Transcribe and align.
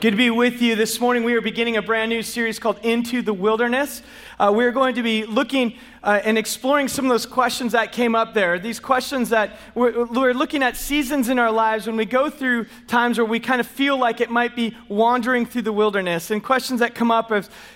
Good 0.00 0.12
to 0.12 0.16
be 0.16 0.30
with 0.30 0.62
you 0.62 0.76
this 0.76 0.98
morning. 0.98 1.24
We 1.24 1.34
are 1.34 1.42
beginning 1.42 1.76
a 1.76 1.82
brand 1.82 2.08
new 2.08 2.22
series 2.22 2.58
called 2.58 2.78
Into 2.82 3.20
the 3.20 3.34
Wilderness. 3.34 4.00
Uh, 4.38 4.50
we're 4.50 4.72
going 4.72 4.94
to 4.94 5.02
be 5.02 5.26
looking 5.26 5.74
uh, 6.02 6.18
and 6.24 6.38
exploring 6.38 6.88
some 6.88 7.04
of 7.04 7.10
those 7.10 7.26
questions 7.26 7.72
that 7.72 7.92
came 7.92 8.14
up 8.14 8.32
there. 8.32 8.58
These 8.58 8.80
questions 8.80 9.28
that 9.28 9.58
we're, 9.74 10.06
we're, 10.06 10.32
looking 10.32 10.62
at 10.62 10.78
seasons 10.78 11.28
in 11.28 11.38
our 11.38 11.50
lives 11.50 11.86
when 11.86 11.96
we 11.96 12.06
go 12.06 12.30
through 12.30 12.64
times 12.86 13.18
where 13.18 13.26
we 13.26 13.38
kind 13.38 13.60
of 13.60 13.66
feel 13.66 13.98
like 13.98 14.22
it 14.22 14.30
might 14.30 14.56
be 14.56 14.74
wandering 14.88 15.44
through 15.44 15.60
the 15.62 15.72
wilderness. 15.72 16.30
And 16.30 16.42
questions 16.42 16.80
that 16.80 16.94
come 16.94 17.10
up 17.10 17.30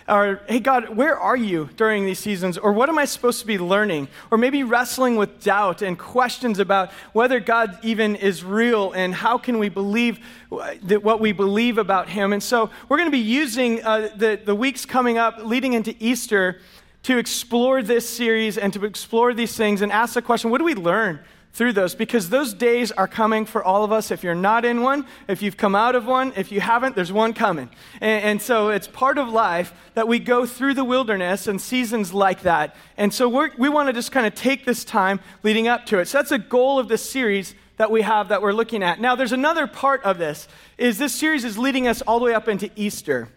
are, 0.08 0.40
hey, 0.48 0.60
God, 0.60 0.96
where 0.96 1.18
are 1.18 1.36
you 1.36 1.68
during 1.76 2.06
these 2.06 2.18
seasons? 2.18 2.56
Or 2.56 2.72
what 2.72 2.88
am 2.88 2.98
I 2.98 3.04
supposed 3.04 3.40
to 3.40 3.46
be 3.46 3.58
learning? 3.58 4.08
Or 4.30 4.38
maybe 4.38 4.62
wrestling 4.62 5.16
with 5.16 5.44
doubt 5.44 5.82
and 5.82 5.98
questions 5.98 6.58
about 6.58 6.90
whether 7.12 7.40
God 7.40 7.78
even 7.82 8.16
is 8.16 8.42
real 8.42 8.92
and 8.92 9.14
how 9.14 9.36
can 9.36 9.58
we 9.58 9.68
believe 9.68 10.18
that 10.84 11.02
what 11.02 11.20
we 11.20 11.32
believe 11.32 11.78
about 11.78 12.08
Him. 12.14 12.32
And 12.32 12.42
so 12.42 12.70
we're 12.88 12.96
going 12.96 13.08
to 13.08 13.16
be 13.16 13.18
using 13.18 13.82
uh, 13.84 14.08
the, 14.16 14.40
the 14.42 14.54
weeks 14.54 14.86
coming 14.86 15.18
up 15.18 15.38
leading 15.44 15.74
into 15.74 15.94
Easter 15.98 16.60
to 17.02 17.18
explore 17.18 17.82
this 17.82 18.08
series 18.08 18.56
and 18.56 18.72
to 18.72 18.84
explore 18.84 19.34
these 19.34 19.56
things 19.56 19.82
and 19.82 19.92
ask 19.92 20.14
the 20.14 20.22
question 20.22 20.50
what 20.50 20.58
do 20.58 20.64
we 20.64 20.74
learn 20.74 21.20
through 21.52 21.72
those? 21.72 21.94
Because 21.94 22.30
those 22.30 22.52
days 22.52 22.90
are 22.92 23.06
coming 23.06 23.46
for 23.46 23.62
all 23.62 23.84
of 23.84 23.92
us. 23.92 24.10
If 24.10 24.24
you're 24.24 24.34
not 24.34 24.64
in 24.64 24.80
one, 24.80 25.06
if 25.28 25.40
you've 25.40 25.56
come 25.56 25.74
out 25.74 25.94
of 25.94 26.06
one, 26.06 26.32
if 26.36 26.50
you 26.50 26.60
haven't, 26.60 26.96
there's 26.96 27.12
one 27.12 27.32
coming. 27.32 27.70
And, 28.00 28.24
and 28.24 28.42
so 28.42 28.70
it's 28.70 28.88
part 28.88 29.18
of 29.18 29.28
life 29.28 29.72
that 29.94 30.08
we 30.08 30.18
go 30.18 30.46
through 30.46 30.74
the 30.74 30.84
wilderness 30.84 31.46
and 31.46 31.60
seasons 31.60 32.12
like 32.12 32.42
that. 32.42 32.74
And 32.96 33.14
so 33.14 33.28
we 33.28 33.68
want 33.68 33.88
to 33.88 33.92
just 33.92 34.10
kind 34.10 34.26
of 34.26 34.34
take 34.34 34.64
this 34.64 34.84
time 34.84 35.20
leading 35.42 35.68
up 35.68 35.86
to 35.86 35.98
it. 35.98 36.08
So 36.08 36.18
that's 36.18 36.32
a 36.32 36.38
goal 36.38 36.78
of 36.78 36.88
this 36.88 37.08
series 37.08 37.54
that 37.76 37.90
we 37.90 38.02
have 38.02 38.28
that 38.28 38.40
we're 38.40 38.52
looking 38.52 38.82
at. 38.82 39.00
Now, 39.00 39.16
there's 39.16 39.32
another 39.32 39.66
part 39.66 40.02
of 40.04 40.18
this, 40.18 40.46
is 40.78 40.98
this 40.98 41.14
series 41.14 41.44
is 41.44 41.58
leading 41.58 41.86
us 41.86 42.02
all 42.02 42.18
the 42.18 42.24
way 42.26 42.34
up 42.34 42.48
into 42.48 42.70
Easter. 42.76 43.28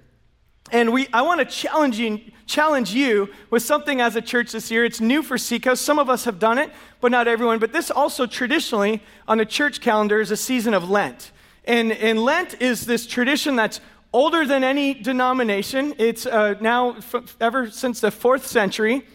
And 0.72 0.92
we, 0.92 1.08
I 1.14 1.22
want 1.22 1.40
to 1.40 1.46
challenge 1.46 1.98
you, 1.98 2.20
challenge 2.46 2.92
you 2.92 3.30
with 3.50 3.64
something 3.64 4.02
as 4.02 4.16
a 4.16 4.22
church 4.22 4.52
this 4.52 4.70
year. 4.70 4.84
It's 4.84 5.00
new 5.00 5.24
for 5.24 5.38
Seacoast. 5.38 5.82
Some 5.82 5.98
of 5.98 6.10
us 6.10 6.26
have 6.26 6.40
done 6.40 6.58
it, 6.58 6.72
but 7.00 7.12
not 7.12 7.28
everyone. 7.28 7.60
But 7.60 7.72
this 7.72 7.90
also 7.90 8.26
traditionally 8.26 9.02
on 9.28 9.38
the 9.38 9.46
church 9.46 9.80
calendar 9.80 10.20
is 10.20 10.32
a 10.32 10.38
season 10.38 10.74
of 10.74 10.90
Lent. 10.90 11.32
And, 11.64 11.92
and 11.94 12.20
Lent 12.20 12.62
is 12.62 12.86
this 12.86 13.08
tradition 13.08 13.56
that's 13.56 13.80
older 14.12 14.46
than 14.46 14.64
any 14.64 14.94
denomination. 14.94 15.94
It's 15.98 16.26
uh, 16.26 16.56
now 16.60 16.98
f- 16.98 17.38
ever 17.40 17.70
since 17.70 18.02
the 18.02 18.12
fourth 18.12 18.46
century. 18.46 19.06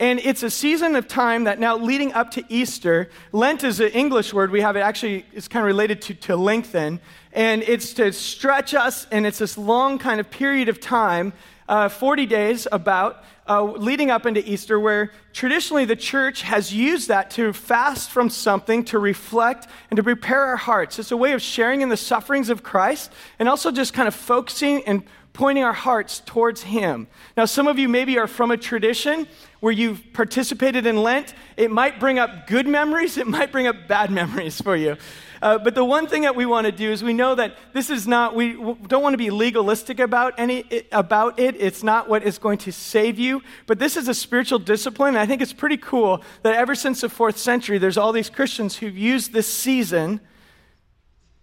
And 0.00 0.20
it's 0.20 0.44
a 0.44 0.50
season 0.50 0.94
of 0.94 1.08
time 1.08 1.44
that 1.44 1.58
now 1.58 1.76
leading 1.76 2.12
up 2.12 2.30
to 2.32 2.44
Easter, 2.48 3.10
Lent 3.32 3.64
is 3.64 3.80
an 3.80 3.88
English 3.88 4.32
word. 4.32 4.52
We 4.52 4.60
have 4.60 4.76
it 4.76 4.80
actually, 4.80 5.26
it's 5.32 5.48
kind 5.48 5.64
of 5.64 5.66
related 5.66 6.00
to, 6.02 6.14
to 6.14 6.36
lengthen. 6.36 7.00
And 7.32 7.62
it's 7.64 7.94
to 7.94 8.12
stretch 8.12 8.74
us, 8.74 9.08
and 9.10 9.26
it's 9.26 9.38
this 9.38 9.58
long 9.58 9.98
kind 9.98 10.20
of 10.20 10.30
period 10.30 10.68
of 10.68 10.80
time, 10.80 11.32
uh, 11.68 11.88
40 11.88 12.26
days 12.26 12.68
about, 12.70 13.24
uh, 13.48 13.62
leading 13.62 14.10
up 14.10 14.24
into 14.24 14.48
Easter, 14.48 14.78
where 14.78 15.10
traditionally 15.32 15.84
the 15.84 15.96
church 15.96 16.42
has 16.42 16.72
used 16.72 17.08
that 17.08 17.30
to 17.32 17.52
fast 17.52 18.10
from 18.10 18.30
something, 18.30 18.84
to 18.84 18.98
reflect, 18.98 19.66
and 19.90 19.96
to 19.96 20.02
prepare 20.02 20.42
our 20.42 20.56
hearts. 20.56 20.98
It's 20.98 21.10
a 21.10 21.16
way 21.16 21.32
of 21.32 21.42
sharing 21.42 21.80
in 21.80 21.88
the 21.88 21.96
sufferings 21.96 22.50
of 22.50 22.62
Christ, 22.62 23.12
and 23.38 23.48
also 23.48 23.72
just 23.72 23.94
kind 23.94 24.06
of 24.06 24.14
focusing 24.14 24.84
and 24.84 25.02
pointing 25.38 25.62
our 25.62 25.72
hearts 25.72 26.20
towards 26.26 26.64
Him. 26.64 27.06
Now, 27.36 27.44
some 27.44 27.68
of 27.68 27.78
you 27.78 27.88
maybe 27.88 28.18
are 28.18 28.26
from 28.26 28.50
a 28.50 28.56
tradition 28.56 29.28
where 29.60 29.72
you've 29.72 30.12
participated 30.12 30.84
in 30.84 30.96
Lent. 30.96 31.32
It 31.56 31.70
might 31.70 32.00
bring 32.00 32.18
up 32.18 32.48
good 32.48 32.66
memories, 32.66 33.16
it 33.16 33.28
might 33.28 33.52
bring 33.52 33.68
up 33.68 33.86
bad 33.86 34.10
memories 34.20 34.60
for 34.60 34.74
you. 34.74 34.96
Uh, 35.40 35.56
but 35.56 35.76
the 35.76 35.84
one 35.84 36.08
thing 36.08 36.22
that 36.22 36.34
we 36.34 36.44
want 36.44 36.64
to 36.64 36.72
do 36.72 36.90
is 36.90 37.04
we 37.04 37.12
know 37.12 37.36
that 37.36 37.56
this 37.72 37.88
is 37.88 38.08
not, 38.08 38.34
we 38.34 38.54
don't 38.88 39.00
want 39.00 39.12
to 39.12 39.18
be 39.18 39.30
legalistic 39.30 40.00
about, 40.00 40.34
any, 40.38 40.64
about 40.90 41.38
it. 41.38 41.54
It's 41.60 41.84
not 41.84 42.08
what 42.08 42.24
is 42.24 42.38
going 42.38 42.58
to 42.58 42.72
save 42.72 43.16
you. 43.20 43.40
But 43.68 43.78
this 43.78 43.96
is 43.96 44.08
a 44.08 44.14
spiritual 44.14 44.58
discipline. 44.58 45.16
I 45.16 45.24
think 45.24 45.40
it's 45.40 45.52
pretty 45.52 45.76
cool 45.76 46.20
that 46.42 46.56
ever 46.56 46.74
since 46.74 47.02
the 47.02 47.08
fourth 47.08 47.38
century, 47.38 47.78
there's 47.78 47.96
all 47.96 48.10
these 48.10 48.28
Christians 48.28 48.78
who've 48.78 48.98
used 48.98 49.32
this 49.32 49.46
season 49.46 50.20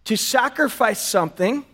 to 0.03 0.17
sacrifice 0.17 0.99
something 0.99 1.65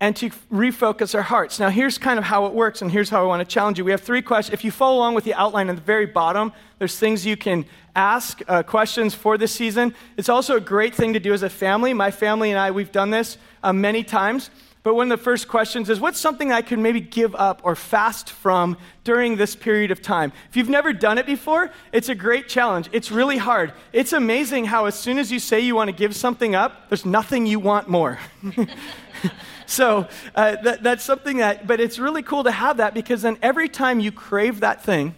and 0.00 0.14
to 0.16 0.28
refocus 0.52 1.14
our 1.14 1.22
hearts. 1.22 1.58
Now, 1.58 1.70
here's 1.70 1.96
kind 1.96 2.18
of 2.18 2.24
how 2.24 2.46
it 2.46 2.52
works, 2.52 2.82
and 2.82 2.92
here's 2.92 3.08
how 3.08 3.22
I 3.22 3.26
want 3.26 3.46
to 3.46 3.52
challenge 3.52 3.78
you. 3.78 3.84
We 3.84 3.92
have 3.92 4.02
three 4.02 4.20
questions. 4.20 4.52
If 4.52 4.64
you 4.64 4.70
follow 4.70 4.98
along 4.98 5.14
with 5.14 5.24
the 5.24 5.34
outline 5.34 5.70
at 5.70 5.76
the 5.76 5.82
very 5.82 6.06
bottom, 6.06 6.52
there's 6.78 6.98
things 6.98 7.24
you 7.24 7.36
can 7.36 7.64
ask, 7.94 8.42
uh, 8.46 8.62
questions 8.62 9.14
for 9.14 9.38
this 9.38 9.52
season. 9.52 9.94
It's 10.18 10.28
also 10.28 10.56
a 10.56 10.60
great 10.60 10.94
thing 10.94 11.14
to 11.14 11.20
do 11.20 11.32
as 11.32 11.42
a 11.42 11.48
family. 11.48 11.94
My 11.94 12.10
family 12.10 12.50
and 12.50 12.58
I, 12.58 12.70
we've 12.72 12.92
done 12.92 13.10
this 13.10 13.38
uh, 13.62 13.72
many 13.72 14.04
times. 14.04 14.50
But 14.86 14.94
one 14.94 15.10
of 15.10 15.18
the 15.18 15.24
first 15.24 15.48
questions 15.48 15.90
is 15.90 15.98
what's 15.98 16.20
something 16.20 16.52
I 16.52 16.62
could 16.62 16.78
maybe 16.78 17.00
give 17.00 17.34
up 17.34 17.60
or 17.64 17.74
fast 17.74 18.30
from 18.30 18.76
during 19.02 19.34
this 19.34 19.56
period 19.56 19.90
of 19.90 20.00
time? 20.00 20.32
If 20.48 20.56
you've 20.56 20.68
never 20.68 20.92
done 20.92 21.18
it 21.18 21.26
before, 21.26 21.72
it's 21.92 22.08
a 22.08 22.14
great 22.14 22.46
challenge. 22.46 22.88
It's 22.92 23.10
really 23.10 23.36
hard. 23.36 23.72
It's 23.92 24.12
amazing 24.12 24.66
how, 24.66 24.84
as 24.84 24.94
soon 24.94 25.18
as 25.18 25.32
you 25.32 25.40
say 25.40 25.58
you 25.58 25.74
want 25.74 25.90
to 25.90 25.96
give 25.96 26.14
something 26.14 26.54
up, 26.54 26.88
there's 26.88 27.04
nothing 27.04 27.46
you 27.46 27.58
want 27.58 27.88
more. 27.88 28.20
so 29.66 30.06
uh, 30.36 30.54
that, 30.62 30.84
that's 30.84 31.02
something 31.02 31.38
that, 31.38 31.66
but 31.66 31.80
it's 31.80 31.98
really 31.98 32.22
cool 32.22 32.44
to 32.44 32.52
have 32.52 32.76
that 32.76 32.94
because 32.94 33.22
then 33.22 33.38
every 33.42 33.68
time 33.68 33.98
you 33.98 34.12
crave 34.12 34.60
that 34.60 34.84
thing, 34.84 35.16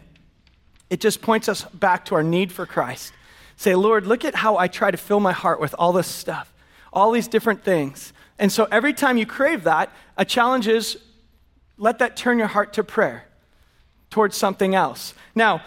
it 0.89 0.99
just 0.99 1.21
points 1.21 1.47
us 1.47 1.65
back 1.65 2.07
to 2.07 2.15
our 2.15 2.23
need 2.23 2.53
for 2.53 2.65
Christ. 2.65 3.13
Say, 3.57 3.75
Lord, 3.75 4.07
look 4.07 4.25
at 4.25 4.35
how 4.35 4.57
I 4.57 4.69
try 4.69 4.91
to 4.91 4.97
fill 4.97 5.21
my 5.21 5.33
heart 5.33 5.61
with 5.61 5.75
all 5.79 5.93
this 5.93 6.07
stuff, 6.07 6.55
all 6.91 7.11
these 7.11 7.29
different 7.29 7.65
things. 7.65 8.15
And 8.39 8.53
so 8.53 8.69
every 8.71 8.93
time 8.93 9.17
you 9.19 9.27
crave 9.27 9.65
that, 9.65 9.91
a 10.17 10.25
challenge 10.25 10.69
is 10.69 10.99
let 11.77 11.99
that 11.99 12.17
turn 12.17 12.39
your 12.39 12.49
heart 12.49 12.73
to 12.75 12.85
prayer 12.85 13.25
towards 14.11 14.37
something 14.37 14.75
else. 14.75 15.15
Now, 15.35 15.63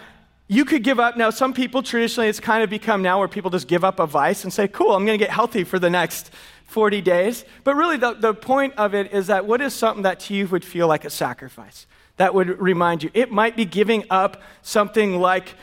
you 0.48 0.66
could 0.66 0.84
give 0.84 1.00
up. 1.00 1.16
Now, 1.16 1.30
some 1.30 1.54
people 1.54 1.82
traditionally, 1.82 2.28
it's 2.28 2.42
kind 2.42 2.62
of 2.62 2.70
become 2.70 3.02
now 3.02 3.20
where 3.20 3.30
people 3.30 3.50
just 3.50 3.68
give 3.68 3.86
up 3.86 4.00
a 4.00 4.06
vice 4.06 4.44
and 4.44 4.52
say, 4.52 4.68
cool, 4.68 4.94
I'm 4.94 5.06
going 5.06 5.18
to 5.18 5.24
get 5.24 5.34
healthy 5.34 5.64
for 5.64 5.80
the 5.80 5.90
next 5.90 6.30
40 6.66 7.02
days. 7.02 7.46
But 7.64 7.76
really, 7.76 7.96
the, 7.98 8.14
the 8.14 8.34
point 8.34 8.74
of 8.76 8.94
it 8.94 9.14
is 9.14 9.28
that 9.28 9.46
what 9.46 9.62
is 9.62 9.74
something 9.74 10.04
that 10.04 10.20
to 10.22 10.34
you 10.34 10.48
would 10.48 10.66
feel 10.66 10.88
like 10.88 11.06
a 11.06 11.10
sacrifice? 11.10 11.88
That 12.18 12.34
would 12.34 12.60
remind 12.62 13.04
you. 13.04 13.12
It 13.14 13.32
might 13.32 13.56
be 13.56 13.64
giving 13.64 14.04
up 14.10 14.42
something 14.62 15.20
like 15.20 15.56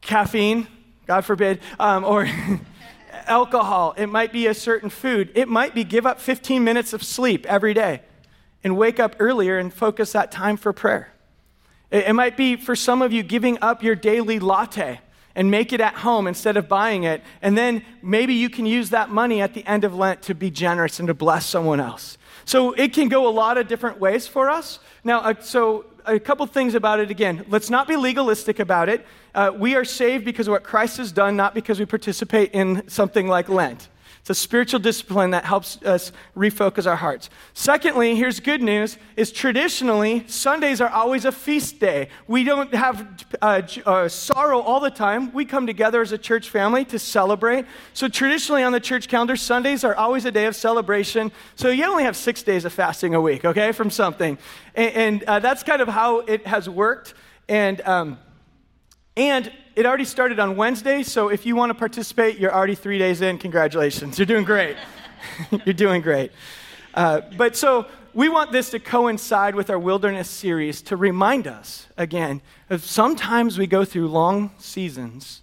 caffeine, 0.00 0.68
God 1.06 1.24
forbid, 1.24 1.60
um, 1.78 2.04
or. 2.04 2.28
alcohol, 3.28 3.94
it 3.96 4.08
might 4.08 4.32
be 4.32 4.46
a 4.46 4.54
certain 4.54 4.90
food, 4.90 5.30
it 5.34 5.48
might 5.48 5.74
be 5.74 5.84
give 5.84 6.06
up 6.06 6.20
15 6.20 6.64
minutes 6.64 6.92
of 6.92 7.02
sleep 7.02 7.46
every 7.46 7.74
day 7.74 8.02
and 8.64 8.76
wake 8.76 8.98
up 8.98 9.16
earlier 9.18 9.58
and 9.58 9.72
focus 9.72 10.12
that 10.12 10.32
time 10.32 10.56
for 10.56 10.72
prayer. 10.72 11.12
It, 11.90 12.14
might 12.14 12.36
be 12.36 12.56
for 12.56 12.76
some 12.76 13.00
of 13.00 13.12
you 13.12 13.22
giving 13.22 13.58
up 13.62 13.82
your 13.82 13.94
daily 13.94 14.38
latte 14.38 15.00
and 15.34 15.50
make 15.50 15.72
it 15.72 15.80
at 15.80 15.94
home 15.94 16.26
instead 16.26 16.56
of 16.56 16.68
buying 16.68 17.04
it. 17.04 17.22
And 17.40 17.56
then 17.56 17.82
maybe 18.02 18.34
you 18.34 18.50
can 18.50 18.66
use 18.66 18.90
that 18.90 19.08
money 19.08 19.40
at 19.40 19.54
the 19.54 19.64
end 19.66 19.84
of 19.84 19.94
Lent 19.94 20.20
to 20.22 20.34
be 20.34 20.50
generous 20.50 20.98
and 20.98 21.08
to 21.08 21.14
bless 21.14 21.46
someone 21.46 21.80
else. 21.80 22.18
So 22.44 22.72
it 22.72 22.92
can 22.92 23.08
go 23.08 23.28
a 23.28 23.30
lot 23.30 23.56
of 23.56 23.68
different 23.68 24.00
ways 24.00 24.26
for 24.26 24.50
us. 24.50 24.80
Now, 25.04 25.20
uh, 25.20 25.34
so 25.40 25.86
a 26.08 26.18
couple 26.18 26.46
things 26.46 26.74
about 26.74 27.00
it 27.00 27.10
again. 27.10 27.44
Let's 27.48 27.70
not 27.70 27.86
be 27.86 27.96
legalistic 27.96 28.58
about 28.58 28.88
it. 28.88 29.06
Uh, 29.34 29.52
we 29.54 29.74
are 29.74 29.84
saved 29.84 30.24
because 30.24 30.48
of 30.48 30.52
what 30.52 30.64
Christ 30.64 30.96
has 30.96 31.12
done, 31.12 31.36
not 31.36 31.54
because 31.54 31.78
we 31.78 31.84
participate 31.84 32.52
in 32.52 32.88
something 32.88 33.28
like 33.28 33.48
Lent. 33.48 33.88
It's 34.28 34.38
a 34.38 34.42
spiritual 34.42 34.78
discipline 34.78 35.30
that 35.30 35.46
helps 35.46 35.80
us 35.84 36.12
refocus 36.36 36.86
our 36.86 36.96
hearts. 36.96 37.30
Secondly, 37.54 38.14
here's 38.14 38.40
good 38.40 38.60
news 38.60 38.98
is 39.16 39.32
traditionally 39.32 40.28
Sundays 40.28 40.82
are 40.82 40.90
always 40.90 41.24
a 41.24 41.32
feast 41.32 41.80
day. 41.80 42.10
We 42.26 42.44
don't 42.44 42.74
have 42.74 43.24
uh, 43.40 43.62
uh, 43.86 44.08
sorrow 44.10 44.60
all 44.60 44.80
the 44.80 44.90
time. 44.90 45.32
We 45.32 45.46
come 45.46 45.66
together 45.66 46.02
as 46.02 46.12
a 46.12 46.18
church 46.18 46.50
family 46.50 46.84
to 46.84 46.98
celebrate. 46.98 47.64
So 47.94 48.06
traditionally 48.06 48.64
on 48.64 48.72
the 48.72 48.80
church 48.80 49.08
calendar, 49.08 49.34
Sundays 49.34 49.82
are 49.82 49.94
always 49.94 50.26
a 50.26 50.30
day 50.30 50.44
of 50.44 50.54
celebration. 50.54 51.32
So 51.56 51.70
you 51.70 51.86
only 51.86 52.04
have 52.04 52.14
six 52.14 52.42
days 52.42 52.66
of 52.66 52.72
fasting 52.74 53.14
a 53.14 53.20
week, 53.22 53.46
okay, 53.46 53.72
from 53.72 53.88
something. 53.88 54.36
And, 54.74 54.92
and 54.94 55.22
uh, 55.24 55.38
that's 55.38 55.62
kind 55.62 55.80
of 55.80 55.88
how 55.88 56.18
it 56.18 56.46
has 56.46 56.68
worked. 56.68 57.14
And 57.48 57.80
um, 57.80 58.18
and 59.18 59.50
it 59.74 59.84
already 59.84 60.04
started 60.04 60.38
on 60.38 60.54
Wednesday, 60.54 61.02
so 61.02 61.28
if 61.28 61.44
you 61.44 61.56
want 61.56 61.70
to 61.70 61.74
participate, 61.74 62.38
you're 62.38 62.54
already 62.54 62.76
three 62.76 62.98
days 62.98 63.20
in. 63.20 63.36
Congratulations. 63.38 64.16
You're 64.16 64.26
doing 64.26 64.44
great. 64.44 64.76
you're 65.64 65.74
doing 65.74 66.02
great. 66.02 66.30
Uh, 66.94 67.22
but 67.36 67.56
so 67.56 67.86
we 68.14 68.28
want 68.28 68.52
this 68.52 68.70
to 68.70 68.78
coincide 68.78 69.56
with 69.56 69.70
our 69.70 69.78
wilderness 69.78 70.30
series 70.30 70.82
to 70.82 70.96
remind 70.96 71.48
us 71.48 71.88
again 71.96 72.42
of 72.70 72.84
sometimes 72.84 73.58
we 73.58 73.66
go 73.66 73.84
through 73.84 74.06
long 74.06 74.52
seasons, 74.58 75.42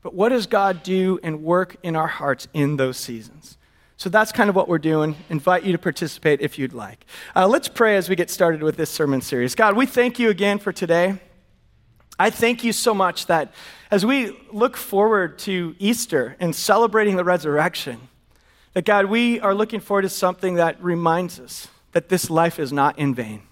but 0.00 0.14
what 0.14 0.28
does 0.28 0.46
God 0.46 0.84
do 0.84 1.18
and 1.24 1.42
work 1.42 1.74
in 1.82 1.96
our 1.96 2.06
hearts 2.06 2.46
in 2.54 2.76
those 2.76 2.96
seasons? 2.96 3.58
So 3.96 4.08
that's 4.08 4.30
kind 4.30 4.48
of 4.48 4.54
what 4.54 4.68
we're 4.68 4.78
doing. 4.78 5.16
Invite 5.28 5.64
you 5.64 5.72
to 5.72 5.78
participate 5.78 6.40
if 6.40 6.56
you'd 6.56 6.72
like. 6.72 7.04
Uh, 7.34 7.48
let's 7.48 7.66
pray 7.66 7.96
as 7.96 8.08
we 8.08 8.14
get 8.14 8.30
started 8.30 8.62
with 8.62 8.76
this 8.76 8.90
sermon 8.90 9.20
series. 9.22 9.56
God, 9.56 9.76
we 9.76 9.86
thank 9.86 10.20
you 10.20 10.30
again 10.30 10.60
for 10.60 10.72
today. 10.72 11.18
I 12.18 12.30
thank 12.30 12.64
you 12.64 12.72
so 12.72 12.94
much 12.94 13.26
that 13.26 13.52
as 13.90 14.04
we 14.04 14.36
look 14.52 14.76
forward 14.76 15.38
to 15.40 15.76
Easter 15.78 16.36
and 16.40 16.54
celebrating 16.54 17.16
the 17.16 17.24
resurrection, 17.24 18.08
that 18.74 18.84
God, 18.84 19.06
we 19.06 19.40
are 19.40 19.54
looking 19.54 19.80
forward 19.80 20.02
to 20.02 20.08
something 20.08 20.54
that 20.54 20.82
reminds 20.82 21.38
us 21.38 21.68
that 21.92 22.08
this 22.08 22.28
life 22.28 22.58
is 22.58 22.72
not 22.72 22.98
in 22.98 23.14
vain. 23.14 23.42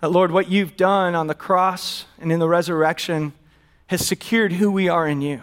That, 0.00 0.12
Lord, 0.12 0.30
what 0.30 0.48
you've 0.48 0.76
done 0.76 1.14
on 1.14 1.26
the 1.26 1.34
cross 1.34 2.04
and 2.20 2.30
in 2.30 2.38
the 2.38 2.48
resurrection 2.48 3.32
has 3.86 4.06
secured 4.06 4.52
who 4.52 4.70
we 4.70 4.88
are 4.88 5.08
in 5.08 5.20
you. 5.20 5.42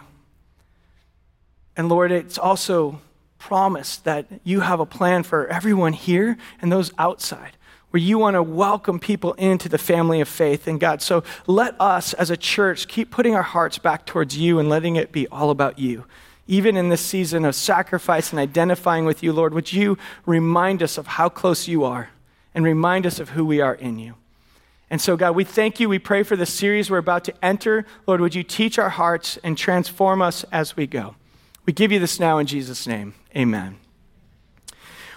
And 1.76 1.88
Lord, 1.88 2.12
it's 2.12 2.38
also 2.38 3.00
promised 3.38 4.04
that 4.04 4.26
you 4.44 4.60
have 4.60 4.80
a 4.80 4.86
plan 4.86 5.22
for 5.22 5.46
everyone 5.48 5.92
here 5.92 6.38
and 6.62 6.70
those 6.70 6.92
outside, 6.98 7.56
where 7.94 8.02
you 8.02 8.18
want 8.18 8.34
to 8.34 8.42
welcome 8.42 8.98
people 8.98 9.34
into 9.34 9.68
the 9.68 9.78
family 9.78 10.20
of 10.20 10.26
faith 10.26 10.66
in 10.66 10.78
God. 10.78 11.00
So 11.00 11.22
let 11.46 11.80
us 11.80 12.12
as 12.14 12.28
a 12.28 12.36
church 12.36 12.88
keep 12.88 13.12
putting 13.12 13.36
our 13.36 13.44
hearts 13.44 13.78
back 13.78 14.04
towards 14.04 14.36
you 14.36 14.58
and 14.58 14.68
letting 14.68 14.96
it 14.96 15.12
be 15.12 15.28
all 15.28 15.48
about 15.50 15.78
you. 15.78 16.04
Even 16.48 16.76
in 16.76 16.88
this 16.88 17.00
season 17.00 17.44
of 17.44 17.54
sacrifice 17.54 18.32
and 18.32 18.40
identifying 18.40 19.04
with 19.04 19.22
you, 19.22 19.32
Lord, 19.32 19.54
would 19.54 19.72
you 19.72 19.96
remind 20.26 20.82
us 20.82 20.98
of 20.98 21.06
how 21.06 21.28
close 21.28 21.68
you 21.68 21.84
are 21.84 22.10
and 22.52 22.64
remind 22.64 23.06
us 23.06 23.20
of 23.20 23.28
who 23.28 23.44
we 23.44 23.60
are 23.60 23.76
in 23.76 24.00
you? 24.00 24.14
And 24.90 25.00
so, 25.00 25.16
God, 25.16 25.36
we 25.36 25.44
thank 25.44 25.78
you. 25.78 25.88
We 25.88 26.00
pray 26.00 26.24
for 26.24 26.34
the 26.34 26.46
series 26.46 26.90
we're 26.90 26.98
about 26.98 27.22
to 27.26 27.44
enter. 27.44 27.86
Lord, 28.08 28.20
would 28.20 28.34
you 28.34 28.42
teach 28.42 28.76
our 28.76 28.90
hearts 28.90 29.38
and 29.44 29.56
transform 29.56 30.20
us 30.20 30.44
as 30.50 30.76
we 30.76 30.88
go? 30.88 31.14
We 31.64 31.72
give 31.72 31.92
you 31.92 32.00
this 32.00 32.18
now 32.18 32.38
in 32.38 32.48
Jesus' 32.48 32.88
name. 32.88 33.14
Amen. 33.36 33.83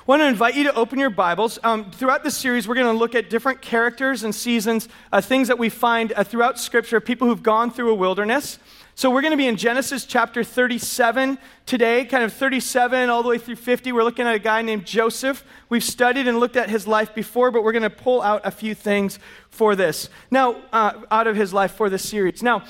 I 0.07 0.11
want 0.11 0.21
to 0.21 0.27
invite 0.27 0.55
you 0.55 0.63
to 0.63 0.73
open 0.73 0.99
your 0.99 1.09
Bibles. 1.09 1.59
Um, 1.65 1.91
throughout 1.91 2.23
this 2.23 2.37
series, 2.37 2.65
we're 2.65 2.75
going 2.75 2.87
to 2.87 2.97
look 2.97 3.13
at 3.13 3.29
different 3.29 3.61
characters 3.61 4.23
and 4.23 4.33
seasons, 4.33 4.87
uh, 5.11 5.19
things 5.19 5.49
that 5.49 5.59
we 5.59 5.67
find 5.67 6.13
uh, 6.15 6.23
throughout 6.23 6.57
Scripture, 6.57 7.01
people 7.01 7.27
who've 7.27 7.43
gone 7.43 7.71
through 7.71 7.91
a 7.91 7.93
wilderness. 7.93 8.57
So 8.95 9.11
we're 9.11 9.19
going 9.19 9.31
to 9.31 9.37
be 9.37 9.47
in 9.47 9.57
Genesis 9.57 10.05
chapter 10.05 10.45
37 10.45 11.37
today, 11.65 12.05
kind 12.05 12.23
of 12.23 12.31
37 12.31 13.09
all 13.09 13.21
the 13.21 13.27
way 13.27 13.37
through 13.37 13.57
50. 13.57 13.91
We're 13.91 14.05
looking 14.05 14.25
at 14.25 14.33
a 14.33 14.39
guy 14.39 14.61
named 14.61 14.85
Joseph. 14.85 15.43
We've 15.67 15.83
studied 15.83 16.25
and 16.25 16.39
looked 16.39 16.55
at 16.55 16.69
his 16.69 16.87
life 16.87 17.13
before, 17.13 17.51
but 17.51 17.65
we're 17.65 17.73
going 17.73 17.83
to 17.83 17.89
pull 17.89 18.21
out 18.21 18.39
a 18.45 18.51
few 18.51 18.75
things 18.75 19.19
for 19.49 19.75
this. 19.75 20.07
Now, 20.31 20.55
uh, 20.71 21.01
out 21.11 21.27
of 21.27 21.35
his 21.35 21.51
life 21.51 21.73
for 21.73 21.89
this 21.89 22.07
series. 22.07 22.41
Now, 22.41 22.63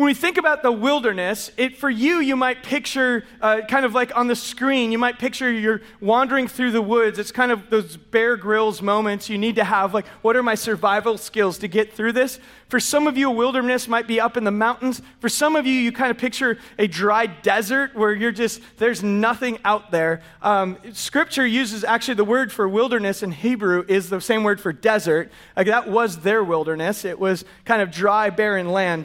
when 0.00 0.06
we 0.06 0.14
think 0.14 0.38
about 0.38 0.62
the 0.62 0.72
wilderness, 0.72 1.50
it, 1.58 1.76
for 1.76 1.90
you, 1.90 2.20
you 2.20 2.34
might 2.34 2.62
picture, 2.62 3.22
uh, 3.42 3.60
kind 3.68 3.84
of 3.84 3.92
like 3.92 4.16
on 4.16 4.28
the 4.28 4.34
screen, 4.34 4.92
you 4.92 4.98
might 4.98 5.18
picture 5.18 5.52
you're 5.52 5.82
wandering 6.00 6.48
through 6.48 6.70
the 6.70 6.80
woods. 6.80 7.18
It's 7.18 7.30
kind 7.30 7.52
of 7.52 7.68
those 7.68 7.98
Bear 7.98 8.38
Grylls 8.38 8.80
moments 8.80 9.28
you 9.28 9.36
need 9.36 9.56
to 9.56 9.64
have, 9.64 9.92
like, 9.92 10.06
what 10.22 10.36
are 10.36 10.42
my 10.42 10.54
survival 10.54 11.18
skills 11.18 11.58
to 11.58 11.68
get 11.68 11.92
through 11.92 12.12
this? 12.12 12.40
For 12.68 12.80
some 12.80 13.06
of 13.06 13.18
you, 13.18 13.28
a 13.28 13.30
wilderness 13.30 13.88
might 13.88 14.06
be 14.06 14.18
up 14.18 14.38
in 14.38 14.44
the 14.44 14.50
mountains. 14.50 15.02
For 15.18 15.28
some 15.28 15.54
of 15.54 15.66
you, 15.66 15.74
you 15.74 15.92
kind 15.92 16.10
of 16.10 16.16
picture 16.16 16.56
a 16.78 16.86
dry 16.86 17.26
desert 17.26 17.94
where 17.94 18.14
you're 18.14 18.32
just, 18.32 18.62
there's 18.78 19.02
nothing 19.02 19.58
out 19.66 19.90
there. 19.90 20.22
Um, 20.40 20.78
scripture 20.94 21.46
uses 21.46 21.84
actually 21.84 22.14
the 22.14 22.24
word 22.24 22.52
for 22.52 22.66
wilderness 22.66 23.22
in 23.22 23.32
Hebrew 23.32 23.84
is 23.86 24.08
the 24.08 24.22
same 24.22 24.44
word 24.44 24.62
for 24.62 24.72
desert. 24.72 25.30
Like, 25.58 25.66
that 25.66 25.90
was 25.90 26.20
their 26.20 26.42
wilderness, 26.42 27.04
it 27.04 27.18
was 27.18 27.44
kind 27.66 27.82
of 27.82 27.90
dry, 27.90 28.30
barren 28.30 28.70
land. 28.70 29.04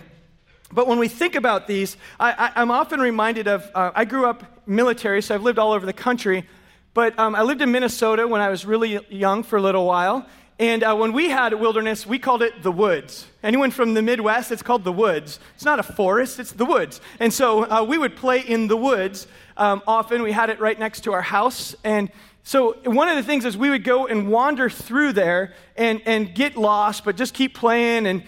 But 0.76 0.88
when 0.88 1.00
we 1.00 1.08
think 1.08 1.36
about 1.36 1.68
these, 1.68 1.96
I, 2.20 2.52
am 2.58 2.70
often 2.70 3.00
reminded 3.00 3.48
of 3.48 3.72
uh, 3.74 3.92
I 3.96 4.04
grew 4.04 4.28
up 4.28 4.44
military, 4.68 5.22
so 5.22 5.34
I've 5.34 5.42
lived 5.42 5.58
all 5.58 5.72
over 5.72 5.86
the 5.86 5.94
country. 5.94 6.46
But 6.94 7.18
um, 7.18 7.34
I 7.34 7.44
lived 7.44 7.62
in 7.62 7.72
Minnesota 7.72 8.28
when 8.28 8.42
I 8.42 8.50
was 8.50 8.66
really 8.66 9.00
young 9.10 9.44
for 9.44 9.56
a 9.56 9.62
little 9.62 9.86
while. 9.86 10.28
And 10.60 10.84
uh, 10.84 10.94
when 10.96 11.14
we 11.14 11.30
had 11.30 11.54
wilderness, 11.54 12.06
we 12.06 12.20
called 12.20 12.42
it 12.42 12.62
the 12.62 12.74
woods. 12.74 13.26
Anyone 13.42 13.72
from 13.72 13.94
the 13.94 14.02
Midwest, 14.02 14.52
it's 14.52 14.62
called 14.62 14.84
the 14.84 14.92
woods. 14.92 15.40
It's 15.56 15.64
not 15.64 15.80
a 15.80 15.84
forest, 15.84 16.40
it's 16.40 16.52
the 16.52 16.66
woods. 16.66 17.00
And 17.22 17.34
so 17.34 17.64
uh, 17.64 17.84
we 17.84 17.98
would 17.98 18.18
play 18.18 18.40
in 18.40 18.68
the 18.68 18.78
woods 18.78 19.28
um, 19.56 19.82
often. 19.88 20.24
We 20.24 20.34
had 20.34 20.50
it 20.50 20.60
right 20.60 20.78
next 20.78 21.06
to 21.06 21.14
our 21.14 21.22
house. 21.22 21.74
And 21.86 22.12
so 22.48 22.74
one 22.84 23.10
of 23.10 23.16
the 23.16 23.24
things 23.24 23.44
is 23.44 23.58
we 23.58 23.72
would 23.72 23.84
go 23.84 24.06
and 24.06 24.30
wander 24.30 24.70
through 24.70 25.14
there 25.14 25.56
and, 25.76 26.00
and 26.06 26.36
get 26.36 26.56
lost, 26.56 27.04
but 27.04 27.18
just 27.18 27.34
keep 27.34 27.56
playing, 27.56 28.06
and 28.06 28.22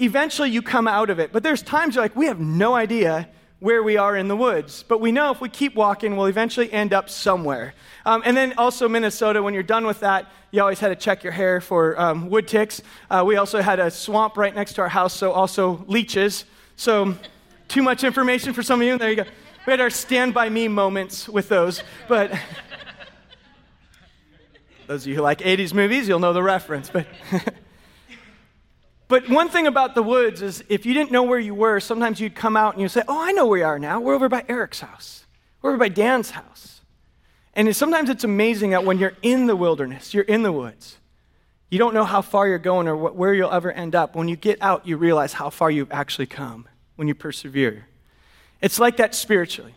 eventually 0.00 0.50
you 0.50 0.62
come 0.62 0.88
out 0.88 1.10
of 1.10 1.20
it. 1.20 1.32
But 1.32 1.44
there's 1.44 1.62
times 1.62 1.94
you're 1.94 2.02
like, 2.02 2.16
we 2.16 2.26
have 2.26 2.40
no 2.40 2.74
idea 2.74 3.28
where 3.60 3.80
we 3.80 3.96
are 3.96 4.16
in 4.16 4.26
the 4.26 4.36
woods. 4.36 4.82
But 4.82 5.00
we 5.00 5.12
know 5.12 5.30
if 5.30 5.40
we 5.40 5.48
keep 5.48 5.76
walking, 5.76 6.16
we'll 6.16 6.26
eventually 6.26 6.72
end 6.72 6.92
up 6.92 7.08
somewhere. 7.08 7.74
Um, 8.04 8.20
and 8.26 8.36
then 8.36 8.52
also 8.58 8.88
Minnesota, 8.88 9.40
when 9.40 9.54
you're 9.54 9.62
done 9.62 9.86
with 9.86 10.00
that, 10.00 10.28
you 10.50 10.60
always 10.60 10.80
had 10.80 10.88
to 10.88 10.96
check 10.96 11.22
your 11.22 11.32
hair 11.32 11.60
for 11.60 11.98
um, 12.00 12.28
wood 12.30 12.48
ticks. 12.48 12.82
Uh, 13.08 13.22
we 13.24 13.36
also 13.36 13.62
had 13.62 13.78
a 13.78 13.92
swamp 13.92 14.36
right 14.36 14.56
next 14.56 14.72
to 14.72 14.80
our 14.80 14.88
house, 14.88 15.14
so 15.14 15.30
also 15.30 15.84
leeches. 15.86 16.46
So 16.74 17.16
too 17.68 17.84
much 17.84 18.02
information 18.02 18.54
for 18.54 18.64
some 18.64 18.80
of 18.80 18.88
you. 18.88 18.98
There 18.98 19.10
you 19.10 19.16
go. 19.16 19.24
We 19.66 19.70
had 19.70 19.80
our 19.80 19.90
stand 19.90 20.34
by 20.34 20.48
me 20.48 20.66
moments 20.66 21.28
with 21.28 21.48
those. 21.48 21.84
But 22.08 22.36
those 24.92 25.04
of 25.04 25.08
you 25.08 25.16
who 25.16 25.22
like 25.22 25.38
80s 25.38 25.72
movies, 25.72 26.06
you'll 26.06 26.18
know 26.18 26.34
the 26.34 26.42
reference. 26.42 26.90
But, 26.90 27.06
but 29.08 29.28
one 29.30 29.48
thing 29.48 29.66
about 29.66 29.94
the 29.94 30.02
woods 30.02 30.42
is 30.42 30.62
if 30.68 30.84
you 30.84 30.92
didn't 30.92 31.10
know 31.10 31.22
where 31.22 31.38
you 31.38 31.54
were, 31.54 31.80
sometimes 31.80 32.20
you'd 32.20 32.34
come 32.34 32.58
out 32.58 32.74
and 32.74 32.82
you'd 32.82 32.90
say, 32.90 33.02
Oh, 33.08 33.18
I 33.20 33.32
know 33.32 33.46
where 33.46 33.52
we 33.52 33.62
are 33.62 33.78
now. 33.78 34.00
We're 34.00 34.14
over 34.14 34.28
by 34.28 34.44
Eric's 34.48 34.80
house, 34.80 35.24
we're 35.62 35.70
over 35.70 35.78
by 35.78 35.88
Dan's 35.88 36.30
house. 36.30 36.82
And 37.54 37.74
sometimes 37.74 38.08
it's 38.08 38.24
amazing 38.24 38.70
that 38.70 38.84
when 38.84 38.98
you're 38.98 39.12
in 39.20 39.46
the 39.46 39.56
wilderness, 39.56 40.14
you're 40.14 40.24
in 40.24 40.42
the 40.42 40.52
woods, 40.52 40.98
you 41.68 41.78
don't 41.78 41.92
know 41.92 42.04
how 42.04 42.22
far 42.22 42.48
you're 42.48 42.58
going 42.58 42.88
or 42.88 42.96
where 42.96 43.34
you'll 43.34 43.50
ever 43.50 43.70
end 43.70 43.94
up. 43.94 44.14
When 44.14 44.28
you 44.28 44.36
get 44.36 44.60
out, 44.62 44.86
you 44.86 44.96
realize 44.96 45.34
how 45.34 45.50
far 45.50 45.70
you've 45.70 45.92
actually 45.92 46.26
come 46.26 46.66
when 46.96 47.08
you 47.08 47.14
persevere. 47.14 47.88
It's 48.62 48.78
like 48.78 48.98
that 48.98 49.14
spiritually. 49.14 49.74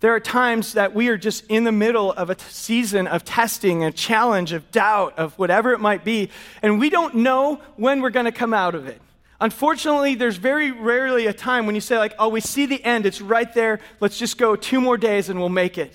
There 0.00 0.14
are 0.14 0.20
times 0.20 0.74
that 0.74 0.94
we 0.94 1.08
are 1.08 1.16
just 1.16 1.46
in 1.46 1.64
the 1.64 1.72
middle 1.72 2.12
of 2.12 2.28
a 2.28 2.38
season 2.38 3.06
of 3.06 3.24
testing, 3.24 3.82
a 3.82 3.90
challenge, 3.90 4.52
of 4.52 4.70
doubt, 4.70 5.18
of 5.18 5.38
whatever 5.38 5.72
it 5.72 5.80
might 5.80 6.04
be, 6.04 6.30
and 6.60 6.78
we 6.78 6.90
don't 6.90 7.16
know 7.16 7.60
when 7.76 8.02
we're 8.02 8.10
going 8.10 8.26
to 8.26 8.32
come 8.32 8.52
out 8.52 8.74
of 8.74 8.86
it. 8.86 9.00
Unfortunately, 9.40 10.14
there's 10.14 10.36
very 10.36 10.70
rarely 10.70 11.26
a 11.26 11.32
time 11.32 11.66
when 11.66 11.74
you 11.74 11.80
say, 11.80 11.98
like, 11.98 12.14
oh, 12.18 12.28
we 12.28 12.40
see 12.40 12.66
the 12.66 12.82
end, 12.84 13.06
it's 13.06 13.20
right 13.20 13.52
there, 13.54 13.80
let's 14.00 14.18
just 14.18 14.38
go 14.38 14.54
two 14.54 14.80
more 14.80 14.98
days 14.98 15.28
and 15.28 15.38
we'll 15.38 15.48
make 15.48 15.78
it. 15.78 15.94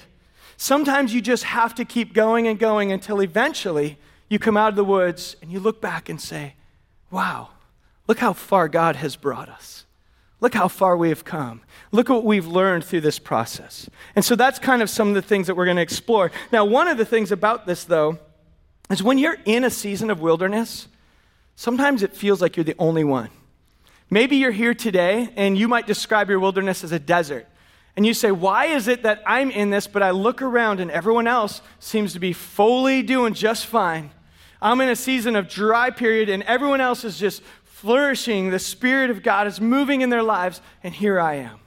Sometimes 0.57 1.13
you 1.13 1.21
just 1.21 1.43
have 1.43 1.73
to 1.75 1.85
keep 1.85 2.13
going 2.13 2.47
and 2.47 2.59
going 2.59 2.91
until 2.91 3.19
eventually 3.19 3.97
you 4.29 4.39
come 4.39 4.57
out 4.57 4.69
of 4.69 4.75
the 4.75 4.83
woods 4.83 5.35
and 5.41 5.51
you 5.51 5.59
look 5.59 5.81
back 5.81 6.07
and 6.07 6.21
say, 6.21 6.53
wow, 7.09 7.49
look 8.07 8.19
how 8.19 8.33
far 8.33 8.67
God 8.67 8.95
has 8.95 9.15
brought 9.15 9.49
us. 9.49 9.85
Look 10.41 10.55
how 10.55 10.67
far 10.67 10.97
we 10.97 11.09
have 11.09 11.23
come. 11.23 11.61
Look 11.91 12.09
what 12.09 12.25
we've 12.25 12.47
learned 12.47 12.83
through 12.83 13.01
this 13.01 13.19
process. 13.19 13.87
And 14.15 14.25
so 14.25 14.35
that's 14.35 14.57
kind 14.57 14.81
of 14.81 14.89
some 14.89 15.07
of 15.09 15.13
the 15.13 15.21
things 15.21 15.47
that 15.47 15.55
we're 15.55 15.65
going 15.65 15.77
to 15.77 15.83
explore. 15.83 16.31
Now, 16.51 16.65
one 16.65 16.87
of 16.87 16.97
the 16.97 17.05
things 17.05 17.31
about 17.31 17.67
this, 17.67 17.83
though, 17.83 18.17
is 18.89 19.03
when 19.03 19.19
you're 19.19 19.37
in 19.45 19.63
a 19.63 19.69
season 19.69 20.09
of 20.09 20.19
wilderness, 20.19 20.87
sometimes 21.55 22.01
it 22.01 22.15
feels 22.15 22.41
like 22.41 22.57
you're 22.57 22.63
the 22.63 22.75
only 22.79 23.03
one. 23.03 23.29
Maybe 24.09 24.35
you're 24.35 24.51
here 24.51 24.73
today 24.73 25.29
and 25.37 25.57
you 25.57 25.67
might 25.67 25.85
describe 25.85 26.27
your 26.27 26.39
wilderness 26.39 26.83
as 26.83 26.91
a 26.91 26.99
desert. 26.99 27.47
And 27.95 28.05
you 28.05 28.13
say, 28.13 28.31
Why 28.31 28.65
is 28.65 28.87
it 28.87 29.03
that 29.03 29.21
I'm 29.27 29.51
in 29.51 29.69
this, 29.69 29.85
but 29.85 30.01
I 30.01 30.09
look 30.09 30.41
around 30.41 30.79
and 30.79 30.89
everyone 30.89 31.27
else 31.27 31.61
seems 31.79 32.13
to 32.13 32.19
be 32.19 32.33
fully 32.33 33.03
doing 33.03 33.33
just 33.33 33.67
fine? 33.67 34.09
I'm 34.61 34.81
in 34.81 34.89
a 34.89 34.95
season 34.95 35.35
of 35.35 35.47
dry 35.47 35.89
period 35.89 36.29
and 36.29 36.43
everyone 36.43 36.81
else 36.81 37.03
is 37.03 37.17
just 37.17 37.41
flourishing, 37.81 38.51
the 38.51 38.59
Spirit 38.59 39.09
of 39.09 39.23
God 39.23 39.47
is 39.47 39.59
moving 39.59 40.01
in 40.01 40.11
their 40.11 40.21
lives, 40.21 40.61
and 40.83 40.93
here 40.93 41.19
I 41.19 41.37
am. 41.37 41.59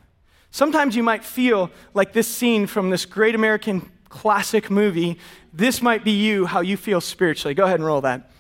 Sometimes 0.53 0.95
you 0.95 1.03
might 1.03 1.25
feel 1.25 1.73
like 1.93 2.13
this 2.13 2.29
scene 2.29 2.69
from 2.69 2.89
this 2.89 3.05
great 3.05 3.35
American 3.35 3.91
classic 4.09 4.71
movie. 4.71 5.19
This 5.53 5.83
might 5.83 6.05
be 6.05 6.13
you, 6.13 6.47
how 6.47 6.61
you 6.61 6.77
feel 6.77 7.01
spiritually. 7.01 7.53
Go 7.53 7.65
ahead 7.65 7.81
and 7.81 7.85
roll 7.85 8.01
that. 8.03 8.31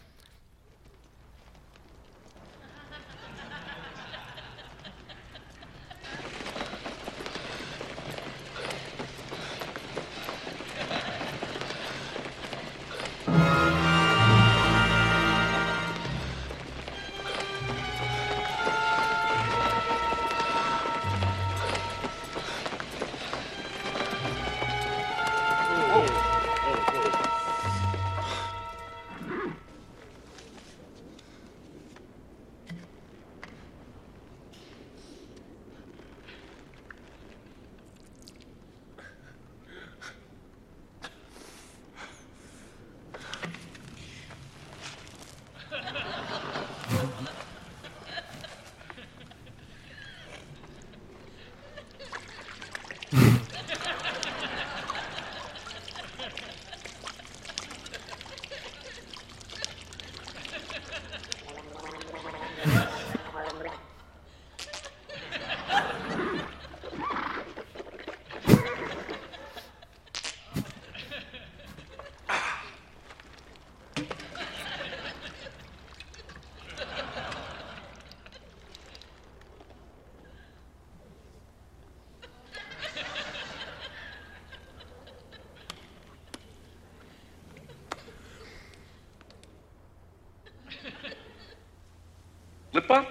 Lip 92.74 92.88
balm? 92.88 93.06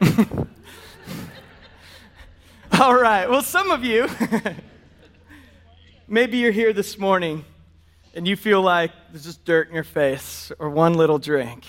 All 2.80 2.94
right. 2.94 3.28
Well, 3.28 3.42
some 3.42 3.72
of 3.72 3.84
you, 3.84 4.08
maybe 6.08 6.38
you're 6.38 6.52
here 6.52 6.72
this 6.72 6.96
morning 6.96 7.44
and 8.14 8.28
you 8.28 8.36
feel 8.36 8.62
like 8.62 8.92
there's 9.10 9.24
just 9.24 9.44
dirt 9.44 9.66
in 9.66 9.74
your 9.74 9.82
face 9.82 10.52
or 10.60 10.70
one 10.70 10.94
little 10.94 11.18
drink. 11.18 11.64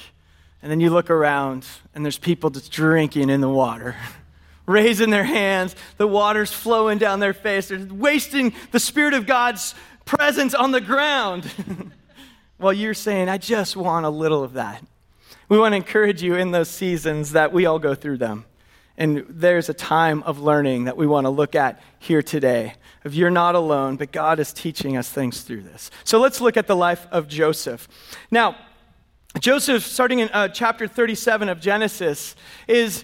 And 0.61 0.71
then 0.71 0.79
you 0.79 0.91
look 0.91 1.09
around 1.09 1.65
and 1.95 2.05
there's 2.05 2.19
people 2.19 2.51
just 2.51 2.71
drinking 2.71 3.31
in 3.31 3.41
the 3.41 3.49
water, 3.49 3.95
raising 4.67 5.09
their 5.09 5.23
hands. 5.23 5.75
The 5.97 6.05
water's 6.05 6.51
flowing 6.53 6.99
down 6.99 7.21
their 7.21 7.33
face. 7.33 7.69
They're 7.69 7.79
wasting 7.79 8.53
the 8.69 8.79
Spirit 8.79 9.15
of 9.15 9.25
God's 9.25 9.73
presence 10.05 10.53
on 10.53 10.69
the 10.69 10.81
ground. 10.81 11.51
well, 12.59 12.71
you're 12.71 12.93
saying, 12.93 13.29
I 13.29 13.39
just 13.39 13.75
want 13.75 14.05
a 14.05 14.11
little 14.11 14.43
of 14.43 14.53
that. 14.53 14.83
We 15.51 15.59
want 15.59 15.73
to 15.73 15.75
encourage 15.75 16.23
you 16.23 16.35
in 16.35 16.51
those 16.51 16.69
seasons 16.69 17.33
that 17.33 17.51
we 17.51 17.65
all 17.65 17.77
go 17.77 17.93
through 17.93 18.19
them. 18.19 18.45
And 18.97 19.25
there's 19.27 19.67
a 19.67 19.73
time 19.73 20.23
of 20.23 20.39
learning 20.39 20.85
that 20.85 20.95
we 20.95 21.05
want 21.05 21.25
to 21.25 21.29
look 21.29 21.55
at 21.55 21.81
here 21.99 22.23
today. 22.23 22.75
If 23.03 23.15
you're 23.15 23.29
not 23.29 23.55
alone, 23.55 23.97
but 23.97 24.13
God 24.13 24.39
is 24.39 24.53
teaching 24.53 24.95
us 24.95 25.09
things 25.09 25.41
through 25.41 25.63
this. 25.63 25.91
So 26.05 26.21
let's 26.21 26.39
look 26.39 26.55
at 26.55 26.67
the 26.67 26.75
life 26.77 27.05
of 27.11 27.27
Joseph. 27.27 27.89
Now, 28.31 28.55
Joseph, 29.41 29.83
starting 29.83 30.19
in 30.19 30.29
uh, 30.29 30.47
chapter 30.47 30.87
37 30.87 31.49
of 31.49 31.59
Genesis, 31.59 32.33
is 32.65 33.03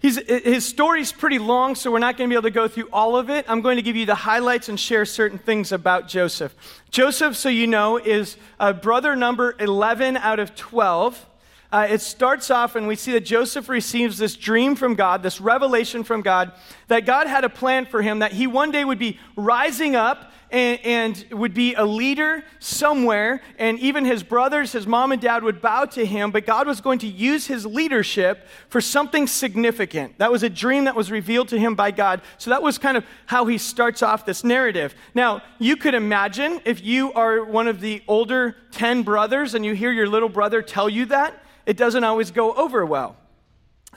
his 0.00 0.66
story's 0.66 1.12
pretty 1.12 1.38
long, 1.38 1.76
so 1.76 1.92
we're 1.92 2.00
not 2.00 2.16
going 2.16 2.28
to 2.28 2.34
be 2.34 2.36
able 2.36 2.48
to 2.48 2.50
go 2.50 2.66
through 2.66 2.88
all 2.92 3.16
of 3.16 3.30
it. 3.30 3.44
I'm 3.48 3.60
going 3.60 3.76
to 3.76 3.82
give 3.82 3.94
you 3.94 4.06
the 4.06 4.16
highlights 4.16 4.68
and 4.68 4.80
share 4.80 5.04
certain 5.04 5.38
things 5.38 5.70
about 5.70 6.08
Joseph. 6.08 6.52
Joseph, 6.90 7.36
so 7.36 7.48
you 7.48 7.68
know, 7.68 7.96
is 7.96 8.36
a 8.58 8.74
brother 8.74 9.14
number 9.14 9.54
11 9.60 10.16
out 10.16 10.40
of 10.40 10.56
12. 10.56 11.26
Uh, 11.72 11.86
it 11.90 12.00
starts 12.00 12.50
off, 12.50 12.76
and 12.76 12.86
we 12.86 12.96
see 12.96 13.12
that 13.12 13.24
Joseph 13.24 13.68
receives 13.68 14.18
this 14.18 14.36
dream 14.36 14.76
from 14.76 14.94
God, 14.94 15.22
this 15.22 15.40
revelation 15.40 16.04
from 16.04 16.22
God, 16.22 16.52
that 16.88 17.06
God 17.06 17.26
had 17.26 17.44
a 17.44 17.48
plan 17.48 17.86
for 17.86 18.02
him, 18.02 18.20
that 18.20 18.32
he 18.32 18.46
one 18.46 18.70
day 18.70 18.84
would 18.84 18.98
be 18.98 19.18
rising 19.36 19.96
up 19.96 20.32
and, 20.50 20.78
and, 20.84 21.24
would 21.32 21.54
be 21.54 21.74
a 21.74 21.84
leader 21.84 22.44
somewhere, 22.60 23.42
and 23.58 23.80
even 23.80 24.04
his 24.04 24.22
brothers, 24.22 24.72
his 24.72 24.86
mom 24.86 25.10
and 25.10 25.20
dad 25.20 25.42
would 25.42 25.60
bow 25.60 25.84
to 25.86 26.06
him, 26.06 26.30
but 26.30 26.46
God 26.46 26.68
was 26.68 26.80
going 26.80 27.00
to 27.00 27.06
use 27.08 27.46
his 27.46 27.66
leadership 27.66 28.46
for 28.68 28.80
something 28.80 29.26
significant. 29.26 30.18
That 30.18 30.30
was 30.30 30.44
a 30.44 30.48
dream 30.48 30.84
that 30.84 30.94
was 30.94 31.10
revealed 31.10 31.48
to 31.48 31.58
him 31.58 31.74
by 31.74 31.90
God. 31.90 32.22
So 32.38 32.50
that 32.50 32.62
was 32.62 32.78
kind 32.78 32.96
of 32.96 33.04
how 33.26 33.46
he 33.46 33.58
starts 33.58 34.02
off 34.02 34.24
this 34.24 34.44
narrative. 34.44 34.94
Now, 35.14 35.42
you 35.58 35.76
could 35.76 35.94
imagine 35.94 36.60
if 36.64 36.82
you 36.84 37.12
are 37.14 37.44
one 37.44 37.66
of 37.66 37.80
the 37.80 38.02
older 38.06 38.56
10 38.70 39.02
brothers 39.02 39.54
and 39.54 39.64
you 39.64 39.74
hear 39.74 39.90
your 39.90 40.08
little 40.08 40.28
brother 40.28 40.62
tell 40.62 40.88
you 40.88 41.06
that, 41.06 41.42
it 41.66 41.76
doesn't 41.76 42.04
always 42.04 42.30
go 42.30 42.54
over 42.54 42.86
well. 42.86 43.16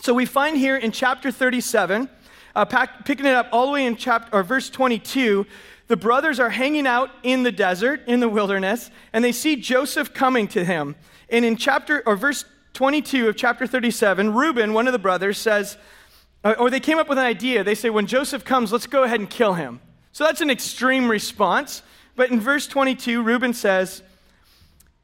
So 0.02 0.14
we 0.14 0.26
find 0.26 0.58
here 0.58 0.76
in 0.76 0.92
chapter 0.92 1.32
37, 1.32 2.10
uh, 2.56 2.66
pack, 2.66 3.06
picking 3.06 3.26
it 3.26 3.36
up 3.36 3.48
all 3.52 3.68
the 3.68 3.72
way 3.72 3.86
in 3.86 3.96
chapter 3.96 4.36
or 4.36 4.44
verse 4.44 4.70
22, 4.70 5.46
the 5.88 5.98
brothers 5.98 6.40
are 6.40 6.50
hanging 6.50 6.88
out 6.88 7.10
in 7.24 7.44
the 7.44 7.52
desert, 7.52 8.02
in 8.08 8.20
the 8.20 8.30
wilderness, 8.30 8.92
and 9.14 9.24
they 9.24 9.32
see 9.32 9.56
Joseph 9.56 10.14
coming 10.14 10.48
to 10.50 10.64
him. 10.64 10.96
And 11.30 11.46
in 11.46 11.56
chapter 11.58 12.04
or 12.06 12.16
verse 12.16 12.46
22 12.74 13.30
of 13.30 13.36
chapter 13.36 13.68
37, 13.68 14.34
Reuben, 14.34 14.74
one 14.74 14.88
of 14.88 14.94
the 14.94 15.00
brothers, 15.00 15.38
says, 15.38 15.78
uh, 16.44 16.56
or 16.58 16.70
they 16.70 16.80
came 16.80 16.98
up 16.98 17.10
with 17.10 17.18
an 17.18 17.26
idea. 17.26 17.64
They 17.64 17.76
say, 17.76 17.90
when 17.90 18.08
Joseph 18.08 18.46
comes, 18.46 18.72
let's 18.72 18.88
go 18.88 19.04
ahead 19.04 19.20
and 19.20 19.30
kill 19.30 19.54
him. 19.54 19.82
So 20.12 20.24
that's 20.24 20.42
an 20.42 20.50
extreme 20.50 21.10
response. 21.10 21.82
But 22.16 22.32
in 22.32 22.40
verse 22.40 22.68
22, 22.68 23.22
Reuben 23.22 23.54
says, 23.54 24.02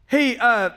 Hey, 0.08 0.38
uh, 0.38 0.70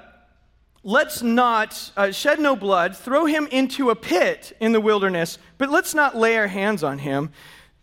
let's 0.82 1.22
not 1.22 1.92
uh, 1.96 2.10
shed 2.10 2.40
no 2.40 2.56
blood, 2.56 2.96
throw 2.96 3.26
him 3.26 3.46
into 3.50 3.90
a 3.90 3.96
pit 3.96 4.56
in 4.60 4.72
the 4.72 4.80
wilderness, 4.80 5.38
but 5.58 5.70
let's 5.70 5.94
not 5.94 6.16
lay 6.16 6.36
our 6.36 6.46
hands 6.46 6.82
on 6.82 6.98
him. 6.98 7.30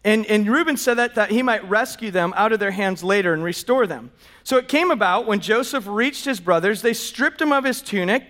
And, 0.04 0.26
and 0.28 0.48
Reuben 0.48 0.78
said 0.78 0.96
that, 0.96 1.16
that 1.16 1.32
he 1.32 1.42
might 1.42 1.68
rescue 1.68 2.12
them 2.12 2.34
out 2.38 2.54
of 2.54 2.60
their 2.60 2.72
hands 2.72 3.04
later 3.04 3.34
and 3.34 3.44
restore 3.44 3.88
them. 3.88 4.12
So 4.44 4.58
it 4.58 4.68
came 4.68 4.92
about 4.92 5.26
when 5.26 5.40
Joseph 5.40 5.88
reached 5.88 6.26
his 6.26 6.40
brothers, 6.40 6.84
they 6.84 6.94
stripped 6.94 7.42
him 7.42 7.52
of 7.52 7.64
his 7.64 7.82
tunic, 7.82 8.24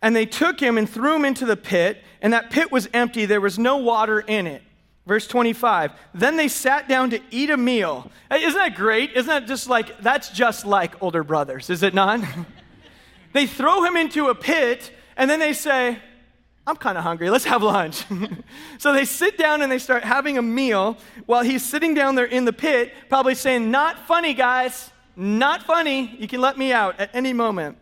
and 0.00 0.16
they 0.16 0.24
took 0.24 0.58
him 0.58 0.78
and 0.78 0.88
threw 0.88 1.14
him 1.14 1.26
into 1.26 1.44
the 1.44 1.58
pit, 1.58 2.02
and 2.22 2.32
that 2.32 2.50
pit 2.50 2.72
was 2.72 2.88
empty. 2.94 3.26
There 3.26 3.40
was 3.40 3.58
no 3.58 3.76
water 3.76 4.20
in 4.20 4.46
it. 4.46 4.62
Verse 5.06 5.26
25. 5.26 5.92
Then 6.14 6.36
they 6.36 6.48
sat 6.48 6.88
down 6.88 7.10
to 7.10 7.20
eat 7.30 7.50
a 7.50 7.56
meal. 7.56 8.10
Isn't 8.30 8.54
that 8.54 8.74
great? 8.76 9.12
Isn't 9.12 9.28
that 9.28 9.46
just 9.46 9.68
like, 9.68 10.00
that's 10.00 10.30
just 10.30 10.64
like 10.64 11.02
older 11.02 11.22
brothers, 11.22 11.68
is 11.68 11.82
it 11.82 11.92
not? 11.92 12.20
They 13.32 13.46
throw 13.46 13.84
him 13.84 13.96
into 13.96 14.28
a 14.28 14.34
pit, 14.34 14.92
and 15.16 15.30
then 15.30 15.38
they 15.38 15.52
say, 15.52 15.98
I'm 16.66 16.76
kind 16.76 16.98
of 16.98 17.04
hungry. 17.04 17.30
Let's 17.30 17.44
have 17.44 17.62
lunch. 17.62 18.04
so 18.78 18.92
they 18.92 19.04
sit 19.04 19.38
down 19.38 19.62
and 19.62 19.70
they 19.70 19.78
start 19.78 20.04
having 20.04 20.38
a 20.38 20.42
meal 20.42 20.96
while 21.26 21.42
he's 21.42 21.64
sitting 21.64 21.94
down 21.94 22.14
there 22.14 22.26
in 22.26 22.44
the 22.44 22.52
pit, 22.52 22.92
probably 23.08 23.34
saying, 23.34 23.70
Not 23.70 24.06
funny, 24.06 24.34
guys. 24.34 24.90
Not 25.16 25.64
funny. 25.64 26.16
You 26.18 26.28
can 26.28 26.40
let 26.40 26.56
me 26.56 26.72
out 26.72 26.98
at 27.00 27.14
any 27.14 27.32
moment. 27.32 27.76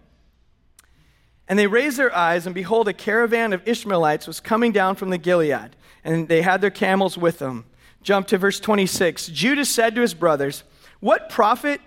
And 1.48 1.58
they 1.58 1.66
raised 1.66 1.96
their 1.96 2.14
eyes, 2.14 2.46
and 2.46 2.54
behold, 2.54 2.88
a 2.88 2.92
caravan 2.92 3.52
of 3.52 3.66
Ishmaelites 3.66 4.26
was 4.26 4.40
coming 4.40 4.72
down 4.72 4.96
from 4.96 5.10
the 5.10 5.18
Gilead, 5.18 5.76
and 6.04 6.28
they 6.28 6.42
had 6.42 6.60
their 6.60 6.70
camels 6.70 7.16
with 7.16 7.38
them. 7.38 7.64
Jump 8.02 8.26
to 8.28 8.38
verse 8.38 8.60
26. 8.60 9.28
Judah 9.28 9.64
said 9.64 9.94
to 9.94 10.00
his 10.00 10.14
brothers, 10.14 10.62
What 11.00 11.30
profit 11.30 11.80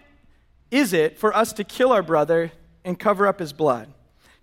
is 0.72 0.94
it 0.94 1.18
for 1.18 1.36
us 1.36 1.54
to 1.54 1.64
kill 1.64 1.92
our 1.92 2.04
brother 2.04 2.52
and 2.84 3.00
cover 3.00 3.28
up 3.28 3.40
his 3.40 3.54
blood. 3.54 3.88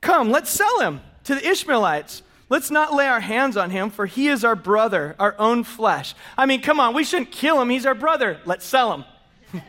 Come, 0.01 0.31
let's 0.31 0.51
sell 0.51 0.81
him 0.81 1.01
to 1.25 1.35
the 1.35 1.47
Ishmaelites. 1.47 2.23
Let's 2.49 2.71
not 2.71 2.95
lay 2.95 3.07
our 3.07 3.21
hands 3.21 3.57
on 3.57 3.71
him, 3.71 3.91
for 3.91 4.07
he 4.07 4.29
is 4.29 4.45
our 4.45 4.57
brother, 4.57 5.15
our 5.19 5.35
own 5.39 5.65
flesh. 5.65 6.15
I 6.37 6.47
mean, 6.47 6.63
come 6.63 6.81
on, 6.81 6.95
we 6.95 7.05
shouldn't 7.05 7.31
kill 7.31 7.61
him. 7.61 7.69
He's 7.69 7.85
our 7.85 7.95
brother. 7.95 8.41
Let's 8.47 8.65
sell 8.65 8.93
him. 8.93 9.05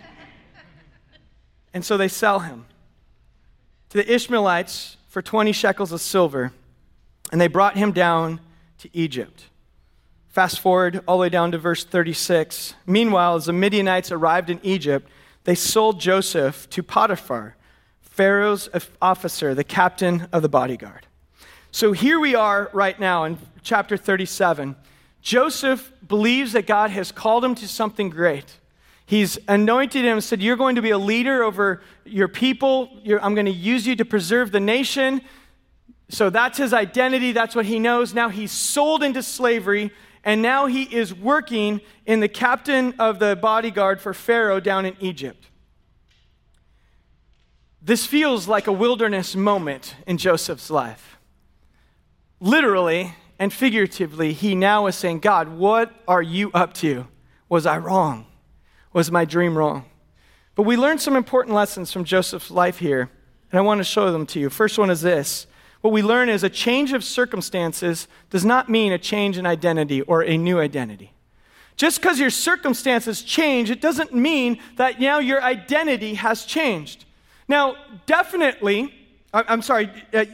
and 1.74 1.84
so 1.84 1.98
they 1.98 2.08
sell 2.08 2.40
him 2.40 2.66
to 3.90 3.98
the 3.98 4.14
Ishmaelites 4.14 4.98
for 5.08 5.22
20 5.22 5.52
shekels 5.52 5.92
of 5.92 6.00
silver, 6.00 6.54
and 7.32 7.42
they 7.42 7.48
brought 7.48 7.76
him 7.76 7.92
down 7.92 8.40
to 8.78 8.90
Egypt. 8.94 9.46
Fast 10.30 10.60
forward 10.60 11.04
all 11.08 11.18
the 11.18 11.22
way 11.22 11.30
down 11.30 11.52
to 11.52 11.58
verse 11.58 11.84
36. 11.84 12.76
Meanwhile, 12.86 13.36
as 13.36 13.46
the 13.46 13.54
Midianites 13.54 14.12
arrived 14.12 14.50
in 14.50 14.60
Egypt, 14.64 15.10
they 15.44 15.56
sold 15.56 16.00
Joseph 16.00 16.70
to 16.70 16.84
Potiphar 16.84 17.56
Pharaoh's 18.20 18.68
officer, 19.02 19.56
the 19.56 19.64
captain 19.64 20.28
of 20.34 20.42
the 20.42 20.50
bodyguard. 20.50 21.08
So 21.72 21.94
here 21.94 22.20
we 22.20 22.36
are 22.36 22.70
right 22.74 23.00
now 23.00 23.24
in 23.24 23.38
chapter 23.64 23.96
37. 23.96 24.76
Joseph 25.22 25.94
believes 26.06 26.52
that 26.52 26.68
God 26.68 26.92
has 26.92 27.14
called 27.14 27.46
him 27.46 27.56
to 27.56 27.66
something 27.66 28.10
great. 28.10 28.60
He's 29.06 29.40
anointed 29.48 30.04
him 30.04 30.18
and 30.18 30.24
said, 30.24 30.42
You're 30.42 30.58
going 30.58 30.76
to 30.76 30.82
be 30.82 30.90
a 30.90 30.98
leader 30.98 31.44
over 31.44 31.82
your 32.04 32.28
people. 32.28 32.90
You're, 33.04 33.24
I'm 33.24 33.36
going 33.36 33.46
to 33.46 33.54
use 33.54 33.88
you 33.88 33.96
to 33.96 34.04
preserve 34.04 34.52
the 34.52 34.60
nation. 34.60 35.22
So 36.10 36.30
that's 36.30 36.58
his 36.58 36.74
identity. 36.74 37.32
That's 37.32 37.56
what 37.56 37.68
he 37.68 37.80
knows. 37.80 38.14
Now 38.14 38.28
he's 38.28 38.52
sold 38.52 39.02
into 39.02 39.24
slavery, 39.24 39.92
and 40.26 40.42
now 40.42 40.66
he 40.66 40.84
is 40.84 41.16
working 41.16 41.80
in 42.06 42.20
the 42.20 42.28
captain 42.28 42.96
of 43.00 43.20
the 43.20 43.38
bodyguard 43.38 44.02
for 44.02 44.14
Pharaoh 44.14 44.60
down 44.60 44.86
in 44.86 44.98
Egypt. 45.00 45.49
This 47.82 48.06
feels 48.06 48.48
like 48.48 48.68
a 48.68 48.74
wilderness 48.74 49.36
moment 49.36 49.96
in 50.06 50.18
Joseph's 50.18 50.70
life. 50.70 51.18
Literally 52.40 53.14
and 53.38 53.54
figuratively, 53.54 54.34
he 54.34 54.54
now 54.54 54.88
is 54.88 54.96
saying, 54.96 55.20
God, 55.20 55.48
what 55.50 55.94
are 56.08 56.22
you 56.22 56.52
up 56.54 56.74
to? 56.76 57.08
Was 57.48 57.66
I 57.66 57.78
wrong? 57.78 58.26
Was 58.92 59.12
my 59.12 59.24
dream 59.24 59.58
wrong? 59.58 59.86
But 60.56 60.64
we 60.64 60.76
learned 60.76 61.02
some 61.02 61.16
important 61.16 61.56
lessons 61.56 61.92
from 61.94 62.04
Joseph's 62.04 62.52
life 62.52 62.80
here, 62.80 63.10
and 63.52 63.60
I 63.60 63.62
want 63.62 63.80
to 63.80 63.86
show 63.86 64.12
them 64.12 64.26
to 64.28 64.40
you. 64.40 64.50
First 64.50 64.78
one 64.78 64.90
is 64.90 65.02
this 65.02 65.48
what 65.82 65.94
we 65.94 66.02
learn 66.02 66.28
is 66.28 66.44
a 66.44 66.50
change 66.50 66.92
of 66.92 67.04
circumstances 67.04 68.08
does 68.30 68.44
not 68.44 68.68
mean 68.68 68.92
a 68.92 68.98
change 68.98 69.38
in 69.38 69.46
identity 69.46 70.02
or 70.02 70.22
a 70.22 70.38
new 70.38 70.60
identity. 70.60 71.14
Just 71.78 72.02
because 72.02 72.20
your 72.20 72.30
circumstances 72.30 73.22
change, 73.22 73.72
it 73.72 73.80
doesn't 73.80 74.14
mean 74.14 74.60
that 74.76 75.00
now 75.00 75.20
your 75.20 75.42
identity 75.42 76.16
has 76.16 76.44
changed. 76.44 77.06
Now, 77.50 77.76
definitely, 78.06 78.94
I'm 79.34 79.64
sorry, 79.64 79.90
uh, 80.14 80.26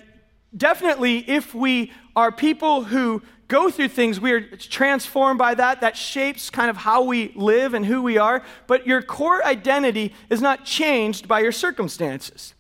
definitely, 0.56 1.20
if 1.30 1.56
we 1.56 1.94
are 2.16 2.32
people 2.32 2.84
who 2.84 3.22
go 3.48 3.70
through 3.70 3.88
things, 3.88 4.20
we 4.20 4.32
are 4.34 4.42
transformed 4.42 5.38
by 5.38 5.56
that. 5.56 5.82
That 5.82 5.96
shapes 5.96 6.50
kind 6.50 6.70
of 6.70 6.78
how 6.78 7.04
we 7.04 7.32
live 7.36 7.74
and 7.74 7.86
who 7.86 8.02
we 8.02 8.18
are. 8.18 8.44
But 8.68 8.86
your 8.86 9.02
core 9.02 9.46
identity 9.46 10.14
is 10.30 10.42
not 10.42 10.66
changed 10.66 11.28
by 11.28 11.40
your 11.40 11.52
circumstances. 11.52 12.55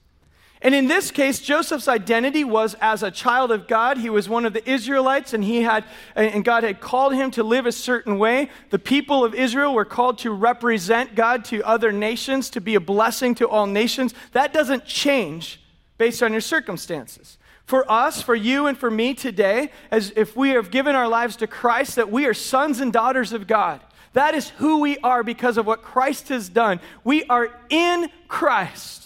And 0.65 0.73
in 0.73 0.87
this 0.87 1.11
case, 1.11 1.41
Joseph's 1.41 1.87
identity 1.87 2.43
was 2.43 2.75
as 2.81 3.03
a 3.03 3.11
child 3.11 3.51
of 3.51 3.67
God. 3.67 3.99
He 3.99 4.09
was 4.09 4.27
one 4.27 4.47
of 4.47 4.53
the 4.53 4.67
Israelites, 4.67 5.31
and 5.31 5.43
he 5.43 5.61
had, 5.61 5.85
and 6.15 6.43
God 6.43 6.63
had 6.63 6.81
called 6.81 7.13
him 7.13 7.29
to 7.31 7.43
live 7.43 7.67
a 7.67 7.71
certain 7.71 8.17
way. 8.17 8.49
The 8.71 8.79
people 8.79 9.23
of 9.23 9.35
Israel 9.35 9.75
were 9.75 9.85
called 9.85 10.17
to 10.19 10.31
represent 10.31 11.13
God 11.13 11.45
to 11.45 11.61
other 11.61 11.91
nations, 11.91 12.49
to 12.49 12.61
be 12.61 12.73
a 12.73 12.79
blessing 12.79 13.35
to 13.35 13.47
all 13.47 13.67
nations. 13.67 14.15
That 14.31 14.53
doesn't 14.53 14.85
change 14.85 15.61
based 15.99 16.23
on 16.23 16.31
your 16.31 16.41
circumstances. 16.41 17.37
For 17.65 17.85
us, 17.89 18.23
for 18.23 18.33
you, 18.33 18.65
and 18.65 18.75
for 18.75 18.89
me 18.89 19.13
today, 19.13 19.69
as 19.91 20.13
if 20.15 20.35
we 20.35 20.49
have 20.49 20.71
given 20.71 20.95
our 20.95 21.07
lives 21.07 21.35
to 21.35 21.45
Christ, 21.45 21.95
that 21.97 22.09
we 22.09 22.25
are 22.25 22.33
sons 22.33 22.79
and 22.79 22.91
daughters 22.91 23.33
of 23.33 23.45
God. 23.45 23.81
That 24.13 24.33
is 24.33 24.49
who 24.49 24.79
we 24.79 24.97
are 24.97 25.21
because 25.21 25.59
of 25.59 25.67
what 25.67 25.83
Christ 25.83 26.29
has 26.29 26.49
done. 26.49 26.79
We 27.03 27.23
are 27.25 27.51
in 27.69 28.09
Christ. 28.27 29.04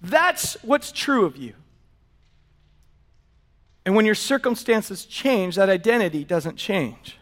That's 0.00 0.54
what's 0.62 0.92
true 0.92 1.24
of 1.24 1.36
you. 1.36 1.54
And 3.84 3.94
when 3.94 4.04
your 4.04 4.14
circumstances 4.14 5.04
change, 5.04 5.56
that 5.56 5.68
identity 5.68 6.24
doesn't 6.24 6.56
change. 6.56 7.18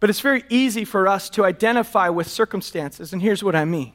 But 0.00 0.10
it's 0.10 0.20
very 0.20 0.44
easy 0.48 0.84
for 0.84 1.08
us 1.08 1.30
to 1.30 1.44
identify 1.44 2.08
with 2.08 2.28
circumstances, 2.28 3.12
and 3.12 3.22
here's 3.22 3.42
what 3.42 3.56
I 3.56 3.64
mean. 3.64 3.92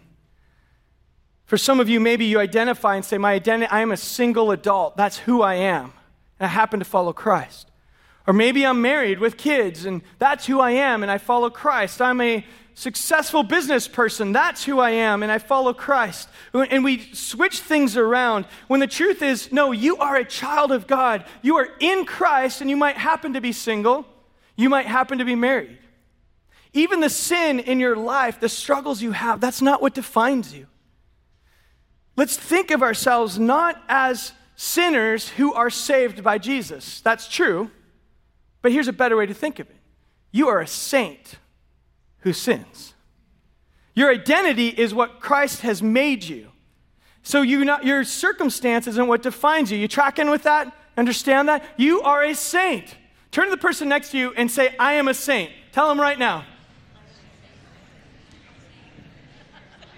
For 1.45 1.57
some 1.57 1.79
of 1.79 1.89
you, 1.89 1.99
maybe 1.99 2.25
you 2.25 2.39
identify 2.39 2.95
and 2.95 3.05
say, 3.05 3.17
My 3.17 3.33
identity, 3.33 3.69
I 3.69 3.81
am 3.81 3.91
a 3.91 3.97
single 3.97 4.51
adult. 4.51 4.97
That's 4.97 5.19
who 5.19 5.41
I 5.41 5.55
am. 5.55 5.93
And 6.39 6.47
I 6.47 6.47
happen 6.47 6.79
to 6.79 6.85
follow 6.85 7.13
Christ. 7.13 7.69
Or 8.25 8.33
maybe 8.33 8.65
I'm 8.65 8.81
married 8.81 9.19
with 9.19 9.37
kids 9.37 9.85
and 9.85 10.01
that's 10.17 10.45
who 10.45 10.59
I 10.59 10.71
am 10.71 11.03
and 11.03 11.11
I 11.11 11.17
follow 11.17 11.49
Christ. 11.49 12.01
I'm 12.01 12.21
a 12.21 12.45
successful 12.75 13.43
business 13.43 13.87
person. 13.87 14.31
That's 14.31 14.63
who 14.63 14.79
I 14.79 14.91
am 14.91 15.23
and 15.23 15.31
I 15.31 15.37
follow 15.37 15.73
Christ. 15.73 16.27
And 16.53 16.83
we 16.83 17.13
switch 17.13 17.59
things 17.59 17.97
around 17.97 18.45
when 18.67 18.79
the 18.79 18.87
truth 18.87 19.21
is 19.21 19.51
no, 19.51 19.71
you 19.71 19.97
are 19.97 20.15
a 20.15 20.25
child 20.25 20.71
of 20.71 20.87
God. 20.87 21.25
You 21.41 21.57
are 21.57 21.69
in 21.79 22.05
Christ 22.05 22.61
and 22.61 22.69
you 22.69 22.77
might 22.77 22.97
happen 22.97 23.33
to 23.33 23.41
be 23.41 23.51
single. 23.51 24.05
You 24.55 24.69
might 24.69 24.85
happen 24.85 25.19
to 25.19 25.25
be 25.25 25.35
married. 25.35 25.77
Even 26.73 27.01
the 27.01 27.09
sin 27.09 27.59
in 27.59 27.79
your 27.79 27.95
life, 27.95 28.39
the 28.39 28.49
struggles 28.49 29.01
you 29.01 29.11
have, 29.11 29.39
that's 29.39 29.61
not 29.61 29.81
what 29.81 29.93
defines 29.93 30.53
you. 30.53 30.67
Let's 32.15 32.35
think 32.35 32.71
of 32.71 32.81
ourselves 32.81 33.39
not 33.39 33.81
as 33.87 34.33
sinners 34.55 35.29
who 35.29 35.53
are 35.53 35.69
saved 35.69 36.23
by 36.23 36.37
Jesus. 36.37 37.01
That's 37.01 37.27
true. 37.27 37.69
But 38.61 38.71
here's 38.71 38.87
a 38.87 38.93
better 38.93 39.17
way 39.17 39.25
to 39.25 39.33
think 39.33 39.59
of 39.59 39.69
it 39.69 39.75
you 40.31 40.47
are 40.47 40.61
a 40.61 40.67
saint 40.67 41.35
who 42.23 42.33
sins. 42.33 42.93
Your 43.93 44.09
identity 44.09 44.69
is 44.69 44.93
what 44.93 45.19
Christ 45.19 45.61
has 45.61 45.83
made 45.83 46.23
you. 46.23 46.49
So 47.21 47.41
you 47.41 47.63
not, 47.63 47.85
your 47.85 48.03
circumstance 48.03 48.87
isn't 48.87 49.07
what 49.07 49.21
defines 49.21 49.71
you. 49.71 49.77
You 49.77 49.87
tracking 49.87 50.29
with 50.29 50.43
that? 50.43 50.75
Understand 50.97 51.47
that? 51.47 51.63
You 51.77 52.01
are 52.01 52.23
a 52.23 52.33
saint. 52.33 52.95
Turn 53.31 53.45
to 53.45 53.51
the 53.51 53.57
person 53.57 53.87
next 53.87 54.11
to 54.11 54.17
you 54.17 54.33
and 54.35 54.49
say, 54.49 54.75
I 54.79 54.93
am 54.93 55.07
a 55.07 55.13
saint. 55.13 55.51
Tell 55.71 55.87
them 55.87 55.99
right 55.99 56.19
now. 56.19 56.45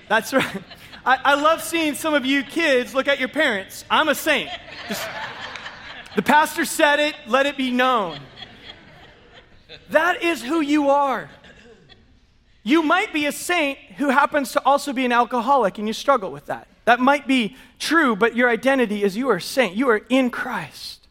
That's 0.07 0.33
right. 0.33 0.63
I, 1.05 1.19
I 1.23 1.35
love 1.35 1.63
seeing 1.63 1.95
some 1.95 2.13
of 2.13 2.25
you 2.25 2.43
kids 2.43 2.93
look 2.93 3.07
at 3.07 3.19
your 3.19 3.29
parents. 3.29 3.85
I'm 3.89 4.09
a 4.09 4.15
saint. 4.15 4.49
Just, 4.87 5.07
the 6.15 6.21
pastor 6.21 6.65
said 6.65 6.99
it, 6.99 7.15
let 7.27 7.45
it 7.45 7.57
be 7.57 7.71
known. 7.71 8.19
That 9.89 10.23
is 10.23 10.41
who 10.41 10.61
you 10.61 10.89
are. 10.89 11.29
You 12.67 12.81
might 12.81 13.13
be 13.13 13.27
a 13.27 13.31
saint 13.31 13.77
who 13.97 14.09
happens 14.09 14.51
to 14.53 14.65
also 14.65 14.91
be 14.91 15.05
an 15.05 15.11
alcoholic 15.11 15.77
and 15.77 15.87
you 15.87 15.93
struggle 15.93 16.31
with 16.31 16.47
that. 16.47 16.67
That 16.85 16.99
might 16.99 17.27
be 17.27 17.55
true, 17.77 18.15
but 18.15 18.35
your 18.35 18.49
identity 18.49 19.03
is 19.03 19.15
you 19.15 19.29
are 19.29 19.35
a 19.35 19.41
saint. 19.41 19.75
You 19.75 19.87
are 19.89 20.01
in 20.09 20.31
Christ. 20.31 21.07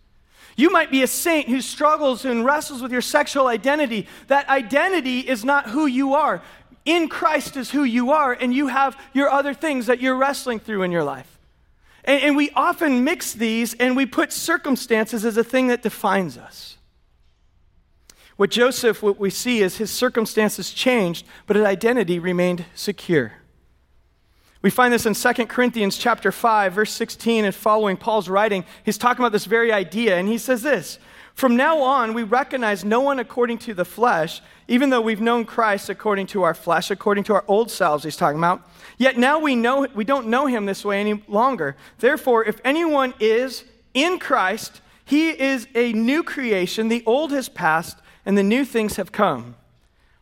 You 0.57 0.71
might 0.71 0.91
be 0.91 1.05
a 1.05 1.07
saint 1.07 1.49
who 1.49 1.61
struggles 1.61 2.25
and 2.25 2.45
wrestles 2.45 2.83
with 2.83 2.91
your 2.91 3.01
sexual 3.01 3.47
identity. 3.47 4.09
That 4.27 4.49
identity 4.49 5.21
is 5.21 5.45
not 5.45 5.71
who 5.71 5.87
you 5.87 6.15
are. 6.15 6.43
In 6.85 7.09
Christ 7.09 7.57
is 7.57 7.71
who 7.71 7.85
you 7.85 8.11
are, 8.11 8.33
and 8.33 8.53
you 8.53 8.67
have 8.67 8.99
your 9.13 9.31
other 9.31 9.55
things 9.55 9.87
that 9.87 10.01
you're 10.01 10.17
wrestling 10.17 10.59
through 10.59 10.83
in 10.83 10.91
your 10.91 11.05
life. 11.05 11.39
And, 12.05 12.21
and 12.21 12.37
we 12.37 12.51
often 12.51 13.05
mix 13.05 13.33
these 13.33 13.75
and 13.75 13.97
we 13.97 14.07
put 14.07 14.33
circumstances 14.33 15.25
as 15.25 15.37
a 15.37 15.45
thing 15.45 15.69
that 15.69 15.83
defines 15.83 16.37
us. 16.37 16.79
What 18.37 18.51
Joseph, 18.51 19.03
what 19.03 19.19
we 19.19 19.31
see 19.31 19.61
is 19.61 19.77
his 19.77 19.91
circumstances 19.91 20.73
changed, 20.73 21.25
but 21.47 21.57
his 21.57 21.65
identity 21.65 22.19
remained 22.19 22.65
secure. 22.75 23.33
We 24.61 24.71
find 24.71 24.93
this 24.93 25.05
in 25.05 25.13
2 25.13 25.47
Corinthians 25.47 25.99
chapter 25.99 26.33
5, 26.33 26.73
verse 26.73 26.91
16 26.93 27.45
and 27.45 27.55
following 27.55 27.99
Paul's 27.99 28.31
writing. 28.31 28.65
He's 28.83 28.97
talking 28.97 29.23
about 29.23 29.33
this 29.33 29.45
very 29.45 29.71
idea, 29.71 30.17
and 30.17 30.27
he 30.27 30.39
says 30.39 30.63
this 30.63 30.99
From 31.35 31.55
now 31.55 31.83
on, 31.83 32.15
we 32.15 32.23
recognize 32.23 32.83
no 32.83 33.01
one 33.01 33.19
according 33.19 33.59
to 33.59 33.75
the 33.75 33.85
flesh, 33.85 34.41
even 34.67 34.89
though 34.89 35.03
we've 35.03 35.21
known 35.21 35.45
Christ 35.45 35.91
according 35.91 36.29
to 36.29 36.45
our 36.45 36.55
flesh, 36.55 36.91
according 36.91 37.25
to 37.25 37.35
our 37.35 37.45
old 37.47 37.71
selves, 37.71 38.05
he's 38.05 38.17
talking 38.17 38.39
about. 38.39 38.67
Yet 38.97 39.19
now 39.19 39.39
we 39.39 39.55
know 39.55 39.87
we 39.95 40.05
don't 40.05 40.29
know 40.29 40.47
him 40.47 40.65
this 40.65 40.83
way 40.83 40.99
any 40.99 41.23
longer. 41.29 41.77
Therefore, 41.99 42.43
if 42.43 42.59
anyone 42.65 43.13
is 43.21 43.65
in 43.93 44.19
Christ, 44.19 44.81
he 45.05 45.29
is 45.29 45.69
a 45.75 45.93
new 45.93 46.23
creation. 46.23 46.89
The 46.89 47.03
old 47.05 47.33
has 47.33 47.51
passed 47.51 47.99
and 48.27 48.37
the 48.37 48.43
new 48.43 48.65
things 48.65 48.97
have 48.97 49.13
come. 49.13 49.57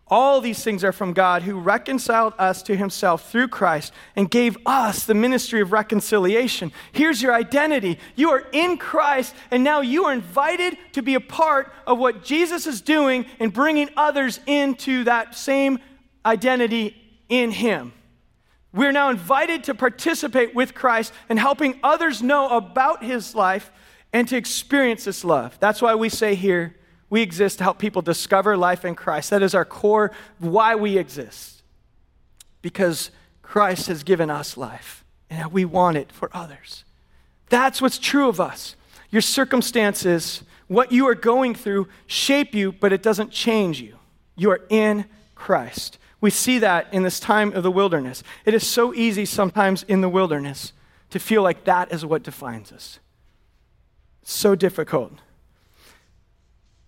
All 0.08 0.42
these 0.42 0.62
things 0.62 0.84
are 0.84 0.92
from 0.92 1.14
God 1.14 1.42
who 1.42 1.58
reconciled 1.58 2.34
us 2.38 2.62
to 2.64 2.76
himself 2.76 3.30
through 3.30 3.48
Christ 3.48 3.94
and 4.14 4.30
gave 4.30 4.58
us 4.66 5.04
the 5.04 5.14
ministry 5.14 5.62
of 5.62 5.72
reconciliation. 5.72 6.70
Here's 6.92 7.22
your 7.22 7.32
identity. 7.32 7.98
You 8.14 8.28
are 8.30 8.46
in 8.52 8.76
Christ, 8.76 9.34
and 9.50 9.64
now 9.64 9.80
you 9.80 10.04
are 10.04 10.12
invited 10.12 10.76
to 10.92 11.02
be 11.02 11.14
a 11.14 11.20
part 11.20 11.72
of 11.86 11.98
what 11.98 12.24
Jesus 12.24 12.66
is 12.66 12.82
doing 12.82 13.24
in 13.38 13.48
bringing 13.50 13.88
others 13.96 14.38
into 14.46 15.04
that 15.04 15.34
same 15.34 15.78
identity 16.26 16.94
in 17.30 17.50
him. 17.50 17.94
We're 18.74 18.92
now 18.92 19.08
invited 19.08 19.64
to 19.64 19.74
participate 19.74 20.54
with 20.54 20.74
Christ 20.74 21.14
and 21.30 21.38
helping 21.38 21.78
others 21.82 22.22
know 22.22 22.50
about 22.50 23.02
his 23.02 23.34
life 23.34 23.70
and 24.12 24.28
to 24.28 24.36
experience 24.36 25.04
this 25.04 25.24
love. 25.24 25.58
That's 25.58 25.80
why 25.80 25.94
we 25.94 26.10
say 26.10 26.34
here, 26.34 26.76
we 27.12 27.20
exist 27.20 27.58
to 27.58 27.64
help 27.64 27.76
people 27.76 28.00
discover 28.00 28.56
life 28.56 28.86
in 28.86 28.94
Christ. 28.94 29.28
That 29.28 29.42
is 29.42 29.54
our 29.54 29.66
core, 29.66 30.12
why 30.38 30.76
we 30.76 30.96
exist. 30.96 31.62
Because 32.62 33.10
Christ 33.42 33.88
has 33.88 34.02
given 34.02 34.30
us 34.30 34.56
life, 34.56 35.04
and 35.28 35.52
we 35.52 35.66
want 35.66 35.98
it 35.98 36.10
for 36.10 36.30
others. 36.32 36.84
That's 37.50 37.82
what's 37.82 37.98
true 37.98 38.30
of 38.30 38.40
us. 38.40 38.76
Your 39.10 39.20
circumstances, 39.20 40.42
what 40.68 40.90
you 40.90 41.06
are 41.06 41.14
going 41.14 41.54
through, 41.54 41.86
shape 42.06 42.54
you, 42.54 42.72
but 42.72 42.94
it 42.94 43.02
doesn't 43.02 43.30
change 43.30 43.78
you. 43.78 43.98
You 44.34 44.50
are 44.50 44.62
in 44.70 45.04
Christ. 45.34 45.98
We 46.22 46.30
see 46.30 46.60
that 46.60 46.86
in 46.94 47.02
this 47.02 47.20
time 47.20 47.52
of 47.52 47.62
the 47.62 47.70
wilderness. 47.70 48.22
It 48.46 48.54
is 48.54 48.66
so 48.66 48.94
easy 48.94 49.26
sometimes 49.26 49.82
in 49.82 50.00
the 50.00 50.08
wilderness 50.08 50.72
to 51.10 51.18
feel 51.18 51.42
like 51.42 51.64
that 51.64 51.92
is 51.92 52.06
what 52.06 52.22
defines 52.22 52.72
us. 52.72 53.00
So 54.22 54.54
difficult 54.54 55.12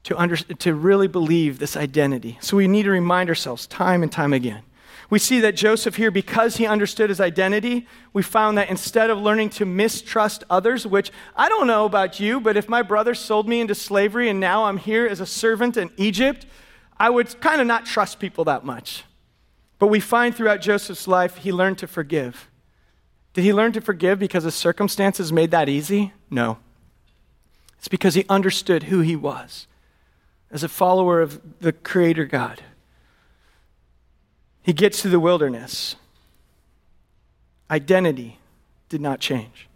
to, 0.04 0.18
under, 0.18 0.36
to 0.36 0.74
really 0.74 1.08
believe 1.08 1.58
this 1.58 1.76
identity. 1.76 2.38
So 2.40 2.56
we 2.56 2.68
need 2.68 2.84
to 2.84 2.90
remind 2.90 3.28
ourselves 3.28 3.66
time 3.66 4.02
and 4.02 4.12
time 4.12 4.32
again. 4.32 4.62
We 5.10 5.18
see 5.18 5.40
that 5.40 5.56
Joseph 5.56 5.96
here, 5.96 6.10
because 6.10 6.56
he 6.56 6.66
understood 6.66 7.10
his 7.10 7.20
identity, 7.20 7.86
we 8.12 8.22
found 8.22 8.56
that 8.56 8.70
instead 8.70 9.10
of 9.10 9.18
learning 9.18 9.50
to 9.50 9.66
mistrust 9.66 10.44
others, 10.48 10.86
which 10.86 11.10
I 11.36 11.48
don't 11.48 11.66
know 11.66 11.84
about 11.84 12.20
you, 12.20 12.40
but 12.40 12.56
if 12.56 12.68
my 12.68 12.82
brother 12.82 13.14
sold 13.14 13.48
me 13.48 13.60
into 13.60 13.74
slavery 13.74 14.28
and 14.28 14.40
now 14.40 14.64
I'm 14.64 14.78
here 14.78 15.06
as 15.06 15.20
a 15.20 15.26
servant 15.26 15.76
in 15.76 15.90
Egypt, 15.96 16.46
I 16.98 17.10
would 17.10 17.40
kind 17.40 17.60
of 17.60 17.66
not 17.66 17.86
trust 17.86 18.18
people 18.18 18.44
that 18.44 18.64
much. 18.64 19.04
But 19.78 19.88
we 19.88 20.00
find 20.00 20.34
throughout 20.34 20.60
Joseph's 20.60 21.06
life, 21.06 21.38
he 21.38 21.52
learned 21.52 21.78
to 21.78 21.86
forgive. 21.86 22.48
Did 23.34 23.42
he 23.42 23.52
learn 23.52 23.72
to 23.72 23.80
forgive 23.80 24.18
because 24.18 24.44
his 24.44 24.54
circumstances 24.54 25.32
made 25.32 25.50
that 25.50 25.68
easy? 25.68 26.12
No. 26.30 26.58
It's 27.78 27.88
because 27.88 28.14
he 28.14 28.24
understood 28.28 28.84
who 28.84 29.00
he 29.00 29.16
was 29.16 29.66
as 30.54 30.62
a 30.62 30.68
follower 30.68 31.20
of 31.20 31.40
the 31.60 31.72
Creator 31.72 32.26
God. 32.26 32.62
He 34.62 34.72
gets 34.72 35.02
to 35.02 35.08
the 35.08 35.18
wilderness. 35.18 35.96
Identity 37.68 38.38
did 38.88 39.00
not 39.00 39.18
change. 39.18 39.68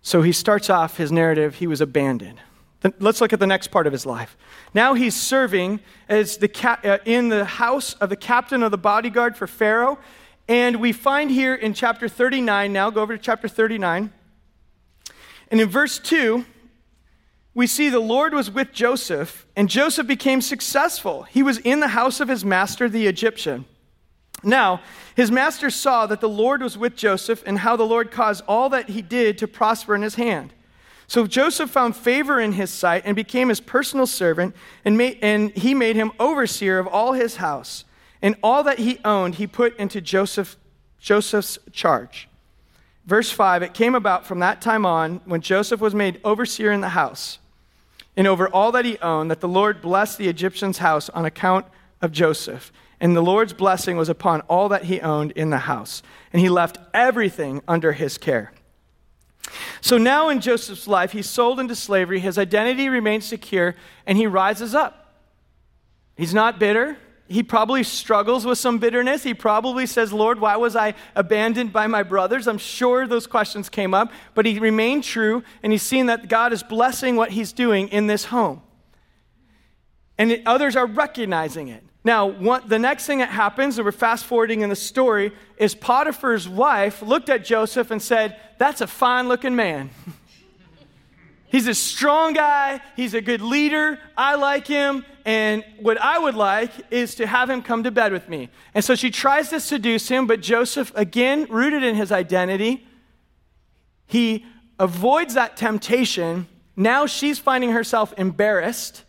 So 0.00 0.22
he 0.22 0.32
starts 0.32 0.70
off 0.70 0.96
his 0.96 1.12
narrative, 1.12 1.56
he 1.56 1.66
was 1.66 1.82
abandoned. 1.82 2.40
Let's 2.98 3.20
look 3.20 3.32
at 3.32 3.40
the 3.40 3.46
next 3.46 3.68
part 3.68 3.86
of 3.86 3.92
his 3.92 4.06
life. 4.06 4.36
Now 4.72 4.94
he's 4.94 5.14
serving 5.14 5.80
as 6.08 6.38
the 6.38 6.48
ca- 6.48 6.80
uh, 6.82 6.98
in 7.04 7.28
the 7.28 7.44
house 7.44 7.92
of 7.94 8.08
the 8.08 8.16
captain 8.16 8.62
of 8.62 8.70
the 8.70 8.78
bodyguard 8.78 9.36
for 9.36 9.46
Pharaoh. 9.46 9.98
And 10.46 10.76
we 10.76 10.92
find 10.92 11.30
here 11.30 11.54
in 11.54 11.74
chapter 11.74 12.08
39, 12.08 12.72
now 12.72 12.88
go 12.88 13.02
over 13.02 13.16
to 13.16 13.22
chapter 13.22 13.48
39. 13.48 14.12
And 15.50 15.60
in 15.60 15.68
verse 15.68 15.98
2, 15.98 16.46
we 17.58 17.66
see 17.66 17.88
the 17.88 17.98
Lord 17.98 18.34
was 18.34 18.52
with 18.52 18.70
Joseph, 18.72 19.44
and 19.56 19.68
Joseph 19.68 20.06
became 20.06 20.40
successful. 20.40 21.24
He 21.24 21.42
was 21.42 21.58
in 21.58 21.80
the 21.80 21.88
house 21.88 22.20
of 22.20 22.28
his 22.28 22.44
master, 22.44 22.88
the 22.88 23.08
Egyptian. 23.08 23.64
Now, 24.44 24.80
his 25.16 25.32
master 25.32 25.68
saw 25.68 26.06
that 26.06 26.20
the 26.20 26.28
Lord 26.28 26.62
was 26.62 26.78
with 26.78 26.94
Joseph, 26.94 27.42
and 27.44 27.58
how 27.58 27.74
the 27.74 27.82
Lord 27.82 28.12
caused 28.12 28.44
all 28.46 28.68
that 28.68 28.90
he 28.90 29.02
did 29.02 29.38
to 29.38 29.48
prosper 29.48 29.96
in 29.96 30.02
his 30.02 30.14
hand. 30.14 30.52
So 31.08 31.26
Joseph 31.26 31.68
found 31.68 31.96
favor 31.96 32.38
in 32.38 32.52
his 32.52 32.70
sight 32.70 33.02
and 33.04 33.16
became 33.16 33.48
his 33.48 33.58
personal 33.58 34.06
servant, 34.06 34.54
and, 34.84 34.96
made, 34.96 35.18
and 35.20 35.50
he 35.50 35.74
made 35.74 35.96
him 35.96 36.12
overseer 36.20 36.78
of 36.78 36.86
all 36.86 37.14
his 37.14 37.38
house. 37.38 37.84
And 38.22 38.36
all 38.40 38.62
that 38.62 38.78
he 38.78 39.00
owned, 39.04 39.34
he 39.34 39.48
put 39.48 39.76
into 39.78 40.00
Joseph, 40.00 40.56
Joseph's 41.00 41.58
charge. 41.72 42.28
verse 43.04 43.32
5 43.32 43.64
it 43.64 43.74
came 43.74 43.96
about 43.96 44.26
from 44.26 44.38
that 44.38 44.62
time 44.62 44.86
on 44.86 45.20
when 45.24 45.40
Joseph 45.40 45.80
was 45.80 45.92
made 45.92 46.20
overseer 46.22 46.70
in 46.70 46.82
the 46.82 46.90
house 46.90 47.40
and 48.18 48.26
over 48.26 48.48
all 48.48 48.72
that 48.72 48.84
he 48.84 48.98
owned 48.98 49.30
that 49.30 49.38
the 49.38 49.48
Lord 49.48 49.80
blessed 49.80 50.18
the 50.18 50.26
Egyptian's 50.26 50.78
house 50.78 51.08
on 51.10 51.24
account 51.24 51.66
of 52.02 52.10
Joseph. 52.10 52.72
And 52.98 53.14
the 53.14 53.22
Lord's 53.22 53.52
blessing 53.52 53.96
was 53.96 54.08
upon 54.08 54.40
all 54.42 54.68
that 54.70 54.86
he 54.86 55.00
owned 55.00 55.30
in 55.36 55.50
the 55.50 55.58
house. 55.58 56.02
And 56.32 56.42
he 56.42 56.48
left 56.48 56.78
everything 56.92 57.62
under 57.68 57.92
his 57.92 58.18
care. 58.18 58.52
So 59.80 59.98
now 59.98 60.30
in 60.30 60.40
Joseph's 60.40 60.88
life, 60.88 61.12
he's 61.12 61.30
sold 61.30 61.60
into 61.60 61.76
slavery, 61.76 62.18
his 62.18 62.38
identity 62.38 62.88
remains 62.88 63.24
secure, 63.24 63.76
and 64.04 64.18
he 64.18 64.26
rises 64.26 64.74
up. 64.74 65.14
He's 66.16 66.34
not 66.34 66.58
bitter. 66.58 66.98
He 67.28 67.42
probably 67.42 67.82
struggles 67.82 68.46
with 68.46 68.56
some 68.56 68.78
bitterness. 68.78 69.22
He 69.22 69.34
probably 69.34 69.84
says, 69.84 70.12
Lord, 70.12 70.40
why 70.40 70.56
was 70.56 70.74
I 70.74 70.94
abandoned 71.14 71.72
by 71.72 71.86
my 71.86 72.02
brothers? 72.02 72.48
I'm 72.48 72.58
sure 72.58 73.06
those 73.06 73.26
questions 73.26 73.68
came 73.68 73.92
up, 73.92 74.10
but 74.34 74.46
he 74.46 74.58
remained 74.58 75.04
true, 75.04 75.42
and 75.62 75.70
he's 75.70 75.82
seen 75.82 76.06
that 76.06 76.28
God 76.28 76.54
is 76.54 76.62
blessing 76.62 77.16
what 77.16 77.30
he's 77.30 77.52
doing 77.52 77.88
in 77.88 78.06
this 78.06 78.26
home. 78.26 78.62
And 80.16 80.42
others 80.46 80.74
are 80.74 80.86
recognizing 80.86 81.68
it. 81.68 81.84
Now, 82.02 82.30
the 82.60 82.78
next 82.78 83.06
thing 83.06 83.18
that 83.18 83.28
happens, 83.28 83.76
and 83.76 83.84
we're 83.84 83.92
fast 83.92 84.24
forwarding 84.24 84.62
in 84.62 84.70
the 84.70 84.76
story, 84.76 85.32
is 85.58 85.74
Potiphar's 85.74 86.48
wife 86.48 87.02
looked 87.02 87.28
at 87.28 87.44
Joseph 87.44 87.90
and 87.90 88.00
said, 88.00 88.40
That's 88.56 88.80
a 88.80 88.86
fine 88.86 89.28
looking 89.28 89.54
man. 89.54 89.90
He's 91.48 91.66
a 91.66 91.74
strong 91.74 92.34
guy. 92.34 92.80
He's 92.94 93.14
a 93.14 93.20
good 93.20 93.40
leader. 93.40 93.98
I 94.16 94.34
like 94.34 94.66
him. 94.66 95.04
And 95.24 95.64
what 95.80 96.00
I 96.00 96.18
would 96.18 96.34
like 96.34 96.70
is 96.90 97.14
to 97.16 97.26
have 97.26 97.50
him 97.50 97.62
come 97.62 97.82
to 97.84 97.90
bed 97.90 98.12
with 98.12 98.28
me. 98.28 98.50
And 98.74 98.84
so 98.84 98.94
she 98.94 99.10
tries 99.10 99.48
to 99.50 99.60
seduce 99.60 100.08
him, 100.08 100.26
but 100.26 100.40
Joseph, 100.40 100.92
again, 100.94 101.46
rooted 101.50 101.82
in 101.82 101.94
his 101.94 102.12
identity, 102.12 102.86
he 104.06 104.46
avoids 104.78 105.34
that 105.34 105.56
temptation. 105.56 106.46
Now 106.76 107.06
she's 107.06 107.38
finding 107.38 107.72
herself 107.72 108.14
embarrassed. 108.16 109.04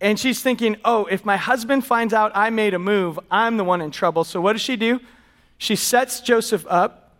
And 0.00 0.20
she's 0.20 0.42
thinking, 0.42 0.76
oh, 0.84 1.06
if 1.06 1.24
my 1.24 1.36
husband 1.36 1.84
finds 1.86 2.12
out 2.12 2.32
I 2.34 2.50
made 2.50 2.74
a 2.74 2.78
move, 2.78 3.18
I'm 3.30 3.56
the 3.56 3.64
one 3.64 3.80
in 3.80 3.90
trouble. 3.90 4.22
So 4.24 4.40
what 4.40 4.52
does 4.52 4.62
she 4.62 4.76
do? 4.76 5.00
She 5.56 5.76
sets 5.76 6.20
Joseph 6.20 6.66
up, 6.68 7.16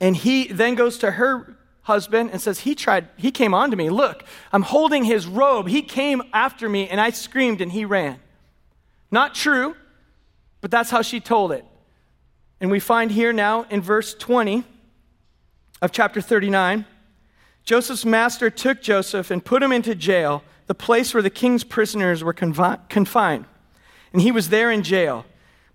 and 0.00 0.16
he 0.16 0.46
then 0.46 0.76
goes 0.76 0.98
to 0.98 1.10
her 1.12 1.56
husband 1.86 2.30
and 2.32 2.40
says, 2.40 2.60
He 2.60 2.74
tried, 2.74 3.08
he 3.16 3.30
came 3.30 3.54
on 3.54 3.70
to 3.70 3.76
me. 3.76 3.90
Look, 3.90 4.24
I'm 4.52 4.62
holding 4.62 5.04
his 5.04 5.26
robe. 5.26 5.68
He 5.68 5.82
came 5.82 6.20
after 6.32 6.68
me, 6.68 6.88
and 6.88 7.00
I 7.00 7.10
screamed, 7.10 7.60
and 7.60 7.70
he 7.70 7.84
ran. 7.84 8.18
Not 9.10 9.34
true, 9.34 9.76
but 10.60 10.70
that's 10.72 10.90
how 10.90 11.02
she 11.02 11.20
told 11.20 11.52
it. 11.52 11.64
And 12.60 12.70
we 12.70 12.80
find 12.80 13.10
here 13.10 13.32
now 13.32 13.66
in 13.70 13.82
verse 13.82 14.14
20 14.14 14.64
of 15.80 15.92
chapter 15.92 16.20
39 16.20 16.84
Joseph's 17.64 18.04
master 18.04 18.48
took 18.48 18.80
Joseph 18.80 19.32
and 19.32 19.44
put 19.44 19.60
him 19.60 19.72
into 19.72 19.96
jail, 19.96 20.44
the 20.68 20.74
place 20.74 21.12
where 21.12 21.22
the 21.22 21.30
king's 21.30 21.64
prisoners 21.64 22.22
were 22.22 22.32
confi- 22.32 22.88
confined. 22.88 23.44
And 24.12 24.22
he 24.22 24.30
was 24.30 24.50
there 24.50 24.70
in 24.70 24.84
jail. 24.84 25.26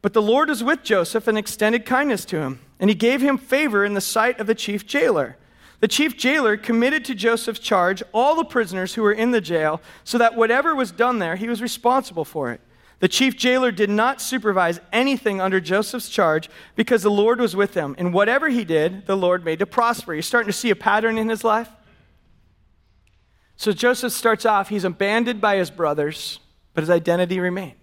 But 0.01 0.13
the 0.13 0.21
Lord 0.21 0.47
was 0.47 0.63
with 0.63 0.83
Joseph 0.83 1.27
and 1.27 1.37
extended 1.37 1.85
kindness 1.85 2.23
to 2.25 2.37
him, 2.37 2.61
and 2.79 2.89
he 2.89 2.95
gave 2.95 3.21
him 3.21 3.37
favor 3.37 3.83
in 3.83 3.93
the 3.93 3.99
sight 3.99 4.39
of 4.39 4.47
the 4.47 4.55
chief 4.55 4.87
jailer. 4.87 5.35
The 5.81 5.87
chief 5.87 6.15
jailer 6.15 6.57
committed 6.57 7.03
to 7.05 7.15
Joseph's 7.15 7.59
charge 7.59 8.03
all 8.13 8.35
the 8.35 8.45
prisoners 8.45 8.93
who 8.93 9.01
were 9.01 9.11
in 9.11 9.31
the 9.31 9.41
jail, 9.41 9.81
so 10.03 10.17
that 10.19 10.35
whatever 10.35 10.75
was 10.75 10.91
done 10.91 11.19
there, 11.19 11.35
he 11.35 11.49
was 11.49 11.61
responsible 11.61 12.23
for 12.23 12.51
it. 12.51 12.61
The 12.99 13.07
chief 13.07 13.35
jailer 13.35 13.71
did 13.71 13.89
not 13.89 14.21
supervise 14.21 14.79
anything 14.93 15.41
under 15.41 15.59
Joseph's 15.59 16.07
charge 16.07 16.51
because 16.75 17.01
the 17.01 17.09
Lord 17.09 17.39
was 17.39 17.55
with 17.55 17.73
him. 17.73 17.95
And 17.97 18.13
whatever 18.13 18.47
he 18.47 18.63
did, 18.63 19.07
the 19.07 19.17
Lord 19.17 19.43
made 19.43 19.57
to 19.57 19.65
prosper. 19.65 20.13
You're 20.13 20.21
starting 20.21 20.51
to 20.51 20.57
see 20.57 20.69
a 20.69 20.75
pattern 20.75 21.17
in 21.17 21.27
his 21.27 21.43
life? 21.43 21.69
So 23.55 23.71
Joseph 23.71 24.13
starts 24.13 24.45
off, 24.45 24.69
he's 24.69 24.83
abandoned 24.83 25.41
by 25.41 25.55
his 25.57 25.71
brothers, 25.71 26.39
but 26.75 26.81
his 26.81 26.91
identity 26.91 27.39
remained. 27.39 27.77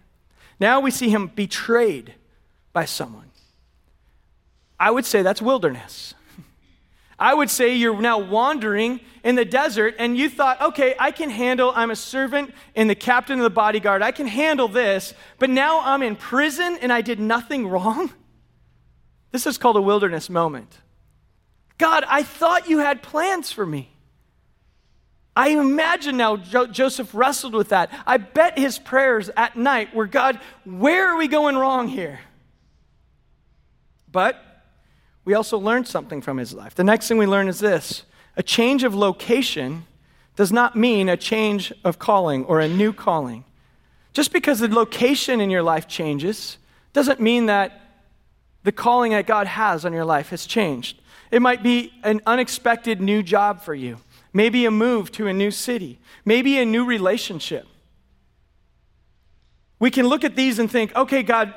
Now 0.60 0.78
we 0.78 0.92
see 0.92 1.08
him 1.08 1.32
betrayed 1.34 2.14
by 2.72 2.84
someone. 2.84 3.30
I 4.78 4.92
would 4.92 5.04
say 5.04 5.22
that's 5.22 5.42
wilderness. 5.42 6.14
I 7.18 7.34
would 7.34 7.50
say 7.50 7.74
you're 7.74 8.00
now 8.00 8.18
wandering 8.18 9.00
in 9.24 9.34
the 9.34 9.44
desert 9.44 9.96
and 9.98 10.16
you 10.16 10.30
thought, 10.30 10.60
okay, 10.60 10.94
I 10.98 11.10
can 11.10 11.30
handle, 11.30 11.72
I'm 11.74 11.90
a 11.90 11.96
servant 11.96 12.54
and 12.76 12.88
the 12.88 12.94
captain 12.94 13.38
of 13.38 13.42
the 13.42 13.50
bodyguard, 13.50 14.02
I 14.02 14.12
can 14.12 14.28
handle 14.28 14.68
this, 14.68 15.14
but 15.38 15.50
now 15.50 15.80
I'm 15.80 16.02
in 16.02 16.14
prison 16.14 16.78
and 16.80 16.92
I 16.92 17.00
did 17.00 17.18
nothing 17.18 17.66
wrong? 17.66 18.12
This 19.32 19.46
is 19.46 19.58
called 19.58 19.76
a 19.76 19.82
wilderness 19.82 20.30
moment. 20.30 20.78
God, 21.76 22.04
I 22.08 22.22
thought 22.22 22.68
you 22.68 22.78
had 22.78 23.02
plans 23.02 23.50
for 23.50 23.66
me. 23.66 23.90
I 25.34 25.50
imagine 25.50 26.16
now 26.16 26.36
jo- 26.36 26.66
Joseph 26.66 27.14
wrestled 27.14 27.54
with 27.54 27.68
that. 27.68 27.90
I 28.06 28.16
bet 28.16 28.58
his 28.58 28.78
prayers 28.78 29.30
at 29.36 29.56
night 29.56 29.94
were 29.94 30.06
God, 30.06 30.40
where 30.64 31.08
are 31.08 31.16
we 31.16 31.28
going 31.28 31.56
wrong 31.56 31.88
here? 31.88 32.20
But 34.10 34.42
we 35.28 35.34
also 35.34 35.58
learned 35.58 35.86
something 35.86 36.22
from 36.22 36.38
his 36.38 36.54
life. 36.54 36.74
The 36.74 36.82
next 36.82 37.06
thing 37.06 37.18
we 37.18 37.26
learn 37.26 37.48
is 37.48 37.58
this 37.58 38.04
a 38.38 38.42
change 38.42 38.82
of 38.82 38.94
location 38.94 39.84
does 40.36 40.50
not 40.50 40.74
mean 40.74 41.10
a 41.10 41.18
change 41.18 41.70
of 41.84 41.98
calling 41.98 42.46
or 42.46 42.60
a 42.60 42.68
new 42.68 42.94
calling. 42.94 43.44
Just 44.14 44.32
because 44.32 44.60
the 44.60 44.68
location 44.68 45.42
in 45.42 45.50
your 45.50 45.62
life 45.62 45.86
changes 45.86 46.56
doesn't 46.94 47.20
mean 47.20 47.44
that 47.44 47.78
the 48.62 48.72
calling 48.72 49.12
that 49.12 49.26
God 49.26 49.46
has 49.46 49.84
on 49.84 49.92
your 49.92 50.06
life 50.06 50.30
has 50.30 50.46
changed. 50.46 50.98
It 51.30 51.42
might 51.42 51.62
be 51.62 51.92
an 52.04 52.22
unexpected 52.24 53.02
new 53.02 53.22
job 53.22 53.60
for 53.60 53.74
you, 53.74 53.98
maybe 54.32 54.64
a 54.64 54.70
move 54.70 55.12
to 55.12 55.26
a 55.26 55.34
new 55.34 55.50
city, 55.50 55.98
maybe 56.24 56.58
a 56.58 56.64
new 56.64 56.86
relationship. 56.86 57.66
We 59.78 59.90
can 59.90 60.06
look 60.06 60.24
at 60.24 60.36
these 60.36 60.58
and 60.58 60.70
think, 60.70 60.96
okay, 60.96 61.22
God, 61.22 61.52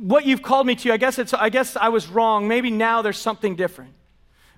what 0.00 0.26
you've 0.26 0.42
called 0.42 0.66
me 0.66 0.74
to, 0.76 0.92
I 0.92 0.96
guess, 0.96 1.18
it's, 1.18 1.34
I 1.34 1.48
guess 1.48 1.76
I 1.76 1.88
was 1.88 2.08
wrong. 2.08 2.48
Maybe 2.48 2.70
now 2.70 3.02
there's 3.02 3.18
something 3.18 3.56
different. 3.56 3.94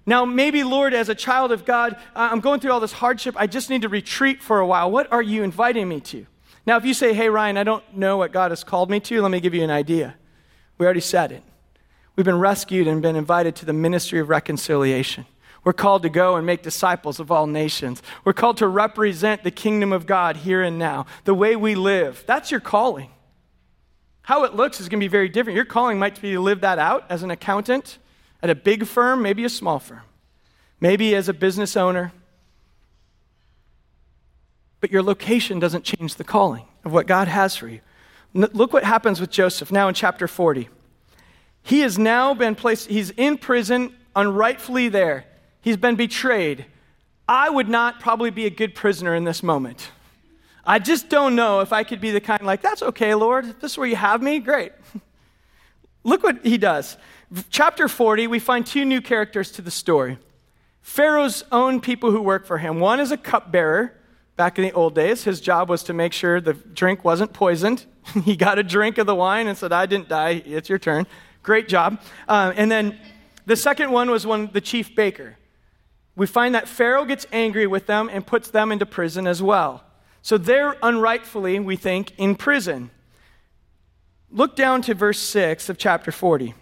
Now, 0.06 0.24
maybe, 0.24 0.64
Lord, 0.64 0.94
as 0.94 1.08
a 1.08 1.14
child 1.14 1.52
of 1.52 1.64
God, 1.64 1.96
I'm 2.14 2.40
going 2.40 2.60
through 2.60 2.72
all 2.72 2.80
this 2.80 2.92
hardship. 2.92 3.34
I 3.38 3.46
just 3.46 3.70
need 3.70 3.82
to 3.82 3.88
retreat 3.88 4.42
for 4.42 4.58
a 4.58 4.66
while. 4.66 4.90
What 4.90 5.12
are 5.12 5.22
you 5.22 5.42
inviting 5.42 5.88
me 5.88 6.00
to? 6.00 6.26
Now, 6.66 6.76
if 6.76 6.84
you 6.84 6.94
say, 6.94 7.12
hey, 7.14 7.28
Ryan, 7.28 7.56
I 7.58 7.64
don't 7.64 7.96
know 7.96 8.16
what 8.16 8.32
God 8.32 8.50
has 8.50 8.64
called 8.64 8.90
me 8.90 9.00
to, 9.00 9.20
let 9.22 9.30
me 9.30 9.40
give 9.40 9.54
you 9.54 9.62
an 9.62 9.70
idea. 9.70 10.16
We 10.78 10.86
already 10.86 11.00
said 11.00 11.32
it. 11.32 11.42
We've 12.16 12.24
been 12.24 12.38
rescued 12.38 12.86
and 12.86 13.02
been 13.02 13.16
invited 13.16 13.56
to 13.56 13.66
the 13.66 13.72
ministry 13.72 14.18
of 14.18 14.28
reconciliation. 14.28 15.26
We're 15.62 15.74
called 15.74 16.02
to 16.02 16.08
go 16.08 16.36
and 16.36 16.46
make 16.46 16.62
disciples 16.62 17.20
of 17.20 17.30
all 17.30 17.46
nations. 17.46 18.02
We're 18.24 18.32
called 18.32 18.56
to 18.58 18.68
represent 18.68 19.44
the 19.44 19.50
kingdom 19.50 19.92
of 19.92 20.06
God 20.06 20.38
here 20.38 20.62
and 20.62 20.78
now, 20.78 21.06
the 21.24 21.34
way 21.34 21.56
we 21.56 21.74
live. 21.74 22.24
That's 22.26 22.50
your 22.50 22.60
calling. 22.60 23.10
How 24.30 24.44
it 24.44 24.54
looks 24.54 24.80
is 24.80 24.88
going 24.88 25.00
to 25.00 25.04
be 25.04 25.08
very 25.08 25.28
different. 25.28 25.56
Your 25.56 25.64
calling 25.64 25.98
might 25.98 26.22
be 26.22 26.30
to 26.34 26.40
live 26.40 26.60
that 26.60 26.78
out 26.78 27.04
as 27.10 27.24
an 27.24 27.32
accountant 27.32 27.98
at 28.40 28.48
a 28.48 28.54
big 28.54 28.86
firm, 28.86 29.22
maybe 29.22 29.42
a 29.42 29.48
small 29.48 29.80
firm, 29.80 30.02
maybe 30.80 31.16
as 31.16 31.28
a 31.28 31.32
business 31.32 31.76
owner. 31.76 32.12
But 34.78 34.92
your 34.92 35.02
location 35.02 35.58
doesn't 35.58 35.82
change 35.82 36.14
the 36.14 36.22
calling 36.22 36.64
of 36.84 36.92
what 36.92 37.08
God 37.08 37.26
has 37.26 37.56
for 37.56 37.66
you. 37.66 37.80
Look 38.32 38.72
what 38.72 38.84
happens 38.84 39.20
with 39.20 39.30
Joseph 39.30 39.72
now 39.72 39.88
in 39.88 39.94
chapter 39.94 40.28
40. 40.28 40.68
He 41.64 41.80
has 41.80 41.98
now 41.98 42.32
been 42.32 42.54
placed, 42.54 42.88
he's 42.88 43.10
in 43.10 43.36
prison, 43.36 43.96
unrightfully 44.14 44.90
there. 44.90 45.24
He's 45.60 45.76
been 45.76 45.96
betrayed. 45.96 46.66
I 47.28 47.50
would 47.50 47.68
not 47.68 47.98
probably 47.98 48.30
be 48.30 48.46
a 48.46 48.50
good 48.50 48.76
prisoner 48.76 49.12
in 49.12 49.24
this 49.24 49.42
moment. 49.42 49.90
I 50.64 50.78
just 50.78 51.08
don't 51.08 51.34
know 51.34 51.60
if 51.60 51.72
I 51.72 51.84
could 51.84 52.00
be 52.00 52.10
the 52.10 52.20
kind 52.20 52.42
like, 52.42 52.62
that's 52.62 52.82
okay, 52.82 53.14
Lord. 53.14 53.60
This 53.60 53.72
is 53.72 53.78
where 53.78 53.88
you 53.88 53.96
have 53.96 54.22
me. 54.22 54.38
Great. 54.40 54.72
Look 56.04 56.22
what 56.22 56.44
he 56.44 56.58
does. 56.58 56.96
Chapter 57.50 57.88
40, 57.88 58.26
we 58.26 58.38
find 58.38 58.66
two 58.66 58.84
new 58.84 59.00
characters 59.00 59.50
to 59.52 59.62
the 59.62 59.70
story. 59.70 60.18
Pharaoh's 60.82 61.44
own 61.52 61.80
people 61.80 62.10
who 62.10 62.20
work 62.20 62.46
for 62.46 62.58
him. 62.58 62.80
One 62.80 63.00
is 63.00 63.10
a 63.10 63.16
cupbearer. 63.16 63.96
Back 64.36 64.58
in 64.58 64.64
the 64.64 64.72
old 64.72 64.94
days, 64.94 65.24
his 65.24 65.40
job 65.40 65.68
was 65.68 65.82
to 65.84 65.92
make 65.92 66.14
sure 66.14 66.40
the 66.40 66.54
drink 66.54 67.04
wasn't 67.04 67.34
poisoned. 67.34 67.84
he 68.24 68.36
got 68.36 68.58
a 68.58 68.62
drink 68.62 68.96
of 68.96 69.06
the 69.06 69.14
wine 69.14 69.46
and 69.46 69.56
said, 69.56 69.72
I 69.72 69.86
didn't 69.86 70.08
die. 70.08 70.42
It's 70.46 70.68
your 70.68 70.78
turn. 70.78 71.06
Great 71.42 71.68
job. 71.68 72.00
Uh, 72.26 72.52
and 72.56 72.70
then 72.70 72.98
the 73.46 73.56
second 73.56 73.90
one 73.90 74.10
was 74.10 74.26
one, 74.26 74.50
the 74.52 74.60
chief 74.60 74.94
baker. 74.94 75.36
We 76.16 76.26
find 76.26 76.54
that 76.54 76.68
Pharaoh 76.68 77.04
gets 77.04 77.26
angry 77.32 77.66
with 77.66 77.86
them 77.86 78.08
and 78.10 78.26
puts 78.26 78.50
them 78.50 78.72
into 78.72 78.86
prison 78.86 79.26
as 79.26 79.42
well. 79.42 79.84
So 80.22 80.38
they're 80.38 80.76
unrightfully, 80.82 81.58
we 81.60 81.76
think, 81.76 82.12
in 82.18 82.34
prison. 82.34 82.90
Look 84.30 84.54
down 84.54 84.82
to 84.82 84.94
verse 84.94 85.18
6 85.18 85.68
of 85.68 85.78
chapter 85.78 86.12
40. 86.12 86.54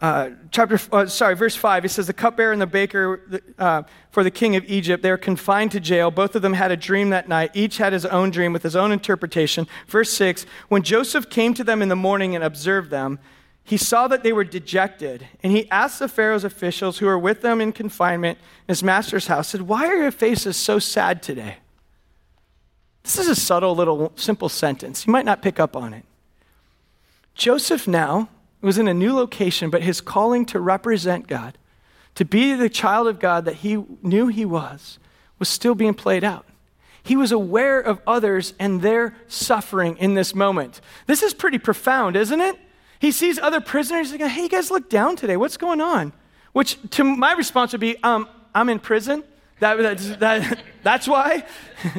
Uh, 0.00 0.30
chapter, 0.50 0.80
uh, 0.92 1.04
sorry, 1.04 1.36
verse 1.36 1.54
5, 1.54 1.84
it 1.84 1.90
says, 1.90 2.06
The 2.06 2.14
cupbearer 2.14 2.52
and 2.52 2.60
the 2.60 2.66
baker 2.66 3.42
uh, 3.58 3.82
for 4.10 4.24
the 4.24 4.30
king 4.30 4.56
of 4.56 4.64
Egypt, 4.64 5.02
they 5.02 5.10
are 5.10 5.18
confined 5.18 5.72
to 5.72 5.80
jail. 5.80 6.10
Both 6.10 6.34
of 6.34 6.40
them 6.40 6.54
had 6.54 6.70
a 6.70 6.76
dream 6.76 7.10
that 7.10 7.28
night. 7.28 7.50
Each 7.52 7.76
had 7.76 7.92
his 7.92 8.06
own 8.06 8.30
dream 8.30 8.54
with 8.54 8.62
his 8.62 8.74
own 8.74 8.92
interpretation. 8.92 9.68
Verse 9.86 10.10
6, 10.12 10.46
when 10.68 10.82
Joseph 10.82 11.28
came 11.28 11.52
to 11.52 11.62
them 11.62 11.82
in 11.82 11.90
the 11.90 11.96
morning 11.96 12.34
and 12.34 12.42
observed 12.42 12.90
them, 12.90 13.18
he 13.62 13.76
saw 13.76 14.08
that 14.08 14.22
they 14.22 14.32
were 14.32 14.42
dejected, 14.42 15.28
and 15.42 15.52
he 15.52 15.70
asked 15.70 15.98
the 15.98 16.08
Pharaoh's 16.08 16.44
officials 16.44 16.98
who 16.98 17.06
were 17.06 17.18
with 17.18 17.42
them 17.42 17.60
in 17.60 17.70
confinement 17.70 18.38
in 18.38 18.72
his 18.72 18.82
master's 18.82 19.26
house, 19.26 19.48
said, 19.48 19.62
Why 19.62 19.86
are 19.86 19.96
your 19.96 20.10
faces 20.10 20.56
so 20.56 20.78
sad 20.78 21.22
today? 21.22 21.58
This 23.02 23.18
is 23.18 23.28
a 23.28 23.34
subtle 23.34 23.74
little 23.74 24.12
simple 24.16 24.48
sentence. 24.48 25.06
You 25.06 25.12
might 25.12 25.24
not 25.24 25.42
pick 25.42 25.58
up 25.58 25.76
on 25.76 25.94
it. 25.94 26.04
Joseph 27.34 27.88
now 27.88 28.28
was 28.60 28.78
in 28.78 28.88
a 28.88 28.94
new 28.94 29.14
location, 29.14 29.70
but 29.70 29.82
his 29.82 30.00
calling 30.00 30.44
to 30.46 30.60
represent 30.60 31.26
God, 31.26 31.56
to 32.14 32.24
be 32.24 32.54
the 32.54 32.68
child 32.68 33.08
of 33.08 33.18
God 33.18 33.44
that 33.46 33.56
he 33.56 33.82
knew 34.02 34.26
he 34.26 34.44
was, 34.44 34.98
was 35.38 35.48
still 35.48 35.74
being 35.74 35.94
played 35.94 36.22
out. 36.22 36.44
He 37.02 37.16
was 37.16 37.32
aware 37.32 37.80
of 37.80 38.00
others 38.06 38.52
and 38.58 38.82
their 38.82 39.16
suffering 39.26 39.96
in 39.96 40.14
this 40.14 40.34
moment. 40.34 40.80
This 41.06 41.22
is 41.22 41.32
pretty 41.32 41.58
profound, 41.58 42.14
isn't 42.16 42.40
it? 42.40 42.58
He 42.98 43.10
sees 43.10 43.38
other 43.38 43.60
prisoners. 43.60 44.10
He's 44.10 44.20
like, 44.20 44.30
hey, 44.30 44.42
you 44.42 44.48
guys 44.50 44.70
look 44.70 44.90
down 44.90 45.16
today. 45.16 45.38
What's 45.38 45.56
going 45.56 45.80
on? 45.80 46.12
Which 46.52 46.78
to 46.90 47.04
my 47.04 47.32
response 47.32 47.72
would 47.72 47.80
be, 47.80 47.96
um, 48.02 48.28
I'm 48.54 48.68
in 48.68 48.78
prison. 48.78 49.24
That, 49.60 49.78
that's, 49.78 50.16
that, 50.16 50.62
that's 50.82 51.08
why. 51.08 51.46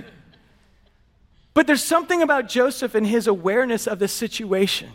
but 1.54 1.68
there's 1.68 1.84
something 1.84 2.22
about 2.22 2.48
Joseph 2.48 2.96
and 2.96 3.06
his 3.06 3.28
awareness 3.28 3.88
of 3.88 4.00
the 4.00 4.08
situation 4.08 4.92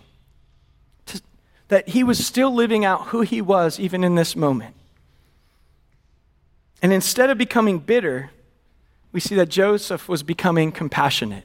to, 1.06 1.20
that 1.68 1.88
he 1.90 2.02
was 2.02 2.24
still 2.24 2.54
living 2.54 2.84
out 2.84 3.08
who 3.08 3.20
he 3.20 3.40
was 3.40 3.78
even 3.78 4.02
in 4.04 4.14
this 4.14 4.34
moment. 4.34 4.74
And 6.82 6.92
instead 6.92 7.30
of 7.30 7.38
becoming 7.38 7.78
bitter, 7.78 8.30
we 9.12 9.20
see 9.20 9.34
that 9.34 9.48
Joseph 9.48 10.08
was 10.08 10.22
becoming 10.22 10.72
compassionate. 10.72 11.44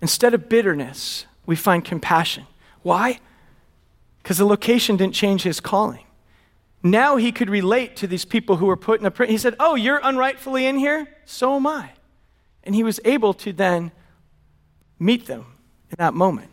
Instead 0.00 0.34
of 0.34 0.48
bitterness, 0.48 1.26
we 1.46 1.56
find 1.56 1.84
compassion. 1.84 2.46
Why? 2.82 3.20
because 4.24 4.38
the 4.38 4.46
location 4.46 4.96
didn't 4.96 5.14
change 5.14 5.42
his 5.42 5.60
calling. 5.60 6.06
Now 6.82 7.16
he 7.16 7.30
could 7.30 7.50
relate 7.50 7.94
to 7.96 8.06
these 8.06 8.24
people 8.24 8.56
who 8.56 8.64
were 8.64 8.76
put 8.76 8.98
in 8.98 9.04
a 9.04 9.10
prison. 9.10 9.30
He 9.30 9.38
said, 9.38 9.54
Oh, 9.60 9.74
you're 9.74 10.00
unrightfully 10.02 10.64
in 10.64 10.78
here? 10.78 11.06
So 11.26 11.56
am 11.56 11.66
I. 11.66 11.90
And 12.64 12.74
he 12.74 12.82
was 12.82 13.00
able 13.04 13.34
to 13.34 13.52
then 13.52 13.92
meet 15.04 15.26
them 15.26 15.46
in 15.90 15.96
that 15.98 16.14
moment. 16.14 16.50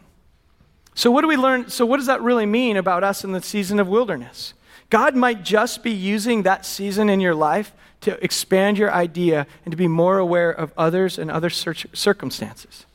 So, 0.93 1.09
what 1.09 1.21
do 1.21 1.27
we 1.27 1.37
learn? 1.37 1.69
So, 1.69 1.85
what 1.85 1.97
does 1.97 2.07
that 2.07 2.21
really 2.21 2.45
mean 2.45 2.77
about 2.77 3.03
us 3.03 3.23
in 3.23 3.31
the 3.31 3.41
season 3.41 3.79
of 3.79 3.87
wilderness? 3.87 4.53
God 4.89 5.15
might 5.15 5.43
just 5.43 5.83
be 5.83 5.91
using 5.91 6.43
that 6.43 6.65
season 6.65 7.09
in 7.09 7.21
your 7.21 7.33
life 7.33 7.73
to 8.01 8.21
expand 8.23 8.77
your 8.77 8.91
idea 8.91 9.47
and 9.63 9.71
to 9.71 9.77
be 9.77 9.87
more 9.87 10.17
aware 10.17 10.51
of 10.51 10.73
others 10.77 11.17
and 11.17 11.31
other 11.31 11.49
circumstances. 11.49 12.85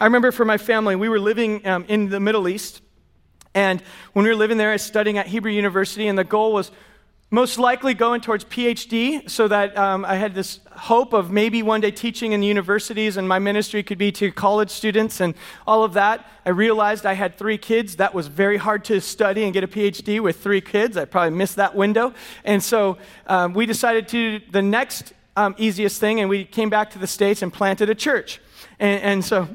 I 0.00 0.04
remember 0.04 0.32
for 0.32 0.44
my 0.44 0.56
family, 0.56 0.96
we 0.96 1.08
were 1.08 1.20
living 1.20 1.66
um, 1.66 1.84
in 1.88 2.08
the 2.08 2.20
Middle 2.20 2.48
East 2.48 2.80
and 3.58 3.82
when 4.12 4.24
we 4.24 4.30
were 4.30 4.36
living 4.36 4.56
there, 4.56 4.70
I 4.70 4.74
was 4.74 4.82
studying 4.82 5.18
at 5.18 5.26
Hebrew 5.26 5.50
University, 5.50 6.06
and 6.06 6.18
the 6.18 6.24
goal 6.24 6.52
was 6.52 6.70
most 7.30 7.58
likely 7.58 7.92
going 7.92 8.22
towards 8.22 8.44
PhD, 8.46 9.28
so 9.28 9.48
that 9.48 9.76
um, 9.76 10.04
I 10.06 10.16
had 10.16 10.34
this 10.34 10.60
hope 10.70 11.12
of 11.12 11.30
maybe 11.30 11.62
one 11.62 11.82
day 11.82 11.90
teaching 11.90 12.32
in 12.32 12.42
universities, 12.42 13.18
and 13.18 13.28
my 13.28 13.38
ministry 13.38 13.82
could 13.82 13.98
be 13.98 14.10
to 14.12 14.32
college 14.32 14.70
students 14.70 15.20
and 15.20 15.34
all 15.66 15.84
of 15.84 15.92
that. 15.92 16.26
I 16.46 16.50
realized 16.50 17.04
I 17.04 17.12
had 17.12 17.36
three 17.36 17.58
kids. 17.58 17.96
That 17.96 18.14
was 18.14 18.28
very 18.28 18.56
hard 18.56 18.82
to 18.86 19.00
study 19.02 19.44
and 19.44 19.52
get 19.52 19.62
a 19.62 19.68
PhD 19.68 20.20
with 20.20 20.40
three 20.40 20.62
kids. 20.62 20.96
I 20.96 21.04
probably 21.04 21.36
missed 21.36 21.56
that 21.56 21.74
window. 21.74 22.14
And 22.44 22.62
so 22.62 22.96
um, 23.26 23.52
we 23.52 23.66
decided 23.66 24.08
to 24.08 24.40
the 24.50 24.62
next 24.62 25.12
um, 25.36 25.54
easiest 25.58 26.00
thing, 26.00 26.20
and 26.20 26.30
we 26.30 26.46
came 26.46 26.70
back 26.70 26.90
to 26.92 26.98
the 26.98 27.06
States 27.06 27.42
and 27.42 27.52
planted 27.52 27.90
a 27.90 27.94
church. 27.94 28.40
And, 28.78 29.02
and 29.02 29.24
so, 29.24 29.48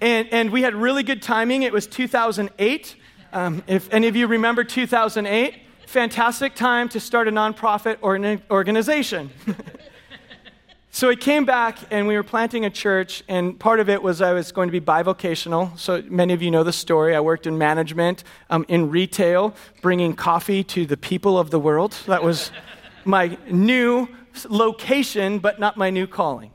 and, 0.00 0.28
and 0.32 0.50
we 0.50 0.62
had 0.62 0.76
really 0.76 1.02
good 1.02 1.22
timing. 1.22 1.64
It 1.64 1.72
was 1.72 1.88
2008. 1.88 2.96
Um, 3.32 3.64
if 3.66 3.92
any 3.92 4.06
of 4.06 4.14
you 4.14 4.28
remember 4.28 4.62
2008, 4.62 5.63
fantastic 5.86 6.54
time 6.54 6.88
to 6.90 7.00
start 7.00 7.28
a 7.28 7.32
nonprofit 7.32 7.98
or 8.02 8.14
an 8.14 8.42
organization. 8.50 9.30
so 10.90 11.10
I 11.10 11.14
came 11.14 11.44
back 11.44 11.78
and 11.90 12.06
we 12.06 12.16
were 12.16 12.22
planting 12.22 12.64
a 12.64 12.70
church, 12.70 13.22
and 13.28 13.58
part 13.58 13.80
of 13.80 13.88
it 13.88 14.02
was 14.02 14.20
I 14.20 14.32
was 14.32 14.52
going 14.52 14.68
to 14.68 14.72
be 14.72 14.80
bivocational. 14.80 15.78
So 15.78 16.02
many 16.08 16.32
of 16.32 16.42
you 16.42 16.50
know 16.50 16.64
the 16.64 16.72
story. 16.72 17.14
I 17.14 17.20
worked 17.20 17.46
in 17.46 17.58
management, 17.58 18.24
um, 18.50 18.64
in 18.68 18.90
retail, 18.90 19.54
bringing 19.82 20.14
coffee 20.14 20.64
to 20.64 20.86
the 20.86 20.96
people 20.96 21.38
of 21.38 21.50
the 21.50 21.58
world. 21.58 21.96
That 22.06 22.22
was 22.22 22.50
my 23.04 23.36
new 23.50 24.08
location, 24.48 25.38
but 25.38 25.60
not 25.60 25.76
my 25.76 25.90
new 25.90 26.06
calling. 26.06 26.50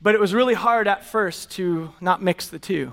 But 0.00 0.14
it 0.14 0.20
was 0.20 0.34
really 0.34 0.54
hard 0.54 0.86
at 0.86 1.04
first 1.04 1.50
to 1.52 1.92
not 2.00 2.22
mix 2.22 2.48
the 2.48 2.58
two 2.58 2.92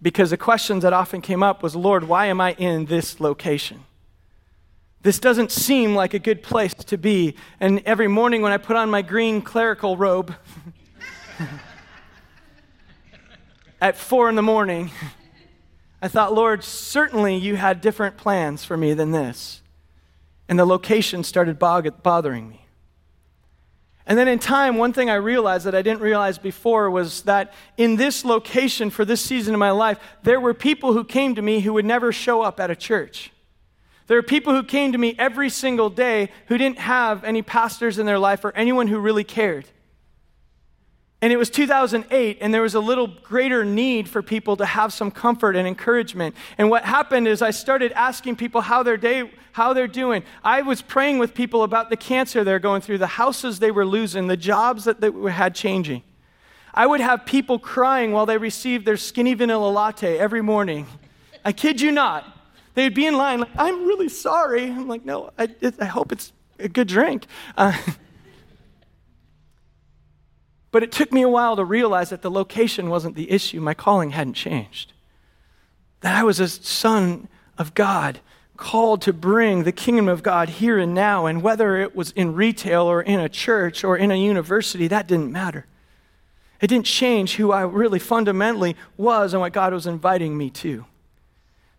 because 0.00 0.30
the 0.30 0.36
questions 0.36 0.82
that 0.82 0.92
often 0.92 1.20
came 1.20 1.42
up 1.42 1.62
was, 1.62 1.74
Lord, 1.74 2.04
why 2.04 2.26
am 2.26 2.40
I 2.40 2.52
in 2.54 2.86
this 2.86 3.20
location? 3.20 3.84
This 5.02 5.18
doesn't 5.18 5.52
seem 5.52 5.94
like 5.94 6.14
a 6.14 6.18
good 6.18 6.42
place 6.42 6.72
to 6.74 6.96
be. 6.96 7.36
And 7.60 7.82
every 7.84 8.08
morning 8.08 8.40
when 8.40 8.52
I 8.52 8.56
put 8.56 8.76
on 8.76 8.88
my 8.88 9.02
green 9.02 9.42
clerical 9.42 9.96
robe 9.98 10.34
at 13.80 13.96
four 13.96 14.30
in 14.30 14.34
the 14.34 14.42
morning, 14.42 14.90
I 16.00 16.08
thought, 16.08 16.34
Lord, 16.34 16.64
certainly 16.64 17.36
you 17.36 17.56
had 17.56 17.80
different 17.80 18.16
plans 18.16 18.64
for 18.64 18.76
me 18.76 18.94
than 18.94 19.10
this. 19.10 19.60
And 20.48 20.58
the 20.58 20.64
location 20.64 21.22
started 21.22 21.58
bothering 21.58 22.48
me. 22.48 22.63
And 24.06 24.18
then 24.18 24.28
in 24.28 24.38
time, 24.38 24.76
one 24.76 24.92
thing 24.92 25.08
I 25.08 25.14
realized 25.14 25.64
that 25.64 25.74
I 25.74 25.80
didn't 25.80 26.00
realize 26.00 26.36
before 26.36 26.90
was 26.90 27.22
that 27.22 27.54
in 27.78 27.96
this 27.96 28.24
location 28.24 28.90
for 28.90 29.04
this 29.04 29.22
season 29.22 29.54
of 29.54 29.58
my 29.58 29.70
life, 29.70 29.98
there 30.22 30.40
were 30.40 30.52
people 30.52 30.92
who 30.92 31.04
came 31.04 31.34
to 31.36 31.42
me 31.42 31.60
who 31.60 31.72
would 31.72 31.86
never 31.86 32.12
show 32.12 32.42
up 32.42 32.60
at 32.60 32.70
a 32.70 32.76
church. 32.76 33.32
There 34.06 34.18
are 34.18 34.22
people 34.22 34.52
who 34.52 34.62
came 34.62 34.92
to 34.92 34.98
me 34.98 35.14
every 35.18 35.48
single 35.48 35.88
day 35.88 36.30
who 36.48 36.58
didn't 36.58 36.78
have 36.78 37.24
any 37.24 37.40
pastors 37.40 37.98
in 37.98 38.04
their 38.04 38.18
life 38.18 38.44
or 38.44 38.52
anyone 38.54 38.88
who 38.88 38.98
really 38.98 39.24
cared. 39.24 39.64
And 41.24 41.32
it 41.32 41.38
was 41.38 41.48
2008, 41.48 42.36
and 42.42 42.52
there 42.52 42.60
was 42.60 42.74
a 42.74 42.80
little 42.80 43.06
greater 43.06 43.64
need 43.64 44.10
for 44.10 44.22
people 44.22 44.58
to 44.58 44.66
have 44.66 44.92
some 44.92 45.10
comfort 45.10 45.56
and 45.56 45.66
encouragement. 45.66 46.36
And 46.58 46.68
what 46.68 46.84
happened 46.84 47.28
is 47.28 47.40
I 47.40 47.50
started 47.50 47.92
asking 47.92 48.36
people 48.36 48.60
how 48.60 48.82
their 48.82 48.98
day, 48.98 49.30
how 49.52 49.72
they're 49.72 49.88
doing. 49.88 50.22
I 50.44 50.60
was 50.60 50.82
praying 50.82 51.16
with 51.16 51.32
people 51.32 51.62
about 51.62 51.88
the 51.88 51.96
cancer 51.96 52.44
they're 52.44 52.58
going 52.58 52.82
through, 52.82 52.98
the 52.98 53.06
houses 53.06 53.58
they 53.58 53.70
were 53.70 53.86
losing, 53.86 54.26
the 54.26 54.36
jobs 54.36 54.84
that 54.84 55.00
they 55.00 55.10
had 55.30 55.54
changing. 55.54 56.02
I 56.74 56.86
would 56.86 57.00
have 57.00 57.24
people 57.24 57.58
crying 57.58 58.12
while 58.12 58.26
they 58.26 58.36
received 58.36 58.84
their 58.84 58.98
skinny 58.98 59.32
vanilla 59.32 59.70
latte 59.70 60.18
every 60.18 60.42
morning. 60.42 60.86
I 61.42 61.52
kid 61.52 61.80
you 61.80 61.90
not. 61.90 62.38
They'd 62.74 62.92
be 62.92 63.06
in 63.06 63.16
line, 63.16 63.40
like, 63.40 63.56
I'm 63.56 63.86
really 63.86 64.10
sorry. 64.10 64.64
I'm 64.64 64.88
like, 64.88 65.06
no, 65.06 65.30
I, 65.38 65.48
I 65.80 65.86
hope 65.86 66.12
it's 66.12 66.34
a 66.58 66.68
good 66.68 66.88
drink. 66.88 67.24
Uh, 67.56 67.72
But 70.74 70.82
it 70.82 70.90
took 70.90 71.12
me 71.12 71.22
a 71.22 71.28
while 71.28 71.54
to 71.54 71.64
realize 71.64 72.10
that 72.10 72.22
the 72.22 72.30
location 72.32 72.90
wasn't 72.90 73.14
the 73.14 73.30
issue. 73.30 73.60
My 73.60 73.74
calling 73.74 74.10
hadn't 74.10 74.34
changed. 74.34 74.92
That 76.00 76.16
I 76.16 76.24
was 76.24 76.40
a 76.40 76.48
son 76.48 77.28
of 77.56 77.74
God, 77.74 78.18
called 78.56 79.00
to 79.02 79.12
bring 79.12 79.62
the 79.62 79.70
kingdom 79.70 80.08
of 80.08 80.24
God 80.24 80.48
here 80.48 80.76
and 80.76 80.92
now. 80.92 81.26
And 81.26 81.44
whether 81.44 81.76
it 81.76 81.94
was 81.94 82.10
in 82.10 82.34
retail 82.34 82.82
or 82.82 83.00
in 83.00 83.20
a 83.20 83.28
church 83.28 83.84
or 83.84 83.96
in 83.96 84.10
a 84.10 84.16
university, 84.16 84.88
that 84.88 85.06
didn't 85.06 85.30
matter. 85.30 85.64
It 86.60 86.66
didn't 86.66 86.86
change 86.86 87.36
who 87.36 87.52
I 87.52 87.60
really 87.60 88.00
fundamentally 88.00 88.74
was 88.96 89.32
and 89.32 89.40
what 89.40 89.52
God 89.52 89.72
was 89.72 89.86
inviting 89.86 90.36
me 90.36 90.50
to. 90.50 90.86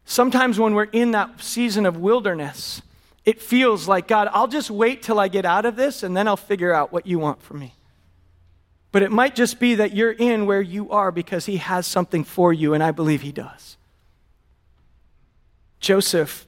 Sometimes 0.06 0.58
when 0.58 0.74
we're 0.74 0.84
in 0.86 1.12
that 1.12 1.44
season 1.44 1.86
of 1.86 1.98
wilderness, 1.98 2.82
it 3.26 3.42
feels 3.42 3.90
like, 3.90 4.08
God, 4.08 4.30
I'll 4.32 4.48
just 4.48 4.72
wait 4.72 5.04
till 5.04 5.20
I 5.20 5.28
get 5.28 5.44
out 5.44 5.66
of 5.66 5.76
this 5.76 6.02
and 6.02 6.16
then 6.16 6.30
I'll 6.30 6.38
figure 6.38 6.74
out 6.74 6.94
what 6.94 7.06
you 7.06 7.20
want 7.20 7.42
from 7.42 7.60
me. 7.60 7.74
But 8.96 9.04
it 9.04 9.12
might 9.12 9.36
just 9.36 9.60
be 9.60 9.76
that 9.76 9.94
you're 9.94 10.14
in 10.14 10.46
where 10.46 10.62
you 10.62 10.90
are 10.90 11.12
because 11.12 11.48
he 11.48 11.58
has 11.58 11.86
something 11.86 12.24
for 12.24 12.54
you, 12.54 12.74
and 12.74 12.82
I 12.82 12.92
believe 12.92 13.24
he 13.24 13.34
does. 13.34 13.76
Joseph 15.82 16.48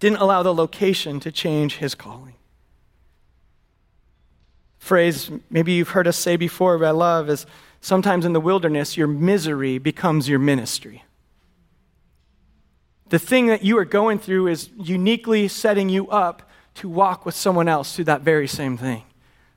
didn't 0.00 0.18
allow 0.18 0.42
the 0.42 0.52
location 0.52 1.20
to 1.20 1.30
change 1.30 1.76
his 1.76 1.94
calling. 1.94 2.34
Phrase 4.80 5.30
maybe 5.50 5.70
you've 5.74 5.90
heard 5.90 6.08
us 6.08 6.16
say 6.16 6.34
before, 6.34 6.78
but 6.78 6.88
I 6.88 6.90
love 6.90 7.30
is 7.30 7.46
sometimes 7.80 8.24
in 8.24 8.32
the 8.32 8.40
wilderness, 8.40 8.96
your 8.96 9.06
misery 9.06 9.78
becomes 9.78 10.28
your 10.28 10.40
ministry. 10.40 11.04
The 13.10 13.20
thing 13.20 13.46
that 13.46 13.62
you 13.62 13.78
are 13.78 13.84
going 13.84 14.18
through 14.18 14.48
is 14.48 14.68
uniquely 14.76 15.46
setting 15.46 15.88
you 15.88 16.08
up 16.08 16.50
to 16.74 16.88
walk 16.88 17.24
with 17.24 17.36
someone 17.36 17.68
else 17.68 17.94
through 17.94 18.06
that 18.06 18.22
very 18.22 18.48
same 18.48 18.76
thing 18.76 19.04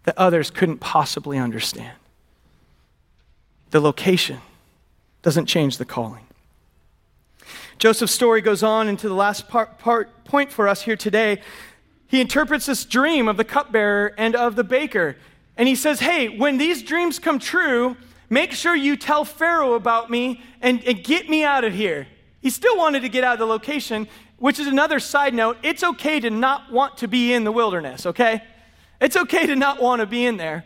that 0.05 0.17
others 0.17 0.49
couldn't 0.49 0.77
possibly 0.77 1.37
understand. 1.37 1.97
The 3.71 3.79
location 3.81 4.39
doesn't 5.21 5.47
change 5.47 5.77
the 5.77 5.85
calling. 5.85 6.25
Joseph's 7.77 8.13
story 8.13 8.41
goes 8.41 8.63
on 8.63 8.87
into 8.87 9.09
the 9.09 9.15
last 9.15 9.49
part, 9.49 9.79
part, 9.79 10.23
point 10.23 10.51
for 10.51 10.67
us 10.67 10.83
here 10.83 10.95
today. 10.95 11.41
He 12.07 12.21
interprets 12.21 12.67
this 12.67 12.85
dream 12.85 13.27
of 13.27 13.35
the 13.35 13.43
cupbearer 13.43 14.13
and 14.17 14.35
of 14.35 14.55
the 14.55 14.63
baker. 14.63 15.17
And 15.57 15.67
he 15.67 15.75
says, 15.75 15.99
Hey, 15.99 16.29
when 16.29 16.57
these 16.57 16.83
dreams 16.83 17.19
come 17.19 17.39
true, 17.39 17.97
make 18.29 18.53
sure 18.53 18.75
you 18.75 18.95
tell 18.95 19.25
Pharaoh 19.25 19.73
about 19.73 20.09
me 20.09 20.41
and, 20.61 20.83
and 20.85 21.03
get 21.03 21.29
me 21.29 21.43
out 21.43 21.63
of 21.63 21.73
here. 21.73 22.07
He 22.41 22.49
still 22.49 22.77
wanted 22.77 23.01
to 23.01 23.09
get 23.09 23.23
out 23.23 23.33
of 23.33 23.39
the 23.39 23.47
location, 23.47 24.07
which 24.37 24.59
is 24.59 24.67
another 24.67 24.99
side 24.99 25.33
note. 25.33 25.57
It's 25.63 25.83
okay 25.83 26.19
to 26.19 26.29
not 26.29 26.71
want 26.71 26.97
to 26.97 27.07
be 27.07 27.33
in 27.33 27.43
the 27.43 27.51
wilderness, 27.51 28.05
okay? 28.05 28.43
It's 29.01 29.15
okay 29.15 29.45
to 29.45 29.55
not 29.55 29.81
want 29.81 29.99
to 30.01 30.05
be 30.05 30.25
in 30.25 30.37
there. 30.37 30.65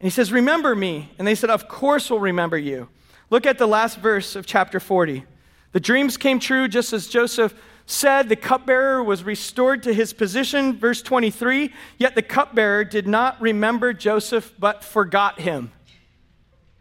And 0.00 0.06
he 0.06 0.10
says, 0.10 0.32
Remember 0.32 0.74
me. 0.74 1.10
And 1.18 1.26
they 1.26 1.34
said, 1.34 1.50
Of 1.50 1.68
course 1.68 2.10
we'll 2.10 2.20
remember 2.20 2.58
you. 2.58 2.88
Look 3.30 3.46
at 3.46 3.58
the 3.58 3.66
last 3.66 3.98
verse 3.98 4.36
of 4.36 4.46
chapter 4.46 4.80
40. 4.80 5.24
The 5.72 5.80
dreams 5.80 6.16
came 6.16 6.38
true 6.38 6.68
just 6.68 6.92
as 6.92 7.08
Joseph 7.08 7.54
said. 7.86 8.28
The 8.28 8.36
cupbearer 8.36 9.02
was 9.02 9.24
restored 9.24 9.82
to 9.84 9.94
his 9.94 10.12
position. 10.12 10.78
Verse 10.78 11.02
23 11.02 11.72
Yet 11.98 12.14
the 12.14 12.22
cupbearer 12.22 12.84
did 12.84 13.06
not 13.06 13.40
remember 13.40 13.92
Joseph, 13.92 14.54
but 14.58 14.84
forgot 14.84 15.40
him. 15.40 15.72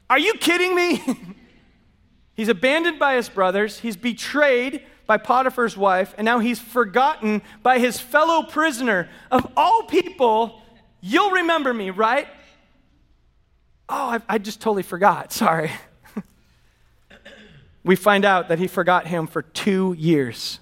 Are 0.09 0.19
you 0.19 0.33
kidding 0.33 0.75
me? 0.75 1.01
he's 2.35 2.49
abandoned 2.49 2.99
by 2.99 3.15
his 3.15 3.29
brothers, 3.29 3.79
he's 3.79 3.97
betrayed 3.97 4.83
by 5.05 5.17
Potiphar's 5.17 5.75
wife, 5.75 6.13
and 6.17 6.25
now 6.25 6.39
he's 6.39 6.59
forgotten 6.59 7.41
by 7.61 7.79
his 7.79 7.99
fellow 7.99 8.43
prisoner. 8.43 9.09
Of 9.31 9.51
all 9.57 9.83
people, 9.83 10.61
you'll 11.01 11.31
remember 11.31 11.73
me, 11.73 11.89
right? 11.89 12.27
Oh, 13.89 14.09
I, 14.09 14.19
I 14.29 14.37
just 14.37 14.61
totally 14.61 14.83
forgot. 14.83 15.31
Sorry. 15.33 15.71
we 17.83 17.95
find 17.95 18.25
out 18.25 18.49
that 18.49 18.59
he 18.59 18.67
forgot 18.67 19.07
him 19.07 19.27
for 19.27 19.41
two 19.41 19.95
years. 19.97 20.59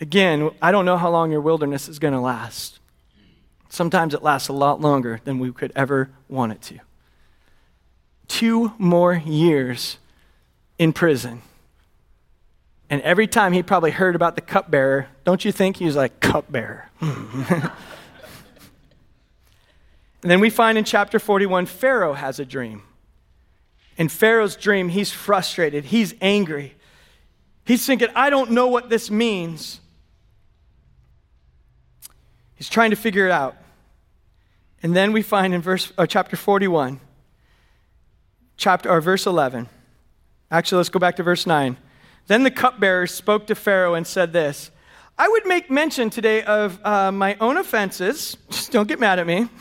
Again, 0.00 0.50
I 0.60 0.72
don't 0.72 0.84
know 0.84 0.96
how 0.96 1.10
long 1.10 1.30
your 1.30 1.40
wilderness 1.40 1.88
is 1.88 1.98
going 1.98 2.14
to 2.14 2.20
last. 2.20 2.80
Sometimes 3.68 4.14
it 4.14 4.22
lasts 4.22 4.48
a 4.48 4.52
lot 4.52 4.80
longer 4.80 5.20
than 5.24 5.38
we 5.38 5.52
could 5.52 5.72
ever 5.76 6.10
want 6.28 6.52
it 6.52 6.60
to. 6.62 6.78
Two 8.26 8.72
more 8.78 9.14
years 9.14 9.98
in 10.78 10.92
prison. 10.92 11.42
And 12.92 13.00
every 13.00 13.26
time 13.26 13.54
he 13.54 13.62
probably 13.62 13.90
heard 13.90 14.14
about 14.14 14.34
the 14.34 14.42
cupbearer, 14.42 15.08
don't 15.24 15.46
you 15.46 15.50
think 15.50 15.78
he 15.78 15.86
was 15.86 15.96
like, 15.96 16.20
cupbearer? 16.20 16.90
and 17.00 17.72
then 20.20 20.40
we 20.40 20.50
find 20.50 20.76
in 20.76 20.84
chapter 20.84 21.18
41, 21.18 21.64
Pharaoh 21.64 22.12
has 22.12 22.38
a 22.38 22.44
dream. 22.44 22.82
In 23.96 24.10
Pharaoh's 24.10 24.56
dream, 24.56 24.90
he's 24.90 25.10
frustrated, 25.10 25.86
he's 25.86 26.14
angry. 26.20 26.74
He's 27.64 27.86
thinking, 27.86 28.08
I 28.14 28.28
don't 28.28 28.50
know 28.50 28.66
what 28.66 28.90
this 28.90 29.10
means. 29.10 29.80
He's 32.56 32.68
trying 32.68 32.90
to 32.90 32.96
figure 32.96 33.24
it 33.24 33.32
out. 33.32 33.56
And 34.82 34.94
then 34.94 35.12
we 35.12 35.22
find 35.22 35.54
in 35.54 35.62
verse, 35.62 35.94
uh, 35.96 36.04
chapter 36.04 36.36
41, 36.36 37.00
chapter, 38.58 38.90
or 38.90 39.00
verse 39.00 39.24
11. 39.24 39.66
Actually, 40.50 40.76
let's 40.76 40.90
go 40.90 40.98
back 40.98 41.16
to 41.16 41.22
verse 41.22 41.46
9. 41.46 41.78
Then 42.26 42.42
the 42.42 42.50
cupbearer 42.50 43.06
spoke 43.06 43.46
to 43.48 43.54
Pharaoh 43.54 43.94
and 43.94 44.06
said 44.06 44.32
this 44.32 44.70
I 45.18 45.28
would 45.28 45.46
make 45.46 45.70
mention 45.70 46.10
today 46.10 46.42
of 46.42 46.84
uh, 46.84 47.12
my 47.12 47.36
own 47.40 47.56
offenses. 47.56 48.36
Just 48.50 48.72
don't 48.72 48.88
get 48.88 49.00
mad 49.00 49.18
at 49.18 49.26
me. 49.26 49.48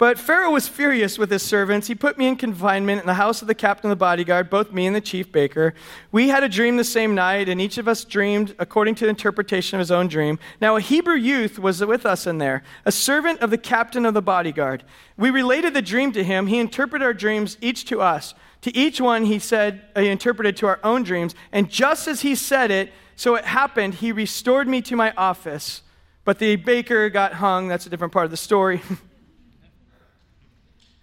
But 0.00 0.18
Pharaoh 0.18 0.52
was 0.52 0.66
furious 0.66 1.18
with 1.18 1.30
his 1.30 1.42
servants. 1.42 1.86
He 1.86 1.94
put 1.94 2.16
me 2.16 2.26
in 2.26 2.36
confinement 2.36 3.02
in 3.02 3.06
the 3.06 3.12
house 3.12 3.42
of 3.42 3.48
the 3.48 3.54
captain 3.54 3.90
of 3.90 3.98
the 3.98 4.02
bodyguard, 4.02 4.48
both 4.48 4.72
me 4.72 4.86
and 4.86 4.96
the 4.96 5.00
chief 5.02 5.30
baker. 5.30 5.74
We 6.10 6.28
had 6.28 6.42
a 6.42 6.48
dream 6.48 6.78
the 6.78 6.84
same 6.84 7.14
night, 7.14 7.50
and 7.50 7.60
each 7.60 7.76
of 7.76 7.86
us 7.86 8.06
dreamed 8.06 8.54
according 8.58 8.94
to 8.94 9.04
the 9.04 9.10
interpretation 9.10 9.76
of 9.76 9.80
his 9.80 9.90
own 9.90 10.08
dream. 10.08 10.38
Now, 10.58 10.76
a 10.76 10.80
Hebrew 10.80 11.16
youth 11.16 11.58
was 11.58 11.84
with 11.84 12.06
us 12.06 12.26
in 12.26 12.38
there, 12.38 12.62
a 12.86 12.90
servant 12.90 13.40
of 13.40 13.50
the 13.50 13.58
captain 13.58 14.06
of 14.06 14.14
the 14.14 14.22
bodyguard. 14.22 14.84
We 15.18 15.28
related 15.28 15.74
the 15.74 15.82
dream 15.82 16.12
to 16.12 16.24
him. 16.24 16.46
He 16.46 16.60
interpreted 16.60 17.04
our 17.04 17.12
dreams, 17.12 17.58
each 17.60 17.84
to 17.90 18.00
us. 18.00 18.32
To 18.62 18.76
each 18.76 19.00
one, 19.00 19.24
he 19.24 19.38
said, 19.38 19.82
he 19.96 20.08
interpreted 20.08 20.56
to 20.58 20.66
our 20.66 20.80
own 20.84 21.02
dreams. 21.02 21.34
And 21.50 21.70
just 21.70 22.06
as 22.06 22.20
he 22.20 22.34
said 22.34 22.70
it, 22.70 22.92
so 23.16 23.34
it 23.34 23.44
happened, 23.44 23.94
he 23.94 24.12
restored 24.12 24.68
me 24.68 24.82
to 24.82 24.96
my 24.96 25.12
office. 25.16 25.82
But 26.24 26.38
the 26.38 26.56
baker 26.56 27.08
got 27.08 27.34
hung. 27.34 27.68
That's 27.68 27.86
a 27.86 27.90
different 27.90 28.12
part 28.12 28.24
of 28.24 28.30
the 28.30 28.36
story. 28.36 28.82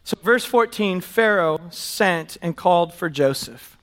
So, 0.07 0.17
verse 0.23 0.45
14 0.45 1.01
Pharaoh 1.01 1.59
sent 1.69 2.37
and 2.41 2.55
called 2.55 2.93
for 2.93 3.09
Joseph. 3.09 3.77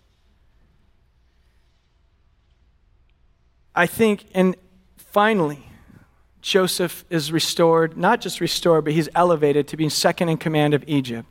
I 3.74 3.86
think, 3.86 4.24
and 4.34 4.56
finally, 4.96 5.66
Joseph 6.40 7.04
is 7.10 7.30
restored, 7.30 7.98
not 7.98 8.22
just 8.22 8.40
restored, 8.40 8.84
but 8.84 8.94
he's 8.94 9.10
elevated 9.14 9.68
to 9.68 9.76
being 9.76 9.90
second 9.90 10.30
in 10.30 10.38
command 10.38 10.72
of 10.72 10.82
Egypt. 10.86 11.28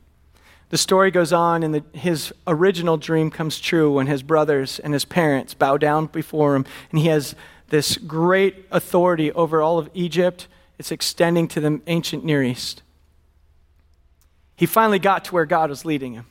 The 0.74 0.78
story 0.78 1.12
goes 1.12 1.32
on, 1.32 1.62
and 1.62 1.72
the, 1.72 1.84
his 1.96 2.34
original 2.48 2.96
dream 2.96 3.30
comes 3.30 3.60
true 3.60 3.92
when 3.92 4.08
his 4.08 4.24
brothers 4.24 4.80
and 4.80 4.92
his 4.92 5.04
parents 5.04 5.54
bow 5.54 5.76
down 5.76 6.06
before 6.06 6.56
him, 6.56 6.66
and 6.90 6.98
he 6.98 7.06
has 7.06 7.36
this 7.68 7.96
great 7.96 8.66
authority 8.72 9.30
over 9.30 9.62
all 9.62 9.78
of 9.78 9.88
Egypt. 9.94 10.48
It's 10.76 10.90
extending 10.90 11.46
to 11.46 11.60
the 11.60 11.80
ancient 11.86 12.24
Near 12.24 12.42
East 12.42 12.82
he 14.56 14.66
finally 14.66 14.98
got 14.98 15.24
to 15.26 15.34
where 15.34 15.44
God 15.44 15.70
was 15.70 15.84
leading 15.84 16.14
him. 16.14 16.26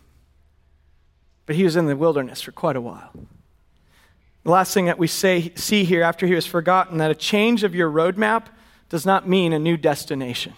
But 1.45 1.55
he 1.55 1.63
was 1.63 1.77
in 1.77 1.85
the 1.85 1.95
wilderness 1.95 2.41
for 2.41 2.51
quite 2.51 2.75
a 2.75 2.81
while. 2.81 3.11
The 4.43 4.51
last 4.51 4.73
thing 4.73 4.87
that 4.87 4.99
we 4.99 5.07
say, 5.07 5.53
see 5.55 5.85
here 5.85 6.03
after 6.03 6.27
he 6.27 6.35
was 6.35 6.45
forgotten 6.45 6.97
that 6.97 7.11
a 7.11 7.15
change 7.15 7.63
of 7.63 7.73
your 7.73 7.89
roadmap 7.89 8.47
does 8.89 9.05
not 9.05 9.25
mean 9.25 9.53
a 9.53 9.59
new 9.59 9.77
destination. 9.77 10.53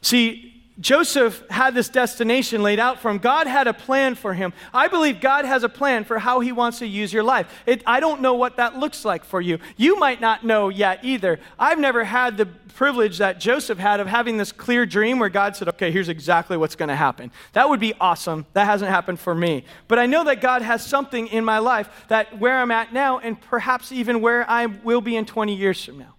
See, 0.00 0.55
Joseph 0.78 1.42
had 1.48 1.74
this 1.74 1.88
destination 1.88 2.62
laid 2.62 2.78
out 2.78 3.00
for 3.00 3.10
him. 3.10 3.18
God 3.18 3.46
had 3.46 3.66
a 3.66 3.72
plan 3.72 4.14
for 4.14 4.34
him. 4.34 4.52
I 4.74 4.88
believe 4.88 5.20
God 5.20 5.46
has 5.46 5.62
a 5.62 5.70
plan 5.70 6.04
for 6.04 6.18
how 6.18 6.40
he 6.40 6.52
wants 6.52 6.80
to 6.80 6.86
use 6.86 7.12
your 7.12 7.22
life. 7.22 7.50
It, 7.64 7.82
I 7.86 7.98
don't 7.98 8.20
know 8.20 8.34
what 8.34 8.56
that 8.58 8.76
looks 8.76 9.04
like 9.04 9.24
for 9.24 9.40
you. 9.40 9.58
You 9.78 9.98
might 9.98 10.20
not 10.20 10.44
know 10.44 10.68
yet 10.68 11.00
either. 11.02 11.40
I've 11.58 11.78
never 11.78 12.04
had 12.04 12.36
the 12.36 12.44
privilege 12.44 13.18
that 13.18 13.40
Joseph 13.40 13.78
had 13.78 14.00
of 14.00 14.06
having 14.06 14.36
this 14.36 14.52
clear 14.52 14.84
dream 14.84 15.18
where 15.18 15.30
God 15.30 15.56
said, 15.56 15.68
okay, 15.68 15.90
here's 15.90 16.10
exactly 16.10 16.58
what's 16.58 16.76
going 16.76 16.90
to 16.90 16.96
happen. 16.96 17.32
That 17.54 17.70
would 17.70 17.80
be 17.80 17.94
awesome. 17.98 18.44
That 18.52 18.66
hasn't 18.66 18.90
happened 18.90 19.18
for 19.18 19.34
me. 19.34 19.64
But 19.88 19.98
I 19.98 20.04
know 20.04 20.24
that 20.24 20.42
God 20.42 20.60
has 20.60 20.84
something 20.84 21.26
in 21.28 21.42
my 21.42 21.58
life 21.58 21.88
that 22.08 22.38
where 22.38 22.58
I'm 22.58 22.70
at 22.70 22.92
now 22.92 23.18
and 23.18 23.40
perhaps 23.40 23.92
even 23.92 24.20
where 24.20 24.48
I 24.48 24.66
will 24.66 25.00
be 25.00 25.16
in 25.16 25.24
20 25.24 25.54
years 25.54 25.82
from 25.82 25.98
now. 25.98 26.15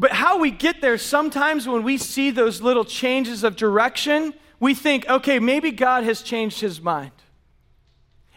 But 0.00 0.12
how 0.12 0.38
we 0.38 0.50
get 0.50 0.80
there, 0.80 0.96
sometimes 0.96 1.68
when 1.68 1.82
we 1.82 1.98
see 1.98 2.30
those 2.30 2.62
little 2.62 2.86
changes 2.86 3.44
of 3.44 3.54
direction, 3.54 4.32
we 4.58 4.72
think, 4.72 5.06
okay, 5.06 5.38
maybe 5.38 5.70
God 5.72 6.04
has 6.04 6.22
changed 6.22 6.62
his 6.62 6.80
mind. 6.80 7.12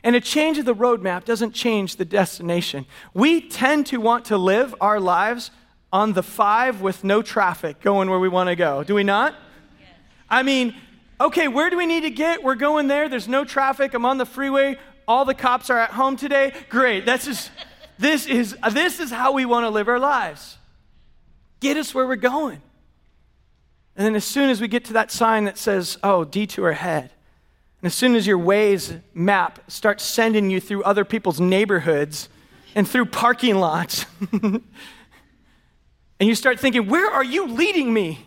And 0.04 0.14
a 0.14 0.20
change 0.20 0.58
of 0.58 0.66
the 0.66 0.76
roadmap 0.76 1.24
doesn't 1.24 1.54
change 1.54 1.96
the 1.96 2.04
destination. 2.04 2.86
We 3.14 3.40
tend 3.40 3.86
to 3.88 4.02
want 4.02 4.26
to 4.26 4.38
live 4.38 4.76
our 4.82 5.00
lives 5.00 5.52
on 5.94 6.12
the 6.12 6.22
five 6.22 6.82
with 6.82 7.06
no 7.06 7.22
traffic 7.22 7.80
going 7.80 8.10
where 8.10 8.20
we 8.20 8.28
want 8.28 8.50
to 8.50 8.58
go. 8.58 8.84
Do 8.84 8.96
we 8.96 9.06
not? 9.06 9.34
Yes. 9.80 9.90
I 10.30 10.44
mean, 10.44 10.76
okay, 11.22 11.48
where 11.48 11.70
do 11.70 11.78
we 11.78 11.86
need 11.86 12.02
to 12.02 12.10
get? 12.10 12.44
We're 12.44 12.56
going 12.56 12.90
there. 12.90 13.08
There's 13.08 13.30
no 13.30 13.46
traffic. 13.46 13.94
I'm 13.94 14.06
on 14.06 14.18
the 14.18 14.26
freeway. 14.26 14.76
All 15.08 15.24
the 15.24 15.34
cops 15.34 15.70
are 15.70 15.80
at 15.80 15.92
home 15.92 16.18
today. 16.18 16.52
Great. 16.68 17.06
That's 17.06 17.24
just, 17.24 17.52
this 17.98 18.26
is, 18.26 18.54
this 18.74 19.00
is 19.00 19.12
how 19.12 19.32
we 19.32 19.46
want 19.46 19.64
to 19.64 19.70
live 19.70 19.88
our 19.88 20.00
lives. 20.00 20.58
Get 21.64 21.78
us 21.78 21.96
where 21.96 22.06
we're 22.06 22.18
going. 22.18 22.62
And 23.96 24.06
then 24.06 24.16
as 24.16 24.26
soon 24.26 24.50
as 24.50 24.60
we 24.60 24.68
get 24.68 24.84
to 24.86 24.94
that 24.94 25.12
sign 25.12 25.46
that 25.46 25.58
says, 25.58 25.98
oh, 26.04 26.26
detour 26.26 26.70
ahead, 26.70 27.04
and 27.04 27.88
as 27.88 27.96
soon 27.96 28.16
as 28.16 28.28
your 28.28 28.38
Waze 28.38 29.02
map 29.14 29.60
starts 29.72 30.04
sending 30.04 30.50
you 30.50 30.60
through 30.60 30.84
other 30.84 31.06
people's 31.06 31.40
neighborhoods 31.40 32.28
and 32.76 32.86
through 32.86 33.06
parking 33.06 33.56
lots, 33.56 34.06
and 34.34 34.62
you 36.20 36.36
start 36.36 36.60
thinking, 36.60 36.88
where 36.88 37.10
are 37.10 37.24
you 37.24 37.48
leading 37.48 37.94
me? 37.94 38.20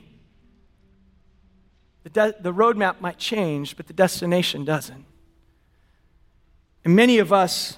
The, 2.05 2.09
de- 2.09 2.37
the 2.41 2.55
roadmap 2.55 3.03
might 3.03 3.19
change, 3.19 3.77
but 3.77 3.87
the 3.87 3.93
destination 3.93 4.65
doesn't. 4.65 5.05
And 6.87 6.97
many 6.97 7.19
of 7.19 7.35
us 7.35 7.77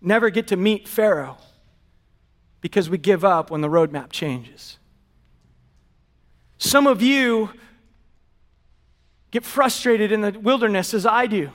never 0.00 0.30
get 0.30 0.48
to 0.48 0.56
meet 0.56 0.88
Pharaoh 0.88 1.38
because 2.62 2.88
we 2.88 2.96
give 2.96 3.24
up 3.24 3.50
when 3.50 3.60
the 3.60 3.68
roadmap 3.68 4.10
changes. 4.10 4.78
Some 6.56 6.86
of 6.86 7.02
you 7.02 7.50
get 9.30 9.44
frustrated 9.44 10.12
in 10.12 10.22
the 10.22 10.30
wilderness 10.30 10.94
as 10.94 11.04
I 11.04 11.26
do. 11.26 11.50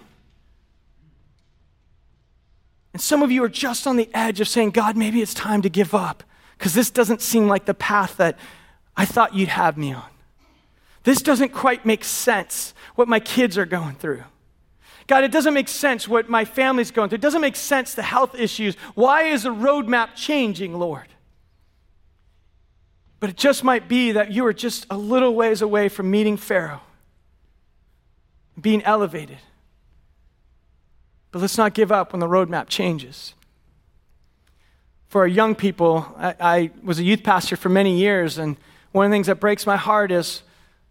And 2.93 3.01
some 3.01 3.23
of 3.23 3.31
you 3.31 3.43
are 3.43 3.49
just 3.49 3.87
on 3.87 3.95
the 3.95 4.09
edge 4.13 4.41
of 4.41 4.47
saying, 4.47 4.71
God, 4.71 4.97
maybe 4.97 5.21
it's 5.21 5.33
time 5.33 5.61
to 5.61 5.69
give 5.69 5.95
up 5.95 6.23
because 6.57 6.73
this 6.73 6.89
doesn't 6.89 7.21
seem 7.21 7.47
like 7.47 7.65
the 7.65 7.73
path 7.73 8.17
that 8.17 8.37
I 8.95 9.05
thought 9.05 9.33
you'd 9.33 9.49
have 9.49 9.77
me 9.77 9.93
on. 9.93 10.09
This 11.03 11.21
doesn't 11.21 11.53
quite 11.53 11.85
make 11.85 12.03
sense 12.03 12.73
what 12.95 13.07
my 13.07 13.19
kids 13.19 13.57
are 13.57 13.65
going 13.65 13.95
through. 13.95 14.23
God, 15.07 15.23
it 15.23 15.31
doesn't 15.31 15.53
make 15.53 15.69
sense 15.69 16.07
what 16.07 16.29
my 16.29 16.43
family's 16.45 16.91
going 16.91 17.09
through. 17.09 17.15
It 17.15 17.21
doesn't 17.21 17.41
make 17.41 17.55
sense 17.55 17.93
the 17.93 18.03
health 18.03 18.35
issues. 18.35 18.75
Why 18.93 19.23
is 19.23 19.43
the 19.43 19.49
roadmap 19.49 20.15
changing, 20.15 20.77
Lord? 20.77 21.07
But 23.19 23.29
it 23.29 23.37
just 23.37 23.63
might 23.63 23.87
be 23.87 24.11
that 24.11 24.31
you 24.31 24.45
are 24.45 24.53
just 24.53 24.85
a 24.89 24.97
little 24.97 25.33
ways 25.33 25.61
away 25.61 25.89
from 25.89 26.11
meeting 26.11 26.37
Pharaoh. 26.37 26.81
being 28.59 28.83
elevated. 28.83 29.37
But 31.31 31.41
let's 31.41 31.57
not 31.57 31.73
give 31.73 31.91
up 31.91 32.13
when 32.13 32.19
the 32.19 32.27
roadmap 32.27 32.67
changes. 32.67 33.33
For 35.07 35.21
our 35.21 35.27
young 35.27 35.55
people, 35.55 36.13
I, 36.17 36.35
I 36.39 36.71
was 36.83 36.99
a 36.99 37.03
youth 37.03 37.23
pastor 37.23 37.55
for 37.55 37.69
many 37.69 37.97
years, 37.97 38.37
and 38.37 38.57
one 38.91 39.05
of 39.05 39.11
the 39.11 39.15
things 39.15 39.27
that 39.27 39.39
breaks 39.39 39.65
my 39.65 39.77
heart 39.77 40.11
is 40.11 40.43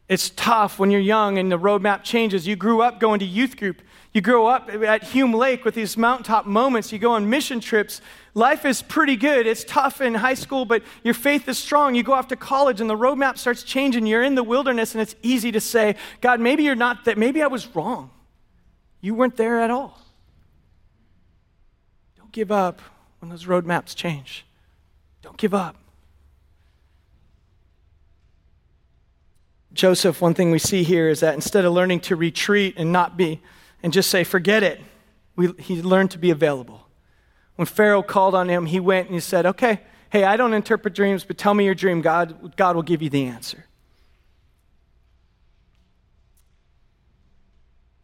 it's 0.09 0.31
tough 0.31 0.79
when 0.79 0.91
you're 0.91 1.01
young 1.01 1.37
and 1.39 1.51
the 1.51 1.59
roadmap 1.59 2.05
changes. 2.05 2.47
You 2.47 2.57
grew 2.57 2.81
up 2.81 3.01
going 3.01 3.19
to 3.21 3.27
youth 3.27 3.57
group. 3.57 3.83
You 4.17 4.23
grow 4.23 4.47
up 4.47 4.71
at 4.71 5.03
Hume 5.03 5.35
Lake 5.35 5.67
with 5.67 5.75
these 5.75 5.95
mountaintop 5.99 6.47
moments. 6.47 6.91
You 6.91 6.99
go 6.99 7.13
on 7.13 7.29
mission 7.29 7.61
trips. 7.61 8.01
Life 8.33 8.65
is 8.65 8.81
pretty 8.81 9.15
good. 9.15 9.47
It's 9.47 9.63
tough 9.63 10.01
in 10.01 10.15
high 10.15 10.33
school, 10.33 10.65
but 10.65 10.83
your 11.05 11.13
faith 11.13 11.47
is 11.51 11.59
strong. 11.59 11.95
You 11.95 12.03
go 12.03 12.15
off 12.15 12.29
to 12.29 12.37
college 12.37 12.81
and 12.81 12.89
the 12.89 12.97
roadmap 12.97 13.37
starts 13.37 13.63
changing. 13.63 14.07
You're 14.07 14.23
in 14.23 14.35
the 14.35 14.43
wilderness 14.43 14.95
and 14.95 15.03
it's 15.03 15.15
easy 15.21 15.53
to 15.53 15.61
say, 15.61 15.97
God, 16.23 16.41
maybe 16.41 16.63
you're 16.63 16.75
not 16.75 17.05
that. 17.05 17.19
Maybe 17.19 17.43
I 17.43 17.47
was 17.49 17.67
wrong. 17.77 18.11
You 19.03 19.15
weren't 19.15 19.37
there 19.37 19.61
at 19.61 19.71
all. 19.71 20.01
Don't 22.17 22.33
give 22.33 22.51
up 22.51 22.81
when 23.19 23.29
those 23.29 23.45
roadmaps 23.45 23.95
change. 23.95 24.47
Don't 25.21 25.37
give 25.37 25.53
up. 25.53 25.77
Joseph, 29.75 30.23
one 30.23 30.33
thing 30.33 30.51
we 30.51 30.59
see 30.59 30.85
here 30.85 31.11
is 31.11 31.21
that 31.21 31.35
instead 31.35 31.67
of 31.67 31.75
learning 31.75 32.01
to 32.01 32.17
retreat 32.17 32.77
and 32.79 32.91
not 32.91 33.19
be, 33.19 33.43
and 33.87 33.93
just 33.93 34.11
say, 34.11 34.25
forget 34.25 34.65
it, 34.65 34.81
we, 35.37 35.53
he 35.61 35.81
learned 35.81 36.11
to 36.11 36.19
be 36.19 36.33
available. 36.33 36.89
When 37.55 37.67
Pharaoh 37.67 38.03
called 38.03 38.35
on 38.35 38.49
him, 38.49 38.67
he 38.67 38.81
went 38.81 39.07
and 39.07 39.15
he 39.15 39.21
said, 39.21 39.47
okay, 39.47 39.79
hey, 40.11 40.25
I 40.25 40.37
don't 40.37 40.55
interpret 40.55 40.93
dreams, 40.93 41.23
but 41.23 41.39
tell 41.39 41.55
me 41.55 41.65
your 41.65 41.75
dream. 41.77 42.01
God, 42.01 42.57
God 42.57 42.75
will 42.75 42.83
give 42.83 43.01
you 43.01 43.09
the 43.09 43.27
answer. 43.27 43.67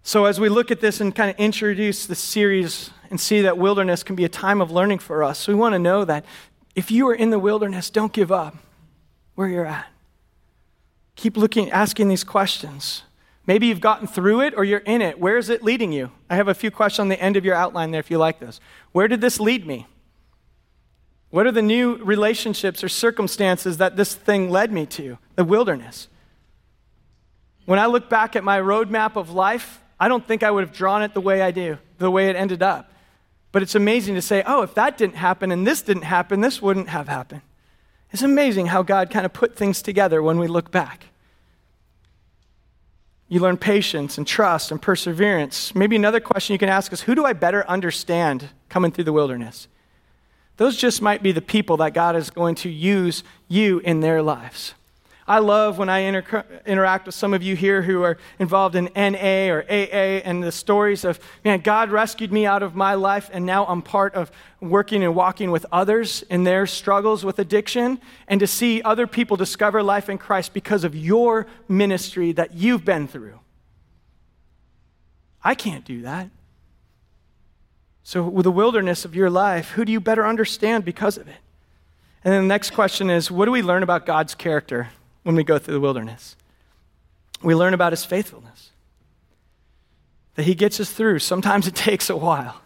So, 0.04 0.26
as 0.26 0.38
we 0.38 0.48
look 0.48 0.70
at 0.70 0.78
this 0.78 1.00
and 1.00 1.12
kind 1.12 1.30
of 1.30 1.36
introduce 1.36 2.06
the 2.06 2.14
series 2.14 2.90
and 3.10 3.20
see 3.20 3.40
that 3.40 3.58
wilderness 3.58 4.04
can 4.04 4.14
be 4.14 4.24
a 4.24 4.28
time 4.28 4.60
of 4.60 4.70
learning 4.70 5.00
for 5.00 5.24
us, 5.24 5.48
we 5.48 5.54
want 5.54 5.72
to 5.72 5.80
know 5.80 6.04
that 6.04 6.24
if 6.76 6.92
you 6.92 7.08
are 7.08 7.14
in 7.14 7.30
the 7.30 7.40
wilderness, 7.40 7.90
don't 7.90 8.12
give 8.12 8.30
up 8.30 8.54
where 9.34 9.48
you're 9.48 9.66
at. 9.66 9.88
Keep 11.16 11.36
looking, 11.36 11.72
asking 11.72 12.06
these 12.06 12.22
questions. 12.22 13.02
Maybe 13.46 13.66
you've 13.66 13.80
gotten 13.80 14.06
through 14.06 14.42
it 14.42 14.54
or 14.56 14.64
you're 14.64 14.80
in 14.80 15.02
it. 15.02 15.18
Where 15.18 15.36
is 15.36 15.48
it 15.48 15.62
leading 15.62 15.92
you? 15.92 16.12
I 16.30 16.36
have 16.36 16.48
a 16.48 16.54
few 16.54 16.70
questions 16.70 17.00
on 17.00 17.08
the 17.08 17.20
end 17.20 17.36
of 17.36 17.44
your 17.44 17.54
outline 17.54 17.90
there 17.90 18.00
if 18.00 18.10
you 18.10 18.18
like 18.18 18.38
this. 18.38 18.60
Where 18.92 19.08
did 19.08 19.20
this 19.20 19.40
lead 19.40 19.66
me? 19.66 19.86
What 21.30 21.46
are 21.46 21.52
the 21.52 21.62
new 21.62 21.96
relationships 21.96 22.84
or 22.84 22.88
circumstances 22.88 23.78
that 23.78 23.96
this 23.96 24.14
thing 24.14 24.50
led 24.50 24.70
me 24.70 24.86
to? 24.86 25.18
The 25.34 25.44
wilderness. 25.44 26.08
When 27.64 27.78
I 27.78 27.86
look 27.86 28.08
back 28.08 28.36
at 28.36 28.44
my 28.44 28.60
roadmap 28.60 29.16
of 29.16 29.30
life, 29.30 29.80
I 29.98 30.08
don't 30.08 30.26
think 30.26 30.42
I 30.42 30.50
would 30.50 30.64
have 30.64 30.76
drawn 30.76 31.02
it 31.02 31.14
the 31.14 31.20
way 31.20 31.42
I 31.42 31.50
do, 31.50 31.78
the 31.98 32.10
way 32.10 32.28
it 32.28 32.36
ended 32.36 32.62
up. 32.62 32.92
But 33.50 33.62
it's 33.62 33.74
amazing 33.74 34.14
to 34.14 34.22
say, 34.22 34.42
oh, 34.46 34.62
if 34.62 34.74
that 34.74 34.98
didn't 34.98 35.16
happen 35.16 35.50
and 35.52 35.66
this 35.66 35.82
didn't 35.82 36.02
happen, 36.02 36.40
this 36.40 36.60
wouldn't 36.60 36.88
have 36.88 37.08
happened. 37.08 37.42
It's 38.10 38.22
amazing 38.22 38.66
how 38.66 38.82
God 38.82 39.10
kind 39.10 39.24
of 39.24 39.32
put 39.32 39.56
things 39.56 39.80
together 39.80 40.22
when 40.22 40.38
we 40.38 40.46
look 40.46 40.70
back. 40.70 41.06
You 43.32 43.40
learn 43.40 43.56
patience 43.56 44.18
and 44.18 44.26
trust 44.26 44.70
and 44.70 44.82
perseverance. 44.82 45.74
Maybe 45.74 45.96
another 45.96 46.20
question 46.20 46.52
you 46.52 46.58
can 46.58 46.68
ask 46.68 46.92
is 46.92 47.00
who 47.00 47.14
do 47.14 47.24
I 47.24 47.32
better 47.32 47.66
understand 47.66 48.50
coming 48.68 48.92
through 48.92 49.04
the 49.04 49.12
wilderness? 49.14 49.68
Those 50.58 50.76
just 50.76 51.00
might 51.00 51.22
be 51.22 51.32
the 51.32 51.40
people 51.40 51.78
that 51.78 51.94
God 51.94 52.14
is 52.14 52.28
going 52.28 52.56
to 52.56 52.68
use 52.68 53.24
you 53.48 53.78
in 53.78 54.00
their 54.00 54.20
lives. 54.20 54.74
I 55.32 55.38
love 55.38 55.78
when 55.78 55.88
I 55.88 56.00
inter- 56.00 56.44
interact 56.66 57.06
with 57.06 57.14
some 57.14 57.32
of 57.32 57.42
you 57.42 57.56
here 57.56 57.80
who 57.80 58.02
are 58.02 58.18
involved 58.38 58.76
in 58.76 58.90
NA 58.94 59.50
or 59.50 59.62
AA 59.62 60.20
and 60.26 60.42
the 60.42 60.52
stories 60.52 61.06
of, 61.06 61.18
man, 61.42 61.60
God 61.60 61.90
rescued 61.90 62.30
me 62.30 62.44
out 62.44 62.62
of 62.62 62.74
my 62.74 62.92
life, 62.92 63.30
and 63.32 63.46
now 63.46 63.64
I'm 63.64 63.80
part 63.80 64.14
of 64.14 64.30
working 64.60 65.02
and 65.02 65.14
walking 65.14 65.50
with 65.50 65.64
others 65.72 66.22
in 66.28 66.44
their 66.44 66.66
struggles 66.66 67.24
with 67.24 67.38
addiction, 67.38 67.98
and 68.28 68.40
to 68.40 68.46
see 68.46 68.82
other 68.82 69.06
people 69.06 69.38
discover 69.38 69.82
life 69.82 70.10
in 70.10 70.18
Christ 70.18 70.52
because 70.52 70.84
of 70.84 70.94
your 70.94 71.46
ministry 71.66 72.32
that 72.32 72.52
you've 72.52 72.84
been 72.84 73.08
through. 73.08 73.40
I 75.42 75.54
can't 75.54 75.86
do 75.86 76.02
that. 76.02 76.28
So, 78.02 78.22
with 78.22 78.44
the 78.44 78.52
wilderness 78.52 79.06
of 79.06 79.14
your 79.14 79.30
life, 79.30 79.70
who 79.70 79.86
do 79.86 79.92
you 79.92 80.00
better 80.00 80.26
understand 80.26 80.84
because 80.84 81.16
of 81.16 81.26
it? 81.26 81.40
And 82.22 82.34
then 82.34 82.42
the 82.42 82.48
next 82.48 82.72
question 82.72 83.08
is 83.08 83.30
what 83.30 83.46
do 83.46 83.50
we 83.50 83.62
learn 83.62 83.82
about 83.82 84.04
God's 84.04 84.34
character? 84.34 84.90
When 85.22 85.36
we 85.36 85.44
go 85.44 85.58
through 85.58 85.74
the 85.74 85.80
wilderness. 85.80 86.36
We 87.42 87.54
learn 87.54 87.74
about 87.74 87.92
his 87.92 88.04
faithfulness, 88.04 88.70
that 90.34 90.44
he 90.44 90.54
gets 90.54 90.80
us 90.80 90.90
through. 90.92 91.18
Sometimes 91.20 91.66
it 91.66 91.74
takes 91.74 92.10
a 92.10 92.16
while. 92.16 92.60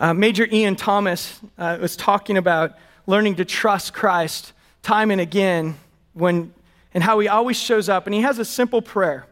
Uh, 0.00 0.14
Major 0.14 0.46
Ian 0.50 0.76
Thomas 0.76 1.40
uh, 1.56 1.78
was 1.80 1.96
talking 1.96 2.36
about 2.36 2.76
learning 3.06 3.36
to 3.36 3.44
trust 3.44 3.94
Christ 3.94 4.52
time 4.82 5.10
and 5.10 5.20
again 5.20 5.76
when, 6.12 6.54
and 6.94 7.02
how 7.02 7.18
he 7.18 7.26
always 7.26 7.58
shows 7.58 7.88
up. 7.88 8.06
And 8.06 8.14
he 8.14 8.20
has 8.20 8.38
a 8.38 8.44
simple 8.44 8.80
prayer. 8.80 9.26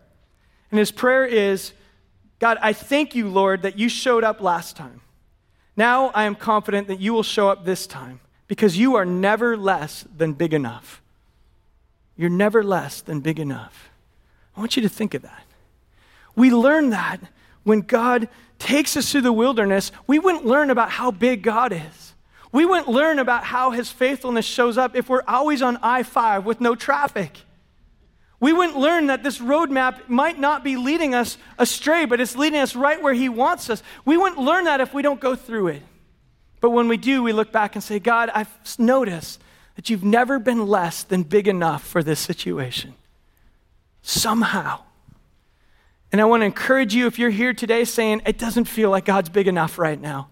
And 0.70 0.78
his 0.78 0.90
prayer 0.90 1.24
is 1.24 1.72
God, 2.38 2.58
I 2.60 2.72
thank 2.72 3.14
you, 3.14 3.28
Lord, 3.28 3.62
that 3.62 3.78
you 3.78 3.88
showed 3.88 4.24
up 4.24 4.40
last 4.40 4.76
time. 4.76 5.00
Now 5.76 6.08
I 6.08 6.24
am 6.24 6.34
confident 6.34 6.88
that 6.88 7.00
you 7.00 7.12
will 7.12 7.22
show 7.22 7.48
up 7.48 7.64
this 7.64 7.86
time 7.86 8.20
because 8.46 8.76
you 8.76 8.96
are 8.96 9.04
never 9.04 9.56
less 9.56 10.04
than 10.14 10.32
big 10.32 10.52
enough. 10.52 11.02
You're 12.16 12.30
never 12.30 12.62
less 12.62 13.00
than 13.02 13.20
big 13.20 13.38
enough. 13.38 13.90
I 14.56 14.60
want 14.60 14.76
you 14.76 14.82
to 14.82 14.88
think 14.88 15.14
of 15.14 15.22
that. 15.22 15.44
We 16.34 16.50
learn 16.50 16.90
that 16.90 17.20
when 17.62 17.80
God 17.80 18.28
takes 18.58 18.96
us 18.96 19.10
through 19.10 19.22
the 19.22 19.32
wilderness, 19.32 19.92
we 20.06 20.18
wouldn't 20.18 20.46
learn 20.46 20.70
about 20.70 20.90
how 20.90 21.10
big 21.10 21.42
God 21.42 21.72
is. 21.72 22.14
We 22.52 22.64
wouldn't 22.64 22.88
learn 22.88 23.18
about 23.18 23.44
how 23.44 23.70
his 23.70 23.90
faithfulness 23.90 24.46
shows 24.46 24.78
up 24.78 24.96
if 24.96 25.08
we're 25.08 25.24
always 25.26 25.62
on 25.62 25.78
I 25.82 26.02
5 26.02 26.46
with 26.46 26.60
no 26.60 26.74
traffic. 26.74 27.38
We 28.38 28.52
wouldn't 28.52 28.78
learn 28.78 29.06
that 29.06 29.22
this 29.22 29.38
roadmap 29.38 30.08
might 30.08 30.38
not 30.38 30.62
be 30.62 30.76
leading 30.76 31.14
us 31.14 31.38
astray, 31.58 32.04
but 32.04 32.20
it's 32.20 32.36
leading 32.36 32.60
us 32.60 32.76
right 32.76 33.00
where 33.00 33.14
he 33.14 33.28
wants 33.28 33.68
us. 33.68 33.82
We 34.04 34.16
wouldn't 34.16 34.40
learn 34.40 34.64
that 34.64 34.80
if 34.80 34.94
we 34.94 35.02
don't 35.02 35.20
go 35.20 35.34
through 35.34 35.68
it. 35.68 35.82
But 36.60 36.70
when 36.70 36.88
we 36.88 36.96
do, 36.96 37.22
we 37.22 37.32
look 37.32 37.52
back 37.52 37.74
and 37.74 37.84
say, 37.84 37.98
God, 37.98 38.30
I've 38.34 38.48
noticed 38.78 39.40
that 39.76 39.88
you've 39.88 40.04
never 40.04 40.38
been 40.38 40.66
less 40.66 41.02
than 41.02 41.22
big 41.22 41.46
enough 41.46 41.86
for 41.86 42.02
this 42.02 42.18
situation. 42.18 42.94
Somehow. 44.02 44.80
And 46.10 46.20
I 46.20 46.24
want 46.24 46.40
to 46.40 46.46
encourage 46.46 46.94
you 46.94 47.06
if 47.06 47.18
you're 47.18 47.30
here 47.30 47.52
today 47.52 47.84
saying, 47.84 48.22
it 48.26 48.38
doesn't 48.38 48.64
feel 48.64 48.90
like 48.90 49.04
God's 49.04 49.28
big 49.28 49.48
enough 49.48 49.78
right 49.78 50.00
now. 50.00 50.28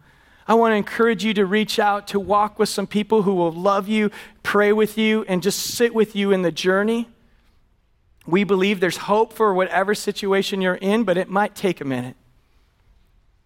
I 0.47 0.55
want 0.55 0.73
to 0.73 0.77
encourage 0.77 1.25
you 1.25 1.35
to 1.35 1.47
reach 1.47 1.79
out, 1.79 2.09
to 2.09 2.21
walk 2.21 2.59
with 2.59 2.69
some 2.69 2.87
people 2.87 3.23
who 3.23 3.35
will 3.35 3.53
love 3.53 3.89
you, 3.89 4.11
pray 4.43 4.73
with 4.73 4.99
you, 4.99 5.25
and 5.27 5.43
just 5.43 5.59
sit 5.59 5.95
with 5.95 6.15
you 6.15 6.33
in 6.33 6.43
the 6.43 6.53
journey. 6.53 7.09
We 8.27 8.45
believe 8.45 8.81
there's 8.81 8.97
hope 8.97 9.33
for 9.33 9.53
whatever 9.53 9.95
situation 9.95 10.61
you're 10.61 10.75
in, 10.75 11.05
but 11.05 11.17
it 11.17 11.29
might 11.29 11.55
take 11.55 11.81
a 11.81 11.85
minute. 11.85 12.17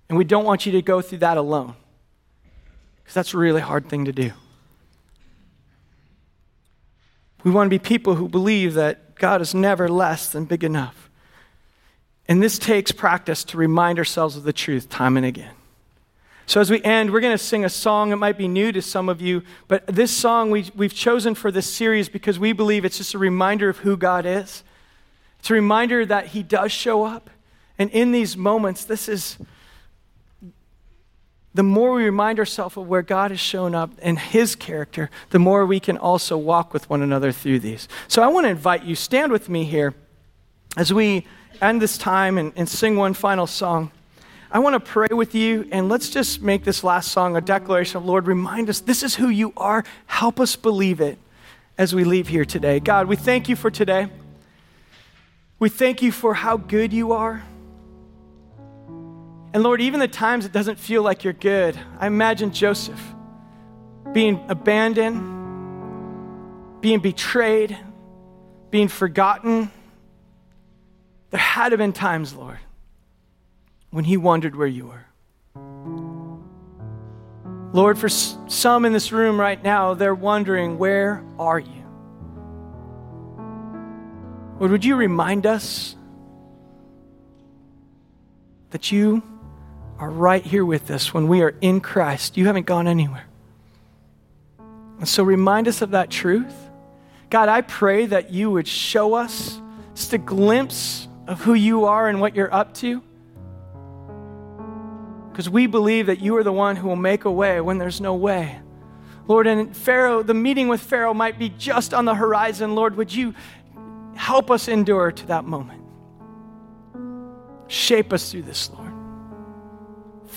And 0.08 0.16
we 0.16 0.24
don't 0.24 0.44
want 0.44 0.66
you 0.66 0.72
to 0.72 0.82
go 0.82 1.00
through 1.00 1.18
that 1.18 1.36
alone, 1.36 1.74
because 3.02 3.14
that's 3.14 3.34
a 3.34 3.38
really 3.38 3.60
hard 3.60 3.88
thing 3.88 4.04
to 4.04 4.12
do. 4.12 4.32
We 7.48 7.54
want 7.54 7.64
to 7.64 7.70
be 7.70 7.78
people 7.78 8.16
who 8.16 8.28
believe 8.28 8.74
that 8.74 9.14
God 9.14 9.40
is 9.40 9.54
never 9.54 9.88
less 9.88 10.28
than 10.28 10.44
big 10.44 10.62
enough. 10.62 11.08
And 12.28 12.42
this 12.42 12.58
takes 12.58 12.92
practice 12.92 13.42
to 13.44 13.56
remind 13.56 13.98
ourselves 13.98 14.36
of 14.36 14.42
the 14.42 14.52
truth 14.52 14.90
time 14.90 15.16
and 15.16 15.24
again. 15.24 15.54
So, 16.44 16.60
as 16.60 16.70
we 16.70 16.82
end, 16.82 17.10
we're 17.10 17.22
going 17.22 17.32
to 17.32 17.42
sing 17.42 17.64
a 17.64 17.70
song. 17.70 18.12
It 18.12 18.16
might 18.16 18.36
be 18.36 18.48
new 18.48 18.70
to 18.70 18.82
some 18.82 19.08
of 19.08 19.22
you, 19.22 19.44
but 19.66 19.86
this 19.86 20.14
song 20.14 20.50
we, 20.50 20.70
we've 20.76 20.92
chosen 20.92 21.34
for 21.34 21.50
this 21.50 21.72
series 21.72 22.10
because 22.10 22.38
we 22.38 22.52
believe 22.52 22.84
it's 22.84 22.98
just 22.98 23.14
a 23.14 23.18
reminder 23.18 23.70
of 23.70 23.78
who 23.78 23.96
God 23.96 24.26
is. 24.26 24.62
It's 25.38 25.48
a 25.48 25.54
reminder 25.54 26.04
that 26.04 26.26
He 26.26 26.42
does 26.42 26.70
show 26.70 27.04
up. 27.04 27.30
And 27.78 27.88
in 27.92 28.12
these 28.12 28.36
moments, 28.36 28.84
this 28.84 29.08
is 29.08 29.38
the 31.58 31.64
more 31.64 31.94
we 31.94 32.04
remind 32.04 32.38
ourselves 32.38 32.76
of 32.76 32.86
where 32.86 33.02
God 33.02 33.32
has 33.32 33.40
shown 33.40 33.74
up 33.74 33.90
and 34.00 34.16
his 34.16 34.54
character, 34.54 35.10
the 35.30 35.40
more 35.40 35.66
we 35.66 35.80
can 35.80 35.98
also 35.98 36.38
walk 36.38 36.72
with 36.72 36.88
one 36.88 37.02
another 37.02 37.32
through 37.32 37.58
these. 37.58 37.88
So 38.06 38.22
I 38.22 38.28
want 38.28 38.44
to 38.44 38.50
invite 38.50 38.84
you, 38.84 38.94
stand 38.94 39.32
with 39.32 39.48
me 39.48 39.64
here 39.64 39.92
as 40.76 40.94
we 40.94 41.26
end 41.60 41.82
this 41.82 41.98
time 41.98 42.38
and, 42.38 42.52
and 42.54 42.68
sing 42.68 42.94
one 42.94 43.12
final 43.12 43.48
song. 43.48 43.90
I 44.52 44.60
want 44.60 44.74
to 44.74 44.78
pray 44.78 45.08
with 45.10 45.34
you, 45.34 45.68
and 45.72 45.88
let's 45.88 46.10
just 46.10 46.40
make 46.40 46.62
this 46.62 46.84
last 46.84 47.10
song 47.10 47.36
a 47.36 47.40
declaration 47.40 47.96
of 47.96 48.04
Lord, 48.04 48.28
remind 48.28 48.70
us 48.70 48.78
this 48.78 49.02
is 49.02 49.16
who 49.16 49.28
you 49.28 49.52
are. 49.56 49.82
Help 50.06 50.38
us 50.38 50.54
believe 50.54 51.00
it 51.00 51.18
as 51.76 51.92
we 51.92 52.04
leave 52.04 52.28
here 52.28 52.44
today. 52.44 52.78
God, 52.78 53.08
we 53.08 53.16
thank 53.16 53.48
you 53.48 53.56
for 53.56 53.68
today. 53.68 54.06
We 55.58 55.70
thank 55.70 56.02
you 56.02 56.12
for 56.12 56.34
how 56.34 56.56
good 56.56 56.92
you 56.92 57.10
are. 57.10 57.42
And 59.58 59.64
Lord, 59.64 59.80
even 59.80 59.98
the 59.98 60.06
times 60.06 60.44
it 60.44 60.52
doesn't 60.52 60.78
feel 60.78 61.02
like 61.02 61.24
you're 61.24 61.32
good, 61.32 61.76
I 61.98 62.06
imagine 62.06 62.52
Joseph 62.52 63.02
being 64.12 64.40
abandoned, 64.48 66.80
being 66.80 67.00
betrayed, 67.00 67.76
being 68.70 68.86
forgotten, 68.86 69.72
There 71.30 71.40
had 71.40 71.64
to 71.64 71.70
have 71.72 71.78
been 71.78 71.92
times, 71.92 72.34
Lord, 72.34 72.60
when 73.90 74.04
he 74.04 74.16
wondered 74.16 74.54
where 74.54 74.68
you 74.68 74.86
were. 74.86 75.06
Lord, 77.72 77.98
for 77.98 78.08
some 78.08 78.84
in 78.84 78.92
this 78.92 79.10
room 79.10 79.40
right 79.40 79.60
now, 79.60 79.94
they're 79.94 80.14
wondering, 80.14 80.78
where 80.78 81.24
are 81.36 81.58
you? 81.58 81.84
Lord, 84.60 84.70
would 84.70 84.84
you 84.84 84.94
remind 84.94 85.46
us 85.46 85.96
that 88.70 88.92
you 88.92 89.20
are 89.98 90.10
right 90.10 90.44
here 90.44 90.64
with 90.64 90.90
us 90.90 91.12
when 91.12 91.28
we 91.28 91.42
are 91.42 91.54
in 91.60 91.80
Christ? 91.80 92.36
You 92.36 92.46
haven't 92.46 92.66
gone 92.66 92.86
anywhere. 92.86 93.26
And 94.98 95.08
so 95.08 95.22
remind 95.22 95.68
us 95.68 95.82
of 95.82 95.90
that 95.90 96.10
truth. 96.10 96.54
God, 97.30 97.48
I 97.48 97.60
pray 97.60 98.06
that 98.06 98.30
you 98.30 98.50
would 98.50 98.66
show 98.66 99.14
us 99.14 99.60
just 99.94 100.12
a 100.12 100.18
glimpse 100.18 101.08
of 101.26 101.40
who 101.42 101.54
you 101.54 101.84
are 101.84 102.08
and 102.08 102.20
what 102.20 102.34
you're 102.34 102.52
up 102.52 102.74
to. 102.74 103.02
Because 105.30 105.50
we 105.50 105.66
believe 105.66 106.06
that 106.06 106.20
you 106.20 106.36
are 106.36 106.42
the 106.42 106.52
one 106.52 106.76
who 106.76 106.88
will 106.88 106.96
make 106.96 107.24
a 107.24 107.30
way 107.30 107.60
when 107.60 107.78
there's 107.78 108.00
no 108.00 108.14
way. 108.14 108.60
Lord, 109.28 109.46
and 109.46 109.76
Pharaoh, 109.76 110.22
the 110.22 110.34
meeting 110.34 110.68
with 110.68 110.80
Pharaoh 110.80 111.12
might 111.14 111.38
be 111.38 111.50
just 111.50 111.92
on 111.92 112.06
the 112.06 112.14
horizon. 112.14 112.74
Lord, 112.74 112.96
would 112.96 113.12
you 113.12 113.34
help 114.14 114.50
us 114.50 114.68
endure 114.68 115.12
to 115.12 115.26
that 115.26 115.44
moment? 115.44 115.82
Shape 117.68 118.12
us 118.12 118.32
through 118.32 118.42
this, 118.42 118.70
Lord. 118.70 118.77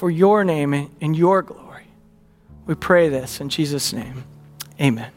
For 0.02 0.10
your 0.10 0.44
name 0.44 0.74
and 1.00 1.16
your 1.16 1.44
glory. 1.44 1.86
We 2.66 2.74
pray 2.74 3.08
this 3.10 3.40
in 3.40 3.50
Jesus' 3.50 3.94
name. 3.94 4.24
Amen. 4.82 5.12